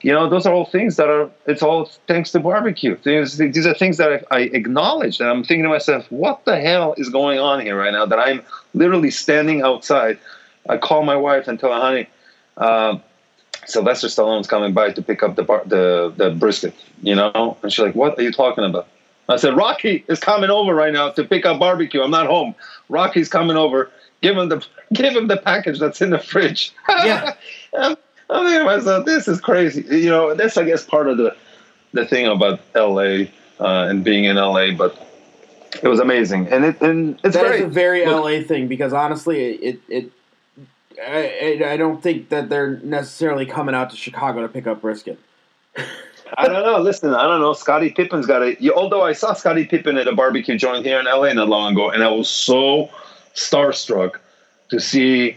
You 0.00 0.12
know, 0.12 0.28
those 0.28 0.46
are 0.46 0.54
all 0.54 0.64
things 0.64 0.96
that 0.96 1.08
are. 1.08 1.30
It's 1.46 1.62
all 1.62 1.84
thanks 2.08 2.32
to 2.32 2.40
barbecue. 2.40 2.96
These, 3.04 3.36
these 3.36 3.66
are 3.66 3.74
things 3.74 3.98
that 3.98 4.10
I, 4.12 4.38
I 4.38 4.40
acknowledge. 4.60 5.18
That 5.18 5.28
I'm 5.28 5.44
thinking 5.44 5.62
to 5.62 5.68
myself, 5.68 6.10
what 6.10 6.44
the 6.44 6.58
hell 6.58 6.94
is 6.96 7.08
going 7.08 7.38
on 7.38 7.60
here 7.60 7.78
right 7.78 7.92
now? 7.92 8.06
That 8.06 8.18
I'm 8.18 8.42
literally 8.74 9.10
standing 9.10 9.62
outside. 9.62 10.18
I 10.68 10.78
call 10.78 11.04
my 11.04 11.16
wife 11.16 11.46
and 11.46 11.60
tell 11.60 11.72
her, 11.72 11.80
honey, 11.80 12.08
uh, 12.56 12.98
Sylvester 13.66 14.08
Stallone's 14.08 14.48
coming 14.48 14.72
by 14.72 14.90
to 14.90 15.02
pick 15.02 15.22
up 15.22 15.36
the 15.36 15.44
bar, 15.44 15.62
the 15.66 16.12
the 16.16 16.30
brisket. 16.30 16.74
You 17.02 17.14
know, 17.14 17.56
and 17.62 17.72
she's 17.72 17.84
like, 17.84 17.94
what 17.94 18.18
are 18.18 18.22
you 18.22 18.32
talking 18.32 18.64
about? 18.64 18.88
I 19.28 19.36
said, 19.36 19.56
Rocky 19.56 20.04
is 20.08 20.18
coming 20.18 20.50
over 20.50 20.74
right 20.74 20.92
now 20.92 21.10
to 21.10 21.22
pick 21.24 21.46
up 21.46 21.60
barbecue. 21.60 22.02
I'm 22.02 22.10
not 22.10 22.26
home. 22.26 22.56
Rocky's 22.88 23.28
coming 23.28 23.56
over. 23.56 23.90
Give 24.22 24.36
him 24.38 24.48
the 24.48 24.64
give 24.92 25.14
him 25.14 25.26
the 25.26 25.36
package 25.36 25.78
that's 25.78 26.00
in 26.00 26.10
the 26.10 26.18
fridge. 26.18 26.72
Yeah. 26.88 27.34
I'm, 27.78 27.96
I'm 28.30 28.44
thinking 28.46 28.60
to 28.60 28.64
myself, 28.64 29.04
this 29.04 29.28
is 29.28 29.40
crazy. 29.40 29.82
You 29.98 30.10
know, 30.10 30.34
that's 30.34 30.56
I 30.56 30.64
guess 30.64 30.84
part 30.84 31.08
of 31.08 31.18
the 31.18 31.36
the 31.92 32.06
thing 32.06 32.26
about 32.26 32.60
LA 32.74 33.26
uh, 33.60 33.88
and 33.88 34.02
being 34.02 34.24
in 34.24 34.36
LA, 34.36 34.72
but 34.72 34.96
it 35.82 35.88
was 35.88 36.00
amazing, 36.00 36.48
and 36.48 36.64
it 36.64 36.80
and 36.80 37.18
it's 37.24 37.34
That 37.36 37.44
is 37.46 37.50
great. 37.50 37.62
a 37.64 37.68
very 37.68 38.06
Look, 38.06 38.24
LA 38.24 38.42
thing 38.42 38.68
because 38.68 38.92
honestly, 38.92 39.54
it 39.54 39.80
it. 39.88 40.12
I, 41.04 41.60
I 41.66 41.76
don't 41.76 42.02
think 42.02 42.28
that 42.28 42.48
they're 42.48 42.76
necessarily 42.84 43.46
coming 43.46 43.74
out 43.74 43.90
to 43.90 43.96
Chicago 43.96 44.42
to 44.42 44.48
pick 44.48 44.66
up 44.66 44.82
brisket. 44.82 45.18
I 46.38 46.48
don't 46.48 46.64
know. 46.64 46.78
Listen, 46.78 47.12
I 47.14 47.24
don't 47.24 47.40
know. 47.40 47.52
Scottie 47.54 47.90
Pippen's 47.90 48.26
got 48.26 48.42
it. 48.42 48.58
Although 48.70 49.02
I 49.02 49.12
saw 49.12 49.32
Scottie 49.34 49.66
Pippen 49.66 49.96
at 49.98 50.06
a 50.06 50.14
barbecue 50.14 50.56
joint 50.56 50.84
here 50.86 50.98
in 50.98 51.06
LA 51.06 51.32
not 51.32 51.48
long 51.48 51.72
ago, 51.72 51.90
and 51.90 52.02
I 52.02 52.10
was 52.10 52.28
so 52.28 52.90
starstruck 53.34 54.16
to 54.70 54.80
see 54.80 55.36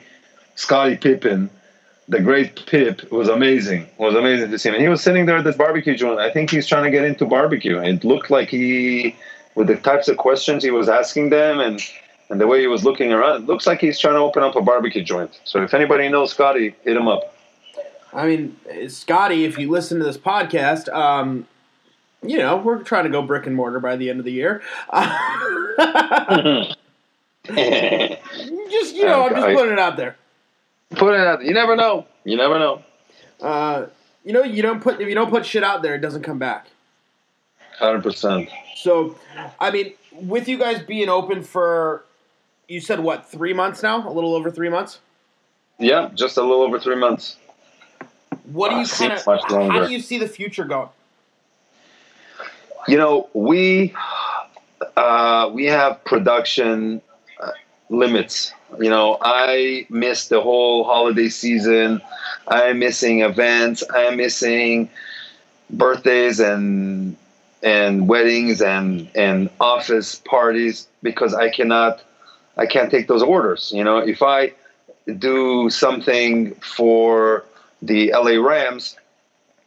Scottie 0.56 0.98
Pippen, 0.98 1.50
the 2.08 2.20
great 2.20 2.66
Pip. 2.66 3.04
It 3.04 3.12
was 3.12 3.28
amazing. 3.28 3.84
It 3.84 4.00
was 4.00 4.16
amazing 4.16 4.52
to 4.52 4.60
see 4.60 4.70
him. 4.70 4.76
And 4.76 4.84
he 4.84 4.90
was 4.90 5.02
sitting 5.02 5.26
there 5.26 5.38
at 5.38 5.44
this 5.44 5.58
barbecue 5.58 5.96
joint. 5.96 6.20
I 6.20 6.32
think 6.32 6.50
he's 6.50 6.68
trying 6.68 6.84
to 6.84 6.92
get 6.92 7.04
into 7.04 7.26
barbecue. 7.26 7.78
It 7.80 8.04
looked 8.04 8.30
like 8.30 8.50
he, 8.50 9.16
with 9.56 9.68
the 9.68 9.76
types 9.76 10.08
of 10.08 10.18
questions 10.18 10.64
he 10.64 10.72
was 10.72 10.90
asking 10.90 11.30
them, 11.30 11.60
and 11.60 11.82
and 12.30 12.42
the 12.42 12.48
way 12.48 12.60
he 12.60 12.68
was 12.68 12.84
looking 12.84 13.12
around, 13.12 13.44
it 13.44 13.46
looks 13.46 13.68
like 13.68 13.80
he's 13.80 14.00
trying 14.00 14.16
to 14.16 14.20
open 14.20 14.42
up 14.42 14.56
a 14.56 14.62
barbecue 14.62 15.04
joint. 15.04 15.40
So 15.44 15.62
if 15.62 15.76
anybody 15.76 16.10
knows 16.10 16.32
Scotty, 16.32 16.76
hit 16.84 16.98
him 16.98 17.08
up. 17.08 17.36
I 18.14 18.26
mean, 18.26 18.58
Scotty, 18.88 19.44
if 19.46 19.60
you 19.60 19.70
listen 19.70 20.00
to 20.00 20.06
this 20.06 20.18
podcast, 20.18 20.92
um, 20.94 21.48
you 22.24 22.38
know 22.38 22.58
we're 22.58 22.82
trying 22.82 23.04
to 23.04 23.10
go 23.10 23.22
brick 23.22 23.46
and 23.46 23.56
mortar 23.56 23.80
by 23.80 23.96
the 23.96 24.10
end 24.10 24.20
of 24.20 24.26
the 24.26 24.32
year. 24.32 24.64
just 27.48 28.96
you 28.96 29.06
know, 29.06 29.28
I'm 29.28 29.36
just 29.36 29.48
putting 29.56 29.74
it 29.74 29.80
out 29.80 29.98
there. 29.98 30.16
Put 30.92 31.14
it 31.14 31.22
out. 31.22 31.40
There. 31.40 31.48
You 31.48 31.54
never 31.54 31.76
know. 31.76 32.06
You 32.24 32.38
never 32.38 32.60
know. 32.60 32.84
Uh, 33.42 33.88
you 34.24 34.34
know, 34.34 34.44
you 34.44 34.62
don't 34.62 34.82
put 34.82 35.00
if 35.00 35.08
you 35.08 35.16
don't 35.16 35.30
put 35.30 35.46
shit 35.46 35.64
out 35.64 35.82
there, 35.82 35.96
it 35.96 36.02
doesn't 36.02 36.24
come 36.24 36.40
back. 36.40 36.68
Hundred 37.78 38.04
percent. 38.04 38.50
So, 38.76 39.18
I 39.60 39.72
mean, 39.72 39.94
with 40.14 40.48
you 40.48 40.58
guys 40.58 40.82
being 40.82 41.10
open 41.10 41.44
for, 41.44 42.06
you 42.68 42.80
said 42.80 43.00
what, 43.00 43.30
three 43.30 43.54
months 43.54 43.84
now? 43.84 44.08
A 44.08 44.12
little 44.12 44.34
over 44.34 44.50
three 44.50 44.70
months. 44.70 45.00
Yeah, 45.78 46.10
just 46.14 46.38
a 46.38 46.42
little 46.42 46.62
over 46.62 46.80
three 46.80 46.96
months. 46.96 47.38
What 48.46 48.70
do 48.70 48.78
you 48.78 48.86
kind 48.86 49.12
of? 49.12 49.24
How 49.26 49.86
do 49.86 49.92
you 49.92 50.00
see 50.00 50.18
the 50.18 50.28
future 50.28 50.64
going? 50.64 50.90
You 52.88 52.98
know, 52.98 53.30
we 53.34 53.94
uh, 54.96 55.50
we 55.54 55.66
have 55.66 56.04
production 56.06 57.02
limits. 57.90 58.54
You 58.80 58.90
know, 58.90 59.18
I 59.22 59.86
miss 59.90 60.28
the 60.28 60.42
whole 60.42 60.84
holiday 60.84 61.30
season. 61.30 62.02
I'm 62.48 62.80
missing 62.80 63.22
events. 63.22 63.84
I'm 63.94 64.18
missing 64.18 64.90
birthdays 65.70 66.40
and 66.40 67.16
and 67.64 68.08
weddings 68.08 68.62
and 68.62 69.10
and 69.16 69.50
office 69.60 70.16
parties 70.16 70.88
because 71.02 71.34
I 71.34 71.50
cannot 71.50 72.04
I 72.58 72.66
can't 72.66 72.92
take 72.92 73.08
those 73.08 73.24
orders. 73.24 73.72
You 73.74 73.84
know, 73.84 73.98
if 73.98 74.22
I 74.22 74.54
do 75.18 75.70
something 75.70 76.56
for 76.56 77.44
the 77.82 78.12
LA 78.12 78.42
Rams, 78.42 78.96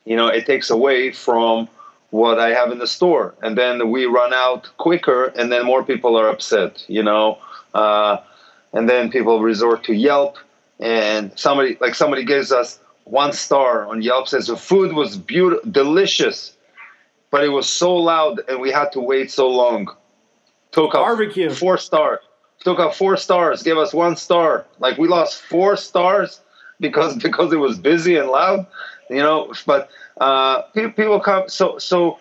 you 0.04 0.16
know, 0.16 0.28
it 0.28 0.46
takes 0.46 0.70
away 0.70 1.12
from 1.12 1.68
what 2.10 2.38
I 2.38 2.50
have 2.50 2.72
in 2.72 2.78
the 2.78 2.86
store, 2.86 3.34
and 3.42 3.56
then 3.58 3.90
we 3.90 4.06
run 4.06 4.32
out 4.32 4.70
quicker, 4.78 5.26
and 5.36 5.52
then 5.52 5.66
more 5.66 5.84
people 5.84 6.16
are 6.18 6.28
upset. 6.28 6.84
You 6.88 7.02
know, 7.02 7.38
uh, 7.74 8.18
and 8.72 8.88
then 8.88 9.10
people 9.10 9.40
resort 9.40 9.84
to 9.84 9.94
Yelp, 9.94 10.36
and 10.80 11.32
somebody 11.38 11.76
like 11.80 11.94
somebody 11.94 12.24
gives 12.24 12.52
us 12.52 12.78
one 13.04 13.32
star 13.32 13.86
on 13.86 14.02
Yelp 14.02 14.28
says 14.28 14.46
the 14.48 14.56
food 14.56 14.92
was 14.94 15.16
beautiful, 15.16 15.70
delicious, 15.70 16.54
but 17.30 17.44
it 17.44 17.48
was 17.48 17.68
so 17.68 17.96
loud, 17.96 18.40
and 18.48 18.60
we 18.60 18.70
had 18.70 18.92
to 18.92 19.00
wait 19.00 19.30
so 19.30 19.48
long. 19.48 19.88
Took 20.72 20.94
up 20.94 21.02
Barbecue. 21.02 21.50
four 21.50 21.78
star. 21.78 22.20
Took 22.60 22.78
up 22.80 22.94
four 22.94 23.16
stars. 23.16 23.62
Gave 23.62 23.78
us 23.78 23.94
one 23.94 24.16
star. 24.16 24.66
Like 24.78 24.98
we 24.98 25.08
lost 25.08 25.42
four 25.42 25.76
stars 25.76 26.40
because 26.80 27.16
because 27.22 27.52
it 27.52 27.56
was 27.58 27.78
busy 27.78 28.16
and 28.16 28.28
loud. 28.28 28.66
You 29.08 29.18
know, 29.22 29.52
but 29.66 29.88
uh, 30.20 30.62
pe- 30.74 30.90
people 30.92 31.20
come. 31.20 31.48
So 31.48 31.78
so 31.78 32.18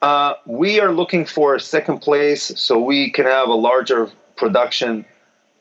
Uh, 0.00 0.34
we 0.46 0.78
are 0.78 0.92
looking 0.92 1.26
for 1.26 1.56
a 1.56 1.60
second 1.60 1.98
place 1.98 2.52
so 2.56 2.78
we 2.78 3.10
can 3.10 3.26
have 3.26 3.48
a 3.48 3.54
larger 3.54 4.08
production 4.38 5.04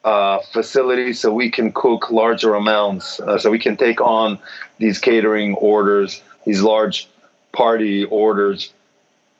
uh, 0.03 0.39
facility 0.53 1.11
so 1.11 1.33
we 1.33 1.51
can 1.51 1.71
cook 1.73 2.11
larger 2.11 2.55
amounts, 2.55 3.19
uh, 3.19 3.37
so 3.37 3.51
we 3.51 3.59
can 3.59 3.75
take 3.75 3.99
on 3.99 4.39
these 4.77 4.99
catering 4.99 5.53
orders, 5.55 6.21
these 6.45 6.61
large 6.61 7.09
party 7.51 8.05
orders. 8.05 8.71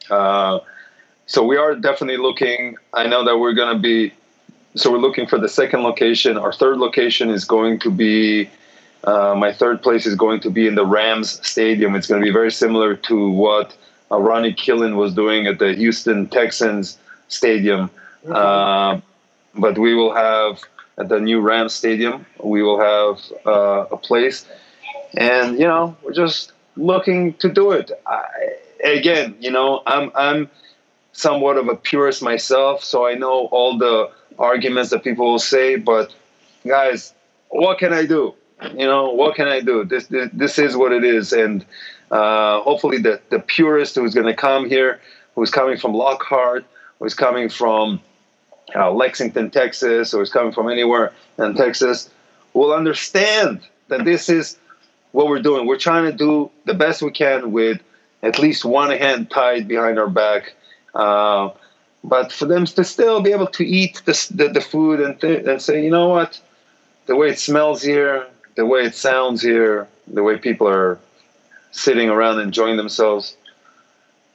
Uh, 0.09 0.59
so 1.25 1.43
we 1.43 1.57
are 1.57 1.75
definitely 1.75 2.17
looking. 2.17 2.75
I 2.93 3.07
know 3.07 3.23
that 3.23 3.37
we're 3.37 3.53
going 3.53 3.75
to 3.75 3.81
be. 3.81 4.13
So 4.75 4.91
we're 4.91 4.99
looking 4.99 5.27
for 5.27 5.39
the 5.39 5.49
second 5.49 5.81
location. 5.81 6.37
Our 6.37 6.53
third 6.53 6.77
location 6.77 7.29
is 7.29 7.45
going 7.45 7.79
to 7.79 7.91
be. 7.91 8.49
Uh, 9.03 9.35
my 9.37 9.53
third 9.53 9.81
place 9.81 10.05
is 10.05 10.15
going 10.15 10.41
to 10.41 10.49
be 10.49 10.67
in 10.67 10.75
the 10.75 10.85
Rams 10.85 11.39
Stadium. 11.47 11.95
It's 11.95 12.07
going 12.07 12.19
to 12.19 12.25
be 12.25 12.31
very 12.31 12.51
similar 12.51 12.95
to 12.95 13.29
what 13.29 13.77
uh, 14.11 14.17
Ronnie 14.17 14.53
Killen 14.53 14.95
was 14.95 15.13
doing 15.13 15.47
at 15.47 15.59
the 15.59 15.73
Houston 15.73 16.27
Texans 16.27 16.97
Stadium. 17.29 17.89
Uh, 18.29 18.99
but 19.57 19.77
we 19.77 19.93
will 19.93 20.13
have 20.13 20.61
at 20.97 21.09
the 21.09 21.19
new 21.19 21.39
Rams 21.41 21.73
Stadium, 21.73 22.25
we 22.43 22.63
will 22.63 22.79
have 22.79 23.21
uh, 23.45 23.85
a 23.91 23.97
place. 23.97 24.45
And, 25.15 25.59
you 25.59 25.65
know, 25.65 25.95
we're 26.01 26.13
just 26.13 26.53
looking 26.75 27.33
to 27.35 27.49
do 27.49 27.71
it. 27.71 27.91
I, 28.05 28.23
again, 28.83 29.35
you 29.39 29.51
know, 29.51 29.83
I'm, 29.85 30.11
I'm 30.15 30.49
somewhat 31.11 31.57
of 31.57 31.67
a 31.67 31.75
purist 31.75 32.21
myself, 32.21 32.83
so 32.83 33.07
I 33.07 33.13
know 33.13 33.47
all 33.47 33.77
the 33.77 34.11
arguments 34.39 34.89
that 34.91 35.03
people 35.03 35.31
will 35.31 35.39
say, 35.39 35.75
but 35.75 36.13
guys, 36.65 37.13
what 37.49 37.77
can 37.77 37.93
I 37.93 38.05
do? 38.05 38.33
You 38.71 38.85
know, 38.85 39.11
what 39.11 39.35
can 39.35 39.47
I 39.47 39.61
do? 39.61 39.83
This, 39.83 40.07
this, 40.07 40.29
this 40.33 40.59
is 40.59 40.75
what 40.75 40.91
it 40.91 41.03
is. 41.03 41.31
And, 41.31 41.63
uh, 42.09 42.61
hopefully, 42.61 42.97
the, 42.99 43.21
the 43.29 43.39
purist 43.39 43.95
who's 43.95 44.13
going 44.13 44.27
to 44.27 44.33
come 44.33 44.67
here, 44.67 44.99
who's 45.35 45.51
coming 45.51 45.77
from 45.77 45.93
Lockhart, 45.93 46.65
who's 46.99 47.13
coming 47.13 47.49
from 47.49 47.99
uh, 48.75 48.91
Lexington, 48.91 49.49
Texas, 49.49 50.13
or 50.13 50.21
is 50.21 50.31
coming 50.31 50.51
from 50.51 50.69
anywhere 50.69 51.13
in 51.37 51.55
Texas, 51.55 52.09
will 52.53 52.73
understand 52.73 53.61
that 53.87 54.05
this 54.05 54.29
is 54.29 54.57
what 55.11 55.27
we're 55.27 55.41
doing. 55.41 55.67
We're 55.67 55.77
trying 55.77 56.05
to 56.05 56.11
do 56.11 56.51
the 56.65 56.73
best 56.73 57.01
we 57.01 57.11
can 57.11 57.51
with 57.51 57.81
at 58.23 58.39
least 58.39 58.65
one 58.65 58.91
hand 58.91 59.29
tied 59.29 59.67
behind 59.67 59.99
our 59.99 60.09
back. 60.09 60.53
Uh, 60.93 61.51
but 62.03 62.31
for 62.31 62.45
them 62.45 62.65
to 62.65 62.83
still 62.83 63.21
be 63.21 63.31
able 63.31 63.47
to 63.47 63.65
eat 63.65 64.01
the, 64.05 64.31
the, 64.33 64.49
the 64.49 64.61
food 64.61 64.99
and, 64.99 65.19
th- 65.19 65.45
and 65.45 65.61
say, 65.61 65.83
you 65.83 65.91
know 65.91 66.09
what, 66.09 66.39
the 67.05 67.15
way 67.15 67.29
it 67.29 67.39
smells 67.39 67.81
here, 67.81 68.27
the 68.55 68.65
way 68.65 68.81
it 68.81 68.95
sounds 68.95 69.41
here, 69.41 69.87
the 70.07 70.23
way 70.23 70.37
people 70.37 70.67
are 70.67 70.99
sitting 71.71 72.09
around 72.09 72.39
enjoying 72.39 72.77
themselves, 72.77 73.37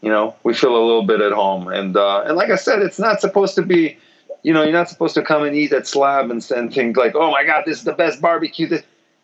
you 0.01 0.09
know, 0.09 0.35
we 0.43 0.55
feel 0.55 0.77
a 0.77 0.85
little 0.85 1.05
bit 1.07 1.21
at 1.21 1.33
home. 1.33 1.69
And 1.69 1.97
uh, 1.97 2.23
and 2.23 2.37
like 2.37 2.51
I 2.51 2.57
said, 2.57 2.83
it's 2.83 2.99
not 2.99 3.21
supposed 3.21 3.55
to 3.57 3.63
be, 3.63 3.97
you 4.43 4.53
know, 4.53 4.63
you're 4.63 4.73
not 4.73 4.89
supposed 4.89 5.15
to 5.15 5.23
come 5.23 5.45
and 5.45 5.55
eat 5.55 5.73
at 5.73 5.87
Slab 5.87 6.31
and, 6.31 6.45
and 6.51 6.73
think 6.73 6.97
like, 6.97 7.15
oh 7.15 7.31
my 7.31 7.45
God, 7.45 7.65
this 7.65 7.79
is 7.79 7.85
the 7.85 7.93
best 7.93 8.21
barbecue. 8.21 8.67
This, 8.67 8.83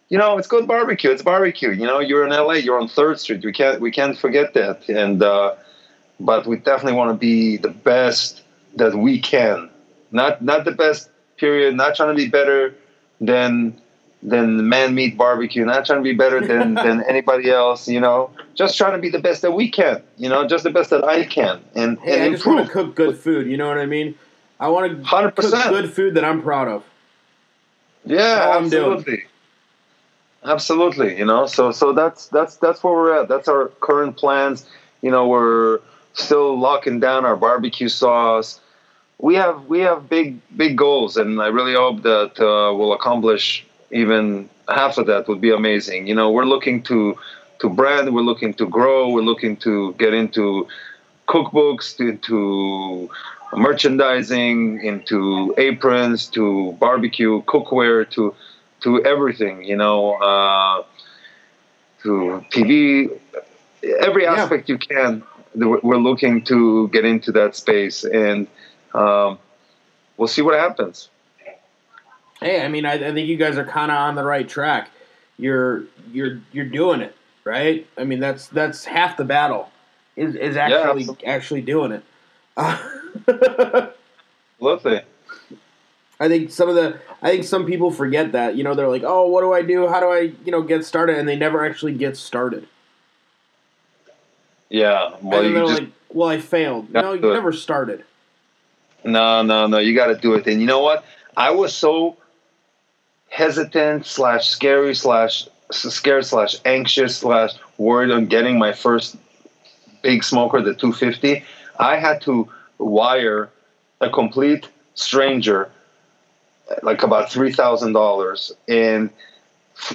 you 0.08 0.16
know, 0.16 0.38
it's 0.38 0.46
good 0.48 0.66
barbecue. 0.66 1.10
It's 1.10 1.22
barbecue. 1.22 1.70
You 1.70 1.86
know, 1.86 1.98
you're 2.00 2.24
in 2.24 2.30
LA. 2.30 2.54
You're 2.54 2.80
on 2.80 2.88
Third 2.88 3.18
Street. 3.20 3.44
We 3.44 3.52
can't 3.52 3.80
we 3.80 3.90
can't 3.90 4.16
forget 4.16 4.54
that. 4.54 4.88
And 4.88 5.22
uh, 5.22 5.56
but 6.20 6.46
we 6.46 6.56
definitely 6.56 6.94
want 6.94 7.10
to 7.10 7.18
be 7.18 7.56
the 7.56 7.70
best 7.70 8.42
that 8.76 8.94
we 8.94 9.20
can. 9.20 9.70
Not 10.12 10.42
not 10.42 10.64
the 10.64 10.72
best 10.72 11.10
period. 11.36 11.74
Not 11.74 11.96
trying 11.96 12.16
to 12.16 12.22
be 12.22 12.28
better 12.28 12.74
than 13.20 13.80
than 14.22 14.68
man 14.68 14.94
meat 14.94 15.16
barbecue. 15.16 15.64
Not 15.64 15.84
trying 15.84 15.98
to 15.98 16.04
be 16.04 16.14
better 16.14 16.40
than 16.46 16.74
than 16.86 17.02
anybody 17.08 17.50
else. 17.50 17.88
You 17.88 18.00
know, 18.00 18.30
just 18.54 18.78
trying 18.78 18.92
to 18.92 18.98
be 18.98 19.10
the 19.10 19.18
best 19.18 19.42
that 19.42 19.50
we 19.50 19.68
can. 19.68 20.02
You 20.16 20.28
know, 20.28 20.46
just 20.46 20.64
the 20.64 20.70
best 20.70 20.90
that 20.90 21.04
I 21.04 21.24
can. 21.24 21.60
And 21.74 21.98
Hey, 21.98 22.14
and 22.14 22.22
I 22.22 22.30
just 22.30 22.46
want 22.46 22.58
to 22.58 22.62
improve. 22.62 22.86
cook 22.86 22.94
good 22.94 23.18
food. 23.18 23.46
You 23.48 23.56
know 23.56 23.68
what 23.68 23.78
I 23.78 23.86
mean? 23.86 24.14
I 24.60 24.68
want 24.68 24.90
to 24.90 24.96
cook 24.96 25.34
100%. 25.34 25.70
good 25.70 25.92
food 25.92 26.14
that 26.14 26.24
I'm 26.24 26.42
proud 26.42 26.68
of. 26.68 26.84
Yeah, 28.04 28.56
absolutely. 28.58 29.24
Absolutely, 30.44 31.18
you 31.18 31.24
know. 31.24 31.46
So 31.46 31.72
so 31.72 31.92
that's 31.92 32.28
that's 32.28 32.56
that's 32.56 32.82
where 32.82 32.92
we're 32.92 33.22
at. 33.22 33.28
That's 33.28 33.48
our 33.48 33.68
current 33.80 34.16
plans. 34.16 34.66
You 35.02 35.10
know, 35.10 35.26
we're 35.26 35.80
still 36.14 36.58
locking 36.58 37.00
down 37.00 37.24
our 37.24 37.36
barbecue 37.36 37.88
sauce. 37.88 38.60
We 39.18 39.34
have 39.34 39.66
we 39.66 39.80
have 39.80 40.08
big 40.08 40.40
big 40.56 40.78
goals, 40.78 41.16
and 41.16 41.42
I 41.42 41.48
really 41.48 41.74
hope 41.74 42.02
that 42.02 42.40
uh, 42.40 42.74
we'll 42.74 42.92
accomplish 42.92 43.66
even 43.90 44.48
half 44.68 44.96
of 44.96 45.06
that. 45.06 45.28
Would 45.28 45.40
be 45.40 45.50
amazing. 45.50 46.06
You 46.06 46.14
know, 46.14 46.30
we're 46.30 46.46
looking 46.46 46.82
to 46.84 47.18
to 47.58 47.68
brand. 47.68 48.14
We're 48.14 48.22
looking 48.22 48.54
to 48.54 48.66
grow. 48.66 49.08
We're 49.10 49.22
looking 49.22 49.56
to 49.58 49.92
get 49.94 50.14
into 50.14 50.68
cookbooks, 51.28 52.00
into 52.00 53.10
merchandising, 53.54 54.82
into 54.82 55.54
aprons, 55.58 56.26
to 56.28 56.72
barbecue 56.80 57.42
cookware, 57.42 58.08
to 58.10 58.34
to 58.80 59.04
everything. 59.04 59.62
You 59.64 59.76
know, 59.76 60.14
uh, 60.14 60.82
to 62.02 62.44
TV, 62.50 63.10
every 64.00 64.24
Yeah. 64.24 64.34
aspect 64.34 64.68
you 64.68 64.78
can. 64.78 65.22
We're 65.54 65.80
we're 65.82 65.96
looking 65.96 66.42
to 66.44 66.88
get 66.88 67.04
into 67.04 67.32
that 67.32 67.56
space, 67.56 68.04
and 68.04 68.46
um, 68.94 69.38
we'll 70.16 70.28
see 70.28 70.42
what 70.42 70.54
happens. 70.54 71.08
Hey, 72.40 72.62
I 72.64 72.68
mean, 72.68 72.86
I, 72.86 72.94
I 72.94 73.12
think 73.12 73.28
you 73.28 73.36
guys 73.36 73.58
are 73.58 73.64
kind 73.64 73.90
of 73.90 73.96
on 73.96 74.14
the 74.14 74.22
right 74.24 74.48
track. 74.48 74.90
You're 75.38 75.84
you're 76.12 76.40
you're 76.52 76.66
doing 76.66 77.00
it 77.00 77.14
right. 77.44 77.86
I 77.96 78.04
mean, 78.04 78.20
that's 78.20 78.46
that's 78.48 78.84
half 78.84 79.16
the 79.16 79.24
battle. 79.24 79.70
Is 80.18 80.34
is 80.34 80.56
actually 80.56 81.06
actually 81.24 81.60
doing 81.62 81.92
it. 81.92 82.02
Absolutely. 84.58 85.02
I 86.20 86.26
think 86.26 86.50
some 86.50 86.68
of 86.68 86.74
the 86.74 86.98
I 87.22 87.30
think 87.30 87.44
some 87.44 87.64
people 87.64 87.92
forget 87.92 88.32
that. 88.32 88.56
You 88.56 88.64
know, 88.64 88.74
they're 88.74 88.88
like, 88.88 89.04
"Oh, 89.04 89.28
what 89.28 89.42
do 89.42 89.52
I 89.52 89.62
do? 89.62 89.86
How 89.86 90.00
do 90.00 90.06
I, 90.06 90.32
you 90.44 90.50
know, 90.50 90.62
get 90.62 90.84
started?" 90.84 91.18
and 91.18 91.28
they 91.28 91.36
never 91.36 91.64
actually 91.64 91.94
get 91.94 92.16
started. 92.16 92.66
Yeah. 94.68 95.14
Well, 95.22 95.38
and 95.38 95.48
you 95.48 95.54
they're 95.54 95.66
just 95.66 95.80
like, 95.82 95.90
"Well, 96.12 96.28
I 96.28 96.40
failed." 96.40 96.90
No, 96.90 97.12
you 97.12 97.20
never 97.20 97.52
started. 97.52 98.04
No, 99.04 99.42
no, 99.42 99.68
no. 99.68 99.78
You 99.78 99.94
got 99.94 100.08
to 100.08 100.16
do 100.16 100.34
it. 100.34 100.48
And 100.48 100.60
you 100.60 100.66
know 100.66 100.80
what? 100.80 101.04
I 101.36 101.52
was 101.52 101.72
so 101.72 102.16
hesitant 103.28 104.04
slash 104.04 104.48
scary 104.48 104.96
slash 104.96 105.46
scared 105.70 106.26
slash 106.26 106.56
anxious 106.64 107.18
slash 107.18 107.52
worried 107.76 108.10
on 108.10 108.26
getting 108.26 108.58
my 108.58 108.72
first 108.72 109.16
big 110.02 110.24
smoker, 110.24 110.60
the 110.60 110.74
250. 110.74 111.44
I 111.78 111.96
had 111.96 112.20
to 112.22 112.48
wire 112.78 113.50
a 114.00 114.10
complete 114.10 114.68
stranger 114.94 115.70
like 116.82 117.02
about 117.02 117.30
three 117.30 117.52
thousand 117.52 117.92
dollars 117.92 118.52
and 118.68 119.10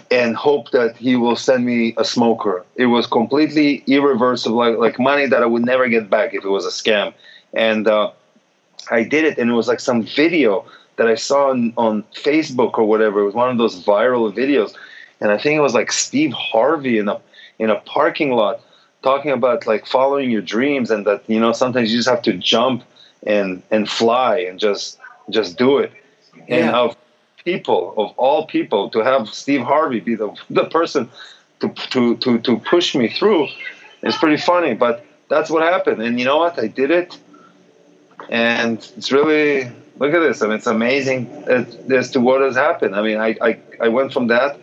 and 0.09 0.35
hope 0.35 0.71
that 0.71 0.95
he 0.95 1.15
will 1.15 1.35
send 1.35 1.65
me 1.65 1.93
a 1.97 2.05
smoker. 2.05 2.65
It 2.75 2.85
was 2.85 3.05
completely 3.05 3.83
irreversible, 3.85 4.55
like, 4.55 4.77
like 4.77 4.99
money 4.99 5.25
that 5.25 5.43
I 5.43 5.45
would 5.45 5.65
never 5.65 5.89
get 5.89 6.09
back 6.09 6.33
if 6.33 6.45
it 6.45 6.49
was 6.49 6.65
a 6.65 6.69
scam. 6.69 7.13
And 7.53 7.85
uh, 7.87 8.11
I 8.89 9.03
did 9.03 9.25
it, 9.25 9.37
and 9.37 9.49
it 9.49 9.53
was 9.53 9.67
like 9.67 9.81
some 9.81 10.03
video 10.03 10.65
that 10.95 11.07
I 11.07 11.15
saw 11.15 11.49
on, 11.49 11.73
on 11.75 12.03
Facebook 12.15 12.77
or 12.77 12.85
whatever. 12.85 13.19
It 13.19 13.25
was 13.25 13.35
one 13.35 13.49
of 13.49 13.57
those 13.57 13.83
viral 13.83 14.33
videos, 14.33 14.73
and 15.19 15.31
I 15.31 15.37
think 15.37 15.57
it 15.57 15.61
was 15.61 15.73
like 15.73 15.91
Steve 15.91 16.31
Harvey 16.31 16.97
in 16.97 17.09
a 17.09 17.19
in 17.59 17.69
a 17.69 17.79
parking 17.81 18.31
lot 18.31 18.61
talking 19.03 19.31
about 19.31 19.67
like 19.67 19.85
following 19.87 20.31
your 20.31 20.41
dreams 20.41 20.91
and 20.91 21.05
that 21.07 21.23
you 21.29 21.39
know 21.39 21.53
sometimes 21.53 21.91
you 21.91 21.97
just 21.97 22.09
have 22.09 22.23
to 22.23 22.33
jump 22.33 22.83
and 23.25 23.63
and 23.71 23.89
fly 23.89 24.39
and 24.39 24.59
just 24.59 24.99
just 25.29 25.57
do 25.57 25.79
it. 25.79 25.91
And 26.49 26.69
Yeah. 26.69 26.71
of 26.71 26.95
people 27.45 27.93
of 27.97 28.11
all 28.17 28.47
people 28.47 28.89
to 28.91 28.99
have 28.99 29.29
Steve 29.29 29.61
Harvey 29.61 29.99
be 29.99 30.15
the 30.15 30.31
the 30.49 30.65
person 30.65 31.09
to 31.61 31.69
to 31.91 32.17
to 32.17 32.39
to 32.39 32.57
push 32.59 32.95
me 32.95 33.09
through 33.09 33.47
is 34.03 34.17
pretty 34.17 34.37
funny. 34.37 34.73
But 34.75 35.05
that's 35.29 35.49
what 35.49 35.63
happened, 35.63 36.01
and 36.01 36.19
you 36.19 36.25
know 36.25 36.37
what? 36.37 36.59
I 36.59 36.67
did 36.67 36.91
it 36.91 37.17
and 38.29 38.77
it's 38.97 39.11
really 39.11 39.71
look 39.97 40.13
at 40.13 40.19
this. 40.19 40.41
I 40.41 40.47
mean, 40.47 40.55
it's 40.55 40.67
amazing 40.67 41.29
as, 41.47 41.75
as 41.91 42.11
to 42.11 42.19
what 42.21 42.41
has 42.41 42.55
happened. 42.55 42.95
I 42.95 43.01
mean, 43.01 43.17
I, 43.17 43.35
I 43.41 43.59
I 43.79 43.89
went 43.89 44.13
from 44.13 44.27
that 44.27 44.59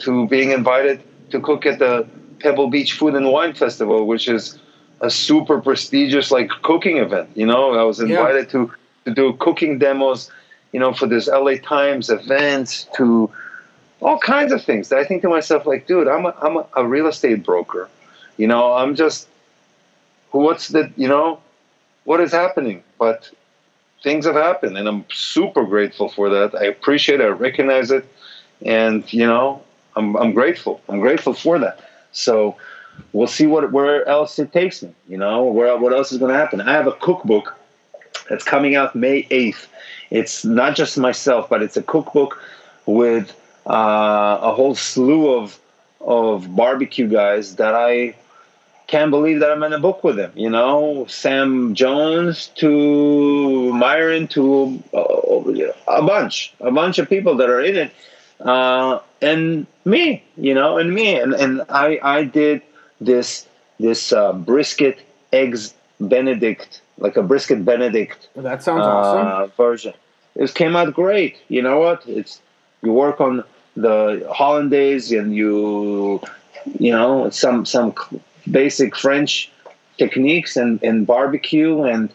to 0.00 0.26
being 0.28 0.50
invited 0.50 1.02
to 1.30 1.40
cook 1.40 1.66
at 1.66 1.78
the 1.78 2.06
Pebble 2.44 2.68
Beach 2.68 2.92
Food 2.92 3.14
and 3.14 3.32
Wine 3.32 3.54
Festival, 3.54 4.06
which 4.06 4.28
is 4.28 4.58
a 5.00 5.10
super 5.10 5.60
prestigious 5.60 6.30
like 6.30 6.50
cooking 6.62 6.98
event. 6.98 7.30
You 7.34 7.46
know, 7.46 7.74
I 7.74 7.82
was 7.84 7.98
Yeah. 7.98 8.06
invited 8.20 8.50
to 8.50 8.70
to 9.06 9.10
do 9.14 9.32
cooking 9.44 9.78
demos. 9.78 10.30
You 10.72 10.80
know, 10.80 10.92
for 10.92 11.06
this 11.06 11.26
LA 11.28 11.54
Times 11.56 12.10
event 12.10 12.88
to 12.96 13.30
all 14.00 14.18
kinds 14.18 14.52
of 14.52 14.60
things. 14.62 14.88
That 14.88 14.98
I 14.98 15.04
think 15.04 15.22
to 15.22 15.28
myself, 15.28 15.66
like, 15.66 15.86
dude, 15.86 16.08
I'm 16.08 16.26
a, 16.26 16.34
I'm 16.42 16.56
a, 16.56 16.66
a 16.76 16.84
real 16.86 17.06
estate 17.06 17.44
broker. 17.44 17.88
You 18.36 18.48
know, 18.48 18.72
I'm 18.74 18.94
just 18.96 19.28
what's 20.32 20.68
the 20.68 20.90
you 20.96 21.08
know 21.08 21.38
what 22.04 22.20
is 22.20 22.32
happening 22.32 22.82
but 22.98 23.30
things 24.02 24.26
have 24.26 24.34
happened 24.34 24.76
and 24.76 24.88
i'm 24.88 25.04
super 25.12 25.64
grateful 25.64 26.08
for 26.08 26.28
that 26.28 26.54
i 26.56 26.64
appreciate 26.64 27.20
it 27.20 27.24
i 27.24 27.28
recognize 27.28 27.90
it 27.92 28.04
and 28.66 29.10
you 29.12 29.24
know 29.26 29.62
i'm, 29.96 30.16
I'm 30.16 30.32
grateful 30.32 30.80
i'm 30.88 30.98
grateful 31.00 31.34
for 31.34 31.58
that 31.60 31.78
so 32.14 32.56
we'll 33.12 33.26
see 33.26 33.46
what 33.46 33.70
where 33.72 34.06
else 34.08 34.38
it 34.38 34.52
takes 34.52 34.82
me. 34.82 34.94
You 35.08 35.18
know, 35.18 35.44
where 35.44 35.76
what 35.76 35.92
else 35.92 36.12
is 36.12 36.18
going 36.18 36.32
to 36.32 36.38
happen. 36.38 36.60
I 36.60 36.72
have 36.72 36.86
a 36.86 36.92
cookbook 36.92 37.54
that's 38.28 38.44
coming 38.44 38.76
out 38.76 38.94
May 38.94 39.26
eighth. 39.30 39.68
It's 40.10 40.44
not 40.44 40.76
just 40.76 40.96
myself, 40.96 41.48
but 41.48 41.62
it's 41.62 41.76
a 41.76 41.82
cookbook 41.82 42.40
with 42.86 43.30
uh, 43.66 44.38
a 44.40 44.54
whole 44.54 44.74
slew 44.74 45.34
of 45.34 45.58
of 46.00 46.54
barbecue 46.54 47.08
guys 47.08 47.56
that 47.56 47.74
I 47.74 48.14
can't 48.86 49.10
believe 49.10 49.40
that 49.40 49.50
I'm 49.50 49.62
in 49.62 49.72
a 49.72 49.78
book 49.78 50.04
with 50.04 50.16
them. 50.16 50.32
You 50.34 50.50
know, 50.50 51.06
Sam 51.08 51.74
Jones 51.74 52.48
to 52.56 53.72
Myron 53.72 54.28
to 54.28 54.82
uh, 54.92 55.04
a 55.88 56.02
bunch, 56.02 56.54
a 56.60 56.70
bunch 56.70 56.98
of 56.98 57.08
people 57.08 57.36
that 57.36 57.48
are 57.48 57.62
in 57.62 57.76
it, 57.76 57.92
uh, 58.44 59.00
and 59.20 59.66
me. 59.84 60.22
You 60.36 60.54
know, 60.54 60.78
and 60.78 60.94
me, 60.94 61.18
and 61.18 61.34
and 61.34 61.62
I 61.68 61.98
I 62.02 62.24
did 62.24 62.62
this 63.00 63.46
this 63.80 64.12
uh, 64.12 64.32
brisket 64.32 64.98
eggs 65.32 65.74
Benedict, 66.00 66.82
like 66.98 67.16
a 67.16 67.22
brisket 67.22 67.64
Benedict. 67.64 68.28
That 68.36 68.62
sounds 68.62 68.86
awesome. 68.86 69.26
Uh, 69.26 69.46
version. 69.56 69.94
It 70.34 70.54
came 70.54 70.76
out 70.76 70.92
great. 70.94 71.36
You 71.48 71.62
know 71.62 71.78
what? 71.78 72.06
It's 72.06 72.40
you 72.82 72.92
work 72.92 73.20
on 73.20 73.44
the 73.76 74.26
hollandaise 74.32 75.10
and 75.10 75.34
you 75.34 76.20
you 76.78 76.92
know 76.92 77.30
some 77.30 77.64
some 77.66 77.94
basic 78.50 78.94
French 78.96 79.50
techniques 79.98 80.56
and, 80.56 80.82
and 80.82 81.06
barbecue 81.06 81.82
and 81.82 82.12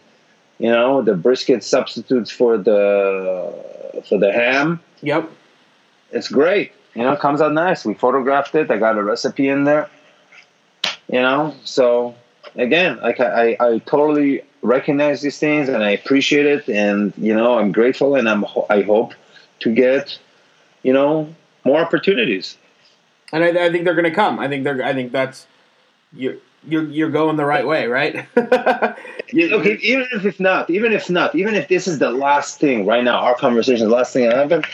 you 0.58 0.70
know 0.70 1.02
the 1.02 1.14
brisket 1.14 1.64
substitutes 1.64 2.30
for 2.30 2.58
the 2.58 3.52
for 4.08 4.18
the 4.18 4.32
ham. 4.32 4.80
Yep, 5.02 5.30
it's 6.12 6.28
great. 6.28 6.72
You 6.94 7.02
know, 7.02 7.12
it 7.12 7.20
comes 7.20 7.40
out 7.40 7.52
nice. 7.52 7.84
We 7.84 7.94
photographed 7.94 8.54
it. 8.54 8.70
I 8.70 8.78
got 8.78 8.98
a 8.98 9.02
recipe 9.02 9.48
in 9.48 9.64
there. 9.64 9.88
You 11.08 11.20
know, 11.22 11.54
so 11.64 12.14
again, 12.54 12.98
like 13.00 13.20
I, 13.20 13.56
I, 13.58 13.78
totally 13.78 14.42
recognize 14.62 15.22
these 15.22 15.38
things 15.38 15.68
and 15.68 15.82
I 15.82 15.90
appreciate 15.90 16.46
it, 16.46 16.68
and 16.68 17.12
you 17.16 17.34
know, 17.34 17.58
I'm 17.58 17.72
grateful, 17.72 18.14
and 18.14 18.28
I'm 18.28 18.44
I 18.68 18.82
hope 18.82 19.14
to 19.60 19.74
get, 19.74 20.18
you 20.82 20.92
know, 20.92 21.34
more 21.64 21.80
opportunities. 21.80 22.56
And 23.32 23.44
I, 23.44 23.66
I 23.66 23.72
think 23.72 23.84
they're 23.84 23.94
going 23.94 24.04
to 24.04 24.14
come. 24.14 24.38
I 24.38 24.48
think 24.48 24.64
they're. 24.64 24.82
I 24.82 24.92
think 24.92 25.12
that's 25.12 25.46
you're 26.12 26.36
you're 26.66 26.84
you're 26.84 27.10
going 27.10 27.36
the 27.36 27.44
right 27.44 27.66
way, 27.66 27.86
right? 27.86 28.26
you, 29.32 29.54
okay, 29.56 29.78
even 29.82 30.06
if 30.12 30.24
it's 30.24 30.40
not, 30.40 30.70
even 30.70 30.92
if 30.92 31.08
not, 31.08 31.34
even 31.34 31.54
if 31.54 31.68
this 31.68 31.86
is 31.86 31.98
the 31.98 32.10
last 32.10 32.58
thing 32.58 32.86
right 32.86 33.04
now, 33.04 33.20
our 33.20 33.34
conversation, 33.34 33.88
the 33.88 33.94
last 33.94 34.12
thing 34.12 34.28
that 34.28 34.36
happened. 34.36 34.66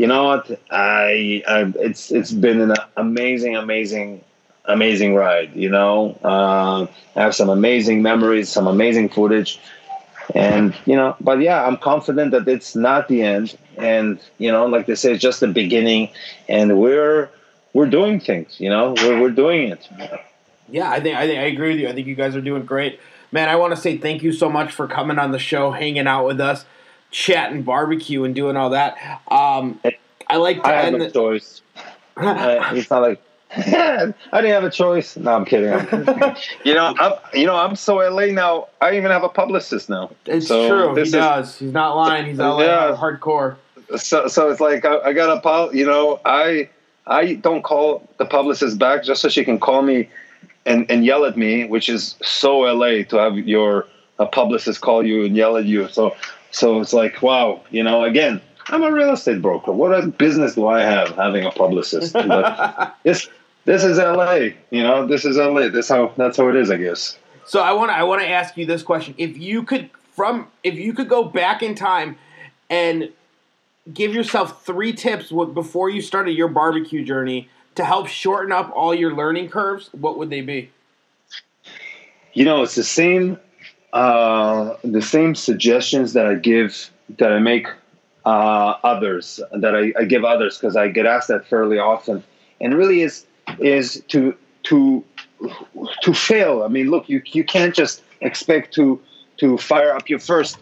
You 0.00 0.06
know 0.06 0.24
what? 0.24 0.50
I, 0.70 1.42
I 1.46 1.72
it's 1.78 2.10
it's 2.10 2.32
been 2.32 2.62
an 2.62 2.72
amazing, 2.96 3.54
amazing, 3.54 4.24
amazing 4.64 5.14
ride. 5.14 5.54
You 5.54 5.68
know, 5.68 6.18
uh, 6.24 6.86
I 7.16 7.20
have 7.20 7.34
some 7.34 7.50
amazing 7.50 8.00
memories, 8.00 8.48
some 8.48 8.66
amazing 8.66 9.10
footage, 9.10 9.60
and 10.34 10.74
you 10.86 10.96
know, 10.96 11.16
but 11.20 11.40
yeah, 11.42 11.66
I'm 11.66 11.76
confident 11.76 12.30
that 12.30 12.48
it's 12.48 12.74
not 12.74 13.08
the 13.08 13.20
end, 13.20 13.58
and 13.76 14.18
you 14.38 14.50
know, 14.50 14.64
like 14.64 14.86
they 14.86 14.94
say, 14.94 15.12
it's 15.12 15.20
just 15.20 15.40
the 15.40 15.48
beginning, 15.48 16.08
and 16.48 16.80
we're 16.80 17.28
we're 17.74 17.90
doing 17.90 18.20
things. 18.20 18.58
You 18.58 18.70
know, 18.70 18.94
we're 19.02 19.20
we're 19.20 19.36
doing 19.44 19.68
it. 19.68 19.86
Yeah, 20.70 20.90
I 20.90 21.00
think 21.00 21.14
I 21.14 21.26
think 21.26 21.40
I 21.40 21.42
agree 21.42 21.72
with 21.72 21.80
you. 21.80 21.88
I 21.90 21.92
think 21.92 22.06
you 22.06 22.14
guys 22.14 22.34
are 22.34 22.40
doing 22.40 22.64
great, 22.64 22.98
man. 23.32 23.50
I 23.50 23.56
want 23.56 23.74
to 23.74 23.78
say 23.78 23.98
thank 23.98 24.22
you 24.22 24.32
so 24.32 24.48
much 24.48 24.72
for 24.72 24.88
coming 24.88 25.18
on 25.18 25.32
the 25.32 25.38
show, 25.38 25.72
hanging 25.72 26.06
out 26.06 26.24
with 26.24 26.40
us, 26.40 26.64
chatting 27.10 27.62
barbecue, 27.62 28.24
and 28.24 28.34
doing 28.34 28.56
all 28.56 28.70
that. 28.70 28.96
Um, 29.28 29.80
I 30.28 30.36
like. 30.36 30.62
To 30.62 30.68
I 30.68 30.72
have 30.82 30.92
no 30.92 30.98
the- 30.98 31.10
choice. 31.10 31.62
uh, 32.16 32.70
it's 32.72 32.90
not 32.90 33.02
like 33.02 33.22
I 33.56 34.12
didn't 34.32 34.50
have 34.50 34.64
a 34.64 34.70
choice. 34.70 35.16
No, 35.16 35.32
I'm 35.32 35.44
kidding. 35.44 35.72
I'm 35.72 36.36
you 36.64 36.72
know, 36.72 36.94
I'm 36.98 37.12
you 37.34 37.46
know 37.46 37.56
I'm 37.56 37.74
so 37.74 37.96
LA 37.96 38.26
now. 38.26 38.68
I 38.80 38.96
even 38.96 39.10
have 39.10 39.24
a 39.24 39.28
publicist 39.28 39.88
now. 39.88 40.12
It's 40.26 40.46
so 40.46 40.68
true. 40.68 40.94
He 40.94 41.02
is, 41.02 41.10
does. 41.10 41.58
He's 41.58 41.72
not 41.72 41.96
lying. 41.96 42.26
He's 42.26 42.38
not 42.38 42.60
yeah. 42.60 42.96
hardcore. 42.96 43.56
So 43.96 44.28
so 44.28 44.50
it's 44.50 44.60
like 44.60 44.84
I, 44.84 45.00
I 45.00 45.12
got 45.12 45.44
a 45.44 45.76
you 45.76 45.84
know 45.84 46.20
I 46.24 46.70
I 47.08 47.34
don't 47.34 47.62
call 47.62 48.08
the 48.18 48.24
publicist 48.24 48.78
back 48.78 49.02
just 49.02 49.20
so 49.20 49.28
she 49.28 49.44
can 49.44 49.58
call 49.58 49.82
me 49.82 50.08
and, 50.64 50.88
and 50.88 51.04
yell 51.04 51.24
at 51.24 51.36
me, 51.36 51.64
which 51.64 51.88
is 51.88 52.14
so 52.22 52.60
LA 52.60 53.02
to 53.08 53.16
have 53.16 53.36
your 53.36 53.88
a 54.20 54.26
publicist 54.26 54.80
call 54.80 55.04
you 55.04 55.24
and 55.24 55.34
yell 55.34 55.56
at 55.56 55.64
you. 55.64 55.88
So 55.88 56.14
so 56.50 56.80
it's 56.80 56.92
like 56.92 57.22
wow, 57.22 57.62
you 57.70 57.82
know, 57.82 58.04
again, 58.04 58.40
I'm 58.66 58.82
a 58.82 58.92
real 58.92 59.12
estate 59.12 59.42
broker. 59.42 59.72
What 59.72 60.18
business 60.18 60.54
do 60.54 60.68
I 60.68 60.82
have 60.82 61.10
having 61.16 61.44
a 61.44 61.50
publicist? 61.50 62.12
But 62.26 62.96
this 63.02 63.28
this 63.64 63.84
is 63.84 63.98
LA, 63.98 64.50
you 64.70 64.82
know, 64.82 65.06
this 65.06 65.24
is 65.24 65.36
LA. 65.36 65.68
This 65.68 65.88
how 65.88 66.12
that's 66.16 66.36
how 66.36 66.48
it 66.48 66.56
is, 66.56 66.70
I 66.70 66.76
guess. 66.76 67.18
So 67.44 67.60
I 67.60 67.72
want 67.72 67.90
to 67.90 67.94
I 67.94 68.04
want 68.04 68.22
to 68.22 68.28
ask 68.28 68.56
you 68.56 68.66
this 68.66 68.82
question: 68.82 69.14
If 69.18 69.36
you 69.36 69.62
could 69.62 69.90
from 70.12 70.48
if 70.62 70.74
you 70.74 70.92
could 70.92 71.08
go 71.08 71.24
back 71.24 71.62
in 71.62 71.74
time 71.74 72.16
and 72.68 73.10
give 73.92 74.14
yourself 74.14 74.64
three 74.64 74.92
tips 74.92 75.30
before 75.30 75.90
you 75.90 76.00
started 76.00 76.32
your 76.32 76.48
barbecue 76.48 77.04
journey 77.04 77.48
to 77.74 77.84
help 77.84 78.06
shorten 78.06 78.52
up 78.52 78.70
all 78.74 78.94
your 78.94 79.14
learning 79.14 79.48
curves, 79.48 79.90
what 79.92 80.18
would 80.18 80.30
they 80.30 80.40
be? 80.42 80.70
You 82.32 82.44
know, 82.44 82.62
it's 82.62 82.74
the 82.76 82.84
same 82.84 83.38
uh, 83.92 84.76
the 84.84 85.02
same 85.02 85.34
suggestions 85.34 86.12
that 86.12 86.26
I 86.26 86.34
give 86.34 86.90
that 87.18 87.32
I 87.32 87.38
make 87.38 87.66
uh, 88.24 88.74
others 88.84 89.40
that 89.52 89.74
I, 89.74 89.92
I 89.98 90.04
give 90.04 90.24
others 90.24 90.58
because 90.58 90.76
I 90.76 90.88
get 90.88 91.06
asked 91.06 91.28
that 91.28 91.46
fairly 91.46 91.78
often, 91.78 92.22
and 92.60 92.74
really 92.74 93.02
is 93.02 93.26
is 93.58 94.02
to 94.08 94.34
to 94.64 95.04
to 96.02 96.14
fail. 96.14 96.62
I 96.62 96.68
mean, 96.68 96.90
look, 96.90 97.08
you 97.08 97.22
you 97.26 97.44
can't 97.44 97.74
just 97.74 98.02
expect 98.20 98.74
to 98.74 99.00
to 99.38 99.56
fire 99.58 99.94
up 99.94 100.08
your 100.08 100.18
first 100.18 100.58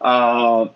uh, 0.00 0.68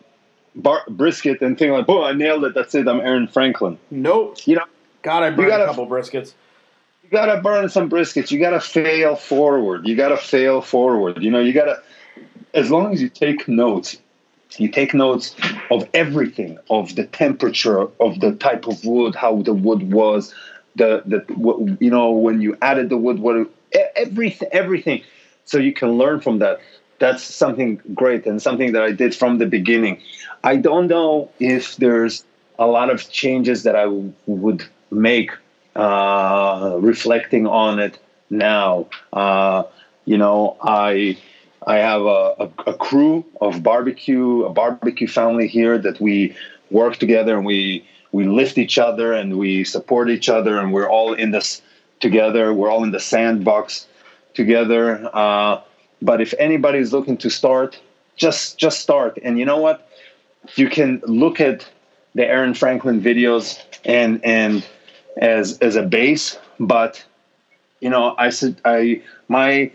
bar, 0.54 0.82
brisket 0.88 1.40
and 1.40 1.58
think 1.58 1.72
like, 1.72 1.86
"Oh, 1.88 2.04
I 2.04 2.12
nailed 2.12 2.44
it. 2.44 2.54
That's 2.54 2.74
it. 2.74 2.86
I'm 2.86 3.00
Aaron 3.00 3.28
Franklin." 3.28 3.78
Nope. 3.90 4.38
You 4.46 4.56
know, 4.56 4.64
God, 5.02 5.22
I 5.22 5.30
burned 5.30 5.48
gotta, 5.48 5.64
a 5.64 5.66
couple 5.66 5.86
briskets. 5.86 6.34
You 7.02 7.10
gotta 7.10 7.40
burn 7.40 7.68
some 7.68 7.88
briskets. 7.88 8.30
You 8.30 8.38
gotta 8.38 8.60
fail 8.60 9.16
forward. 9.16 9.86
You 9.86 9.96
gotta 9.96 10.16
fail 10.16 10.60
forward. 10.60 11.22
You 11.22 11.30
know, 11.30 11.40
you 11.40 11.52
gotta. 11.52 11.82
As 12.56 12.70
long 12.72 12.92
as 12.92 13.00
you 13.02 13.08
take 13.08 13.46
notes, 13.48 13.98
you 14.58 14.68
take 14.68 14.94
notes 14.94 15.36
of 15.70 15.88
everything, 15.94 16.58
of 16.70 16.96
the 16.96 17.04
temperature, 17.06 17.82
of 18.00 18.20
the 18.20 18.32
type 18.34 18.66
of 18.66 18.84
wood, 18.84 19.14
how 19.14 19.42
the 19.42 19.54
wood 19.54 19.92
was, 19.92 20.34
the 20.76 21.02
the 21.06 21.76
you 21.80 21.90
know 21.90 22.10
when 22.12 22.40
you 22.40 22.56
added 22.62 22.88
the 22.88 22.96
wood, 22.96 23.18
what 23.20 23.48
everything, 23.96 24.48
everything, 24.52 25.02
so 25.44 25.58
you 25.58 25.72
can 25.72 25.92
learn 25.98 26.20
from 26.20 26.38
that. 26.40 26.60
That's 26.98 27.22
something 27.22 27.80
great 27.94 28.26
and 28.26 28.40
something 28.40 28.72
that 28.72 28.82
I 28.82 28.92
did 28.92 29.14
from 29.14 29.38
the 29.38 29.46
beginning. 29.46 30.00
I 30.42 30.56
don't 30.56 30.86
know 30.86 31.30
if 31.38 31.76
there's 31.76 32.24
a 32.58 32.66
lot 32.66 32.88
of 32.90 33.10
changes 33.10 33.64
that 33.64 33.76
I 33.76 33.86
would 34.26 34.64
make 34.90 35.32
uh, 35.74 36.78
reflecting 36.80 37.46
on 37.46 37.78
it 37.80 37.98
now. 38.30 38.86
Uh, 39.12 39.64
you 40.06 40.16
know, 40.16 40.56
I 40.62 41.18
I 41.66 41.78
have 41.78 42.02
a, 42.02 42.34
a, 42.38 42.50
a, 42.68 42.74
crew 42.74 43.24
of 43.40 43.62
barbecue, 43.62 44.44
a 44.44 44.50
barbecue 44.50 45.08
family 45.08 45.48
here 45.48 45.78
that 45.78 46.00
we 46.00 46.36
work 46.70 46.96
together 46.96 47.36
and 47.36 47.44
we 47.44 47.86
we 48.12 48.24
lift 48.24 48.56
each 48.56 48.78
other 48.78 49.12
and 49.12 49.36
we 49.36 49.64
support 49.64 50.08
each 50.08 50.28
other 50.28 50.58
and 50.58 50.72
we're 50.72 50.88
all 50.88 51.12
in 51.12 51.32
this 51.32 51.60
together. 52.00 52.54
We're 52.54 52.70
all 52.70 52.84
in 52.84 52.92
the 52.92 53.00
sandbox 53.00 53.86
together. 54.34 55.10
Uh, 55.12 55.60
but 56.00 56.20
if 56.20 56.32
anybody 56.38 56.78
is 56.78 56.92
looking 56.92 57.16
to 57.18 57.30
start, 57.30 57.80
just 58.14 58.58
just 58.58 58.80
start. 58.80 59.18
And 59.22 59.38
you 59.38 59.44
know 59.44 59.58
what? 59.58 59.90
You 60.54 60.68
can 60.68 61.02
look 61.04 61.40
at 61.40 61.68
the 62.14 62.24
Aaron 62.24 62.54
Franklin 62.54 63.00
videos 63.00 63.60
and 63.84 64.24
and 64.24 64.66
as 65.16 65.58
as 65.58 65.74
a 65.76 65.82
base, 65.82 66.38
but 66.60 67.04
you 67.80 67.90
know, 67.90 68.14
I 68.18 68.30
said 68.30 68.60
I 68.64 69.02
my 69.28 69.72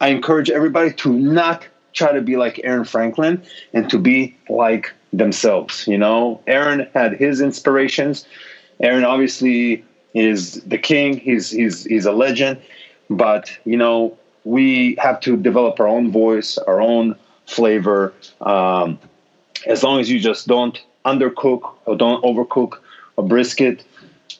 I 0.00 0.08
encourage 0.08 0.50
everybody 0.50 0.92
to 0.94 1.12
not 1.12 1.66
try 1.92 2.12
to 2.12 2.20
be 2.20 2.36
like 2.36 2.60
Aaron 2.64 2.84
Franklin 2.84 3.42
and 3.72 3.90
to 3.90 3.98
be 3.98 4.36
like 4.48 4.92
themselves. 5.12 5.86
You 5.86 5.98
know, 5.98 6.40
Aaron 6.46 6.88
had 6.94 7.14
his 7.14 7.40
inspirations. 7.40 8.26
Aaron 8.80 9.04
obviously 9.04 9.84
is 10.14 10.62
the 10.62 10.78
king. 10.78 11.18
He's 11.18 11.50
he's 11.50 11.84
he's 11.84 12.06
a 12.06 12.12
legend. 12.12 12.60
But 13.10 13.50
you 13.64 13.76
know, 13.76 14.16
we 14.44 14.96
have 15.00 15.20
to 15.20 15.36
develop 15.36 15.80
our 15.80 15.88
own 15.88 16.12
voice, 16.12 16.58
our 16.58 16.80
own 16.80 17.16
flavor. 17.46 18.12
Um, 18.40 18.98
as 19.66 19.82
long 19.82 20.00
as 20.00 20.10
you 20.10 20.20
just 20.20 20.46
don't 20.46 20.80
undercook 21.04 21.72
or 21.86 21.96
don't 21.96 22.22
overcook 22.22 22.78
a 23.16 23.22
brisket, 23.22 23.84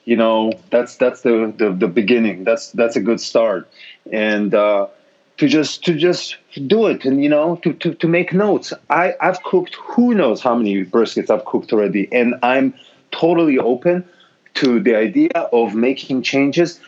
you 0.05 0.17
know 0.17 0.53
that's 0.71 0.97
that's 0.97 1.23
the, 1.23 1.53
the 1.57 1.71
the, 1.71 1.89
beginning 1.89 2.45
that's 2.45 2.73
that's 2.73 2.97
a 2.97 3.01
good 3.01 3.21
start 3.21 3.69
and 4.11 4.55
uh, 4.55 4.87
to 5.39 5.49
just 5.49 5.85
to 5.85 5.95
just 5.95 6.37
do 6.67 6.87
it 6.87 7.05
and 7.05 7.23
you 7.23 7.29
know 7.29 7.57
to, 7.63 7.73
to 7.75 7.95
to 7.95 8.09
make 8.09 8.33
notes 8.33 8.73
i 8.91 9.15
i've 9.21 9.43
cooked 9.45 9.77
who 9.77 10.13
knows 10.13 10.43
how 10.43 10.55
many 10.55 10.85
briskets 10.85 11.31
i've 11.31 11.45
cooked 11.45 11.73
already 11.73 12.09
and 12.13 12.35
i'm 12.43 12.75
totally 13.11 13.59
open 13.59 14.05
to 14.55 14.81
the 14.81 14.97
idea 14.97 15.31
of 15.53 15.75
making 15.75 16.23
changes 16.23 16.81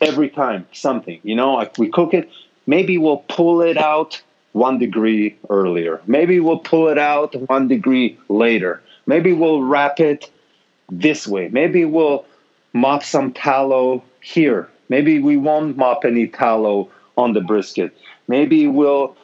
every 0.00 0.30
time 0.30 0.66
something. 0.72 1.20
You 1.22 1.34
know, 1.34 1.54
like 1.54 1.76
we 1.78 1.88
cook 1.90 2.14
it, 2.14 2.30
maybe 2.66 2.98
we'll 2.98 3.24
pull 3.28 3.60
it 3.60 3.76
out 3.76 4.20
one 4.52 4.78
degree 4.78 5.36
earlier. 5.50 6.00
Maybe 6.06 6.40
we'll 6.40 6.58
pull 6.58 6.88
it 6.88 6.98
out 6.98 7.34
one 7.48 7.68
degree 7.68 8.18
later. 8.28 8.82
Maybe 9.06 9.32
we'll 9.32 9.62
wrap 9.62 10.00
it 10.00 10.30
this 10.90 11.26
way. 11.26 11.48
Maybe 11.48 11.84
we'll 11.84 12.24
mop 12.72 13.02
some 13.02 13.32
tallow 13.32 14.02
here. 14.20 14.68
Maybe 14.88 15.18
we 15.18 15.36
won't 15.36 15.76
mop 15.76 16.04
any 16.04 16.28
tallow 16.28 16.90
on 17.18 17.34
the 17.34 17.40
brisket. 17.42 17.94
Maybe 18.28 18.66
we'll 18.66 19.16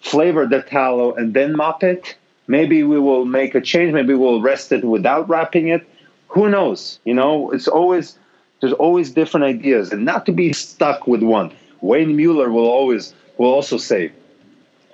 flavor 0.00 0.46
the 0.46 0.62
tallow 0.62 1.14
and 1.14 1.32
then 1.32 1.56
mop 1.56 1.82
it. 1.82 2.16
Maybe 2.46 2.82
we 2.82 2.98
will 2.98 3.24
make 3.24 3.54
a 3.54 3.60
change. 3.60 3.92
Maybe 3.94 4.14
we'll 4.14 4.40
rest 4.42 4.72
it 4.72 4.84
without 4.84 5.28
wrapping 5.28 5.68
it. 5.68 5.86
Who 6.28 6.48
knows? 6.50 6.98
You 7.04 7.14
know, 7.14 7.50
it's 7.52 7.68
always 7.68 8.18
there's 8.60 8.72
always 8.74 9.12
different 9.12 9.44
ideas, 9.44 9.92
and 9.92 10.04
not 10.04 10.26
to 10.26 10.32
be 10.32 10.52
stuck 10.52 11.06
with 11.06 11.22
one. 11.22 11.52
Wayne 11.80 12.16
Mueller 12.16 12.50
will 12.50 12.66
always 12.66 13.14
will 13.38 13.52
also 13.52 13.76
say, 13.78 14.12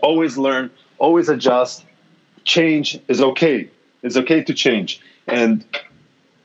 always 0.03 0.37
learn, 0.37 0.71
always 0.99 1.29
adjust. 1.29 1.85
Change 2.45 3.01
is 3.09 3.23
okay. 3.23 3.71
It's 4.03 4.17
okay 4.19 4.43
to 4.45 4.53
change, 4.53 5.01
and 5.27 5.65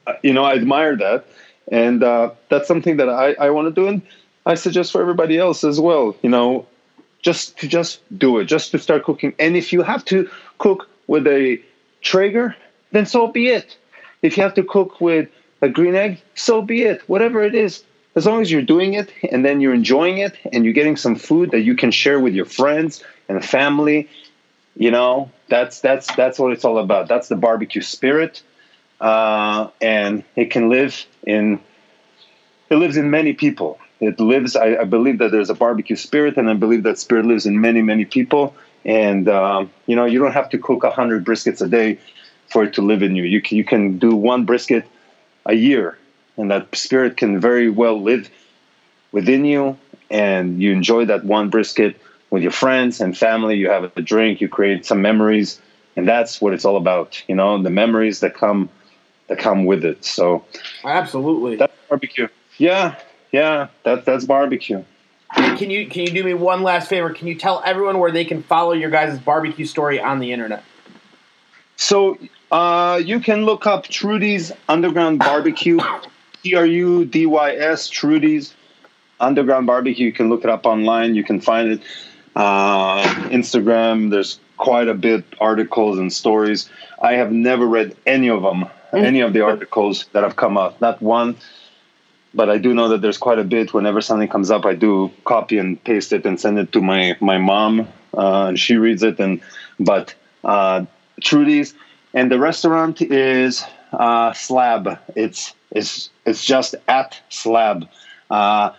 uh, 0.08 0.14
you 0.24 0.34
know 0.34 0.46
I 0.46 0.54
admire 0.54 0.96
that, 0.96 1.26
and 1.72 2.02
uh, 2.04 2.32
that's 2.50 2.68
something 2.68 2.98
that 2.98 3.10
I, 3.10 3.34
I 3.34 3.50
want 3.50 3.74
to 3.74 3.82
do, 3.82 3.88
and 3.88 4.02
I 4.46 4.56
suggest 4.56 4.92
for 4.92 5.02
everybody 5.02 5.38
else 5.38 5.64
as 5.64 5.80
well. 5.80 6.16
You 6.22 6.30
know, 6.30 6.68
just 7.22 7.58
to 7.60 7.68
just 7.68 8.02
do 8.18 8.40
it, 8.40 8.46
just 8.46 8.72
to 8.72 8.80
start 8.80 9.04
cooking, 9.04 9.34
and 9.40 9.56
if 9.56 9.74
you 9.74 9.82
have 9.84 10.06
to 10.06 10.30
cook 10.58 10.90
with 11.08 11.28
a 11.28 11.62
Traeger, 12.02 12.56
then 12.92 13.06
so 13.06 13.28
be 13.28 13.48
it. 13.48 13.78
If 14.22 14.38
you 14.38 14.44
have 14.44 14.54
to 14.56 14.64
cook 14.64 15.02
with 15.02 15.30
a 15.62 15.70
green 15.70 15.96
egg, 15.96 16.22
so 16.36 16.62
be 16.62 16.84
it. 16.84 17.02
Whatever 17.08 17.44
it 17.44 17.56
is, 17.56 17.84
as 18.16 18.26
long 18.26 18.42
as 18.42 18.52
you're 18.52 18.62
doing 18.62 18.94
it 18.94 19.12
and 19.32 19.46
then 19.46 19.62
you're 19.62 19.74
enjoying 19.74 20.18
it 20.18 20.36
and 20.52 20.64
you're 20.64 20.74
getting 20.74 20.98
some 20.98 21.16
food 21.16 21.52
that 21.52 21.62
you 21.62 21.76
can 21.76 21.92
share 21.92 22.20
with 22.20 22.34
your 22.34 22.46
friends 22.46 23.04
and 23.28 23.44
family, 23.44 24.10
you 24.76 24.92
know, 24.92 25.32
that's 25.48 25.82
that's 25.82 26.14
that's 26.16 26.40
what 26.40 26.52
it's 26.52 26.66
all 26.66 26.78
about. 26.78 27.08
That's 27.08 27.28
the 27.28 27.36
barbecue 27.36 27.82
spirit, 27.82 28.42
uh, 29.02 29.70
and 29.82 30.24
it 30.36 30.52
can 30.52 30.70
live 30.70 31.06
in 31.24 31.60
it 32.70 32.76
lives 32.76 32.98
in 32.98 33.10
many 33.10 33.34
people. 33.34 33.80
It 34.00 34.20
lives. 34.20 34.56
I, 34.56 34.78
I, 34.78 34.84
believe 34.86 35.18
that 35.20 35.32
there's 35.32 35.50
a 35.50 35.54
barbecue 35.54 35.96
spirit, 35.96 36.38
and 36.38 36.50
I 36.50 36.54
believe 36.54 36.84
that 36.84 37.00
spirit 37.00 37.26
lives 37.26 37.46
in 37.46 37.60
many 37.60 37.82
many 37.82 38.06
people. 38.06 38.56
And 38.86 39.28
um, 39.28 39.72
you 39.88 39.96
know, 39.96 40.06
you 40.06 40.20
don't 40.20 40.32
have 40.32 40.50
to 40.52 40.58
cook 40.58 40.84
a 40.84 40.92
hundred 40.92 41.26
briskets 41.26 41.62
a 41.62 41.68
day 41.68 42.00
for 42.50 42.64
it 42.64 42.74
to 42.76 42.82
live 42.82 43.04
in 43.04 43.16
you. 43.16 43.24
You 43.24 43.42
can, 43.42 43.58
you 43.58 43.64
can 43.64 43.98
do 43.98 44.16
one 44.16 44.46
brisket 44.46 44.86
a 45.46 45.54
year, 45.54 45.98
and 46.38 46.50
that 46.50 46.74
spirit 46.76 47.18
can 47.18 47.40
very 47.40 47.70
well 47.70 48.02
live 48.02 48.30
within 49.12 49.46
you. 49.46 49.78
And 50.10 50.62
you 50.62 50.72
enjoy 50.72 51.06
that 51.06 51.24
one 51.24 51.50
brisket 51.50 52.00
with 52.30 52.42
your 52.42 52.52
friends 52.52 53.02
and 53.02 53.18
family. 53.18 53.58
You 53.58 53.70
have 53.70 53.92
a 53.96 54.02
drink, 54.02 54.42
you 54.42 54.48
create 54.48 54.86
some 54.86 55.02
memories, 55.02 55.62
and 55.96 56.08
that's 56.08 56.42
what 56.42 56.54
it's 56.54 56.66
all 56.66 56.78
about. 56.78 57.22
You 57.28 57.36
know, 57.36 57.62
the 57.62 57.70
memories 57.70 58.22
that 58.22 58.34
come 58.34 58.70
that 59.28 59.40
come 59.40 59.66
with 59.66 59.84
it. 59.86 60.06
So, 60.06 60.46
absolutely, 60.84 61.58
that's 61.58 61.74
barbecue. 61.90 62.28
Yeah, 62.58 62.96
yeah, 63.32 63.68
that's 63.84 64.06
that's 64.06 64.26
barbecue. 64.26 64.84
Can 65.36 65.70
you 65.70 65.88
can 65.88 66.04
you 66.04 66.12
do 66.12 66.24
me 66.24 66.34
one 66.34 66.64
last 66.64 66.90
favor? 66.90 67.12
Can 67.12 67.28
you 67.28 67.36
tell 67.36 67.62
everyone 67.66 68.00
where 68.00 68.12
they 68.12 68.26
can 68.26 68.42
follow 68.42 68.74
your 68.74 68.90
guys' 68.90 69.20
barbecue 69.20 69.66
story 69.66 70.00
on 70.00 70.20
the 70.20 70.32
internet? 70.32 70.64
So 71.76 72.18
uh, 72.52 73.00
you 73.04 73.20
can 73.20 73.46
look 73.46 73.68
up 73.68 73.86
Trudy's 73.86 74.52
Underground 74.68 75.20
Barbecue, 75.20 75.80
T 76.42 76.56
R 76.56 76.66
U 76.66 77.06
D 77.06 77.26
Y 77.26 77.52
S, 77.52 77.88
Trudy's 77.90 78.54
Underground 79.20 79.68
Barbecue. 79.68 80.08
You 80.08 80.14
can 80.14 80.30
look 80.30 80.44
it 80.44 80.50
up 80.50 80.66
online. 80.66 81.16
You 81.16 81.24
can 81.24 81.42
find 81.42 81.74
it. 81.74 81.82
Uh, 82.36 83.04
Instagram, 83.30 84.12
there's 84.12 84.40
quite 84.58 84.88
a 84.88 84.94
bit 84.94 85.26
articles 85.42 85.98
and 85.98 86.12
stories. 86.12 86.70
I 87.02 87.14
have 87.14 87.32
never 87.32 87.66
read 87.66 87.96
any 88.06 88.30
of 88.30 88.44
them, 88.44 88.66
any 88.94 89.22
of 89.22 89.34
the 89.34 89.42
articles 89.42 90.06
that 90.14 90.24
have 90.24 90.36
come 90.36 90.58
out. 90.58 90.80
Not 90.80 91.02
one. 91.02 91.38
But 92.34 92.50
I 92.50 92.58
do 92.58 92.74
know 92.74 92.90
that 92.90 93.02
there's 93.02 93.18
quite 93.18 93.40
a 93.40 93.44
bit. 93.44 93.74
Whenever 93.74 94.02
something 94.02 94.28
comes 94.28 94.52
up, 94.52 94.66
I 94.66 94.76
do 94.76 95.12
copy 95.26 95.58
and 95.58 95.84
paste 95.84 96.14
it 96.14 96.26
and 96.26 96.40
send 96.40 96.60
it 96.60 96.72
to 96.74 96.82
my 96.82 97.18
my 97.20 97.38
mom, 97.38 97.88
uh, 98.14 98.48
and 98.48 98.60
she 98.60 98.76
reads 98.76 99.04
it. 99.04 99.20
And 99.20 99.42
but 99.80 100.14
uh, 100.44 100.86
Trudy's 101.22 101.74
and 102.14 102.32
the 102.32 102.40
restaurant 102.40 103.02
is 103.02 103.66
uh, 103.94 104.34
Slab. 104.34 105.00
It's 105.16 105.54
it's 105.72 106.10
it's 106.26 106.46
just 106.46 106.76
at 106.88 107.20
Slab. 107.30 107.88
Uh, 108.30 108.72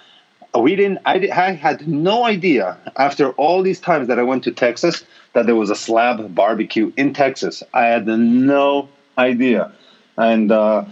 we 0.59 0.75
didn't. 0.75 0.99
I, 1.07 1.29
I 1.33 1.53
had 1.53 1.87
no 1.87 2.25
idea 2.25 2.77
after 2.97 3.31
all 3.33 3.63
these 3.63 3.81
times 3.81 4.09
that 4.09 4.19
I 4.19 4.23
went 4.23 4.45
to 4.45 4.53
Texas 4.53 5.05
that 5.33 5.47
there 5.47 5.55
was 5.55 5.71
a 5.71 5.77
Slab 5.77 6.35
barbecue 6.35 6.93
in 6.97 7.13
Texas. 7.13 7.63
I 7.73 7.87
had 7.87 8.07
no 8.07 8.89
idea, 9.17 9.73
and 10.17 10.51
uh, 10.51 10.85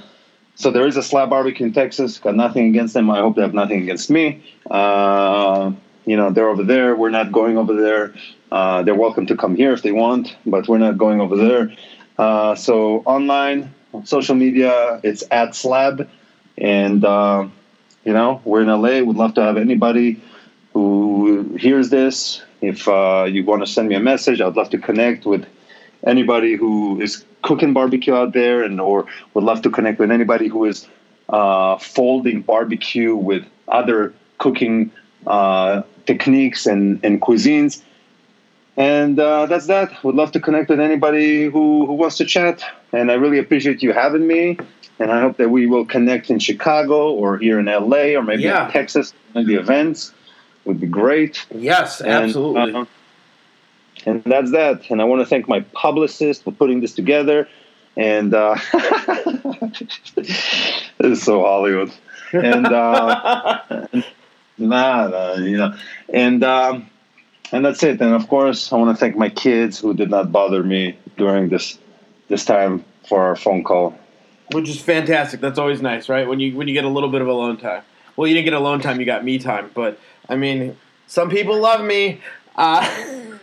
so 0.59 0.73
there 0.73 0.89
is 0.89 0.97
a 0.97 1.05
Slab 1.05 1.31
barbecue 1.31 1.67
in 1.67 1.73
Texas. 1.73 2.19
Got 2.19 2.35
nothing 2.35 2.67
against 2.67 2.93
them. 2.93 3.09
I 3.11 3.21
hope 3.21 3.37
they 3.37 3.43
have 3.43 3.55
nothing 3.55 3.81
against 3.81 4.11
me. 4.11 4.43
Uh, 4.69 5.71
you 6.05 6.17
know, 6.17 6.31
they're 6.31 6.49
over 6.49 6.65
there. 6.65 6.97
We're 6.97 7.11
not 7.11 7.31
going 7.31 7.57
over 7.57 7.81
there. 7.81 8.13
Uh, 8.51 8.83
they're 8.83 8.97
welcome 8.97 9.27
to 9.27 9.37
come 9.37 9.55
here 9.55 9.73
if 9.73 9.83
they 9.83 9.93
want, 9.93 10.37
but 10.45 10.67
we're 10.67 10.79
not 10.79 10.99
going 10.99 11.21
over 11.21 11.37
there. 11.37 11.73
Uh, 12.19 12.57
so 12.57 13.05
online, 13.05 13.73
social 14.03 14.35
media, 14.35 15.01
it's 15.05 15.23
at 15.31 15.55
Slab, 15.55 16.11
and 16.57 17.05
uh, 17.05 17.47
you 18.05 18.13
know 18.13 18.43
we're 18.45 18.63
in 18.63 18.67
LA. 18.67 19.01
Would 19.01 19.17
love 19.17 19.35
to 19.35 19.43
have 19.43 19.59
anybody 19.59 20.21
who 20.73 21.55
hears 21.57 21.89
this. 21.89 22.43
If 22.61 22.89
uh, 22.89 23.27
you 23.31 23.45
want 23.45 23.65
to 23.65 23.71
send 23.71 23.89
me 23.89 23.95
a 23.95 24.01
message, 24.01 24.41
I'd 24.41 24.57
love 24.57 24.71
to 24.71 24.79
connect 24.79 25.25
with 25.25 25.47
anybody 26.05 26.57
who 26.57 27.01
is 27.01 27.25
cooking 27.43 27.73
barbecue 27.73 28.15
out 28.15 28.33
there, 28.33 28.63
and 28.63 28.81
or 28.81 29.07
would 29.35 29.45
love 29.45 29.63
to 29.63 29.71
connect 29.71 29.99
with 29.99 30.11
anybody 30.11 30.49
who 30.49 30.65
is 30.65 30.87
uh, 31.29 31.77
folding 31.79 32.43
barbecue 32.43 33.15
with 33.15 33.45
other 33.69 34.15
cooking 34.39 34.91
uh, 35.27 35.83
techniques 36.07 36.67
and, 36.67 37.05
and 37.05 37.21
cuisines. 37.21 37.83
And 38.77 39.19
uh, 39.19 39.47
that's 39.47 39.67
that. 39.67 40.05
Would 40.05 40.15
love 40.15 40.33
to 40.33 40.41
connect 40.41 40.71
with 40.71 40.81
anybody 40.81 41.45
who, 41.47 41.87
who 41.87 41.95
wants 41.95 42.17
to 42.19 42.25
chat. 42.25 42.63
And 42.93 43.11
I 43.11 43.15
really 43.15 43.39
appreciate 43.39 43.83
you 43.83 43.93
having 43.93 44.27
me. 44.27 44.57
And 45.01 45.11
I 45.11 45.21
hope 45.21 45.37
that 45.37 45.51
we 45.51 45.67
will 45.67 45.85
connect 45.85 46.31
in 46.31 46.39
Chicago 46.39 47.11
or 47.11 47.39
here 47.39 47.59
in 47.59 47.67
LA 47.67 48.17
or 48.17 48.23
maybe 48.23 48.45
yeah. 48.45 48.67
in 48.67 48.73
Texas 48.73 49.13
the 49.35 49.55
events. 49.55 50.13
Would 50.65 50.81
be 50.81 50.87
great. 50.87 51.47
Yes, 51.55 52.01
absolutely. 52.01 52.63
And, 52.63 52.77
uh, 52.77 52.85
and 54.09 54.25
that's 54.25 54.53
that. 54.53 54.91
And 54.91 55.01
I 55.01 55.05
want 55.05 55.23
to 55.23 55.27
thank 55.27 55.49
my 55.49 55.61
publicist 55.73 56.45
for 56.45 56.53
putting 56.53 56.81
this 56.81 56.95
together. 56.95 57.49
And 57.97 58.33
uh, 58.33 58.57
this 60.15 60.89
is 61.01 61.23
so 61.23 61.43
Hollywood. 61.43 61.93
And 62.33 62.67
uh, 62.67 63.87
nah, 64.59 65.09
nah, 65.09 65.35
you 65.35 65.57
know, 65.57 65.77
and. 66.13 66.45
Um, 66.45 66.91
and 67.53 67.65
that's 67.65 67.83
it. 67.83 68.01
And 68.01 68.15
of 68.15 68.29
course, 68.29 68.73
I 68.73 68.77
want 68.77 68.97
to 68.97 69.01
thank 69.01 69.17
my 69.17 69.29
kids 69.29 69.79
who 69.79 69.95
did 69.95 70.11
not 70.11 70.31
bother 70.31 70.63
me 70.63 70.99
during 71.17 71.49
this 71.49 71.79
this 72.29 72.45
time 72.45 72.85
for 73.09 73.23
our 73.23 73.37
phone 73.37 73.65
call. 73.65 73.99
Which 74.53 74.69
is 74.69 74.81
fantastic. 74.81 75.41
That's 75.41 75.59
always 75.59 75.83
nice, 75.83 76.09
right? 76.09 76.29
When 76.29 76.41
you 76.41 76.57
when 76.57 76.69
you 76.69 76.75
get 76.75 76.85
a 76.85 76.89
little 76.89 77.09
bit 77.09 77.23
of 77.23 77.29
alone 77.29 77.57
time. 77.57 77.83
Well, 78.17 78.27
you 78.27 78.35
didn't 78.35 78.47
get 78.47 78.55
alone 78.55 78.81
time; 78.81 79.01
you 79.01 79.07
got 79.07 79.25
me 79.25 79.39
time. 79.39 79.71
But 79.75 79.99
I 80.29 80.37
mean, 80.37 80.77
some 81.07 81.31
people 81.31 81.59
love 81.59 81.85
me. 81.85 82.21
Uh, 82.57 82.83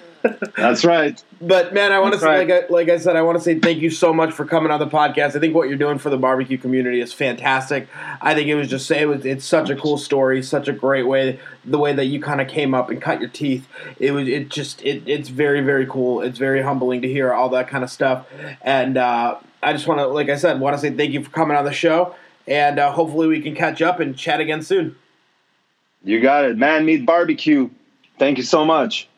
That's 0.55 0.85
right. 0.85 1.21
But 1.41 1.73
man, 1.73 1.91
I 1.91 1.99
want 1.99 2.13
to 2.13 2.19
say, 2.19 2.25
right. 2.25 2.47
like, 2.47 2.63
I, 2.69 2.73
like 2.73 2.89
I 2.89 2.97
said, 2.97 3.15
I 3.15 3.21
want 3.21 3.37
to 3.37 3.43
say 3.43 3.59
thank 3.59 3.79
you 3.79 3.89
so 3.89 4.13
much 4.13 4.33
for 4.33 4.45
coming 4.45 4.71
on 4.71 4.79
the 4.79 4.87
podcast. 4.87 5.35
I 5.35 5.39
think 5.39 5.53
what 5.53 5.67
you're 5.67 5.77
doing 5.77 5.97
for 5.97 6.09
the 6.09 6.17
barbecue 6.17 6.57
community 6.57 7.01
is 7.01 7.13
fantastic. 7.13 7.87
I 8.21 8.33
think 8.33 8.47
it 8.47 8.55
was 8.55 8.69
just 8.69 8.89
it 8.91 9.07
was 9.07 9.25
it's 9.25 9.45
such 9.45 9.69
a 9.69 9.75
cool 9.75 9.97
story, 9.97 10.41
such 10.43 10.67
a 10.67 10.73
great 10.73 11.03
way 11.03 11.39
the 11.63 11.77
way 11.77 11.93
that 11.93 12.05
you 12.05 12.21
kind 12.21 12.41
of 12.41 12.47
came 12.47 12.73
up 12.73 12.89
and 12.89 13.01
cut 13.01 13.19
your 13.19 13.29
teeth. 13.29 13.67
It 13.99 14.11
was 14.11 14.27
it 14.27 14.49
just 14.49 14.81
it, 14.83 15.03
it's 15.07 15.29
very 15.29 15.61
very 15.61 15.85
cool. 15.85 16.21
It's 16.21 16.37
very 16.37 16.61
humbling 16.61 17.01
to 17.01 17.07
hear 17.07 17.33
all 17.33 17.49
that 17.49 17.67
kind 17.67 17.83
of 17.83 17.89
stuff, 17.89 18.27
and 18.61 18.97
uh, 18.97 19.37
I 19.61 19.73
just 19.73 19.87
want 19.87 19.99
to, 19.99 20.07
like 20.07 20.29
I 20.29 20.35
said, 20.37 20.59
want 20.59 20.75
to 20.75 20.79
say 20.79 20.91
thank 20.91 21.11
you 21.11 21.23
for 21.23 21.31
coming 21.31 21.57
on 21.57 21.65
the 21.65 21.73
show, 21.73 22.15
and 22.47 22.79
uh, 22.79 22.91
hopefully 22.91 23.27
we 23.27 23.41
can 23.41 23.55
catch 23.55 23.81
up 23.81 23.99
and 23.99 24.17
chat 24.17 24.39
again 24.39 24.61
soon. 24.61 24.95
You 26.03 26.21
got 26.21 26.45
it, 26.45 26.57
man. 26.57 26.85
Meat 26.85 27.05
barbecue. 27.05 27.69
Thank 28.19 28.37
you 28.37 28.43
so 28.43 28.63
much. 28.63 29.09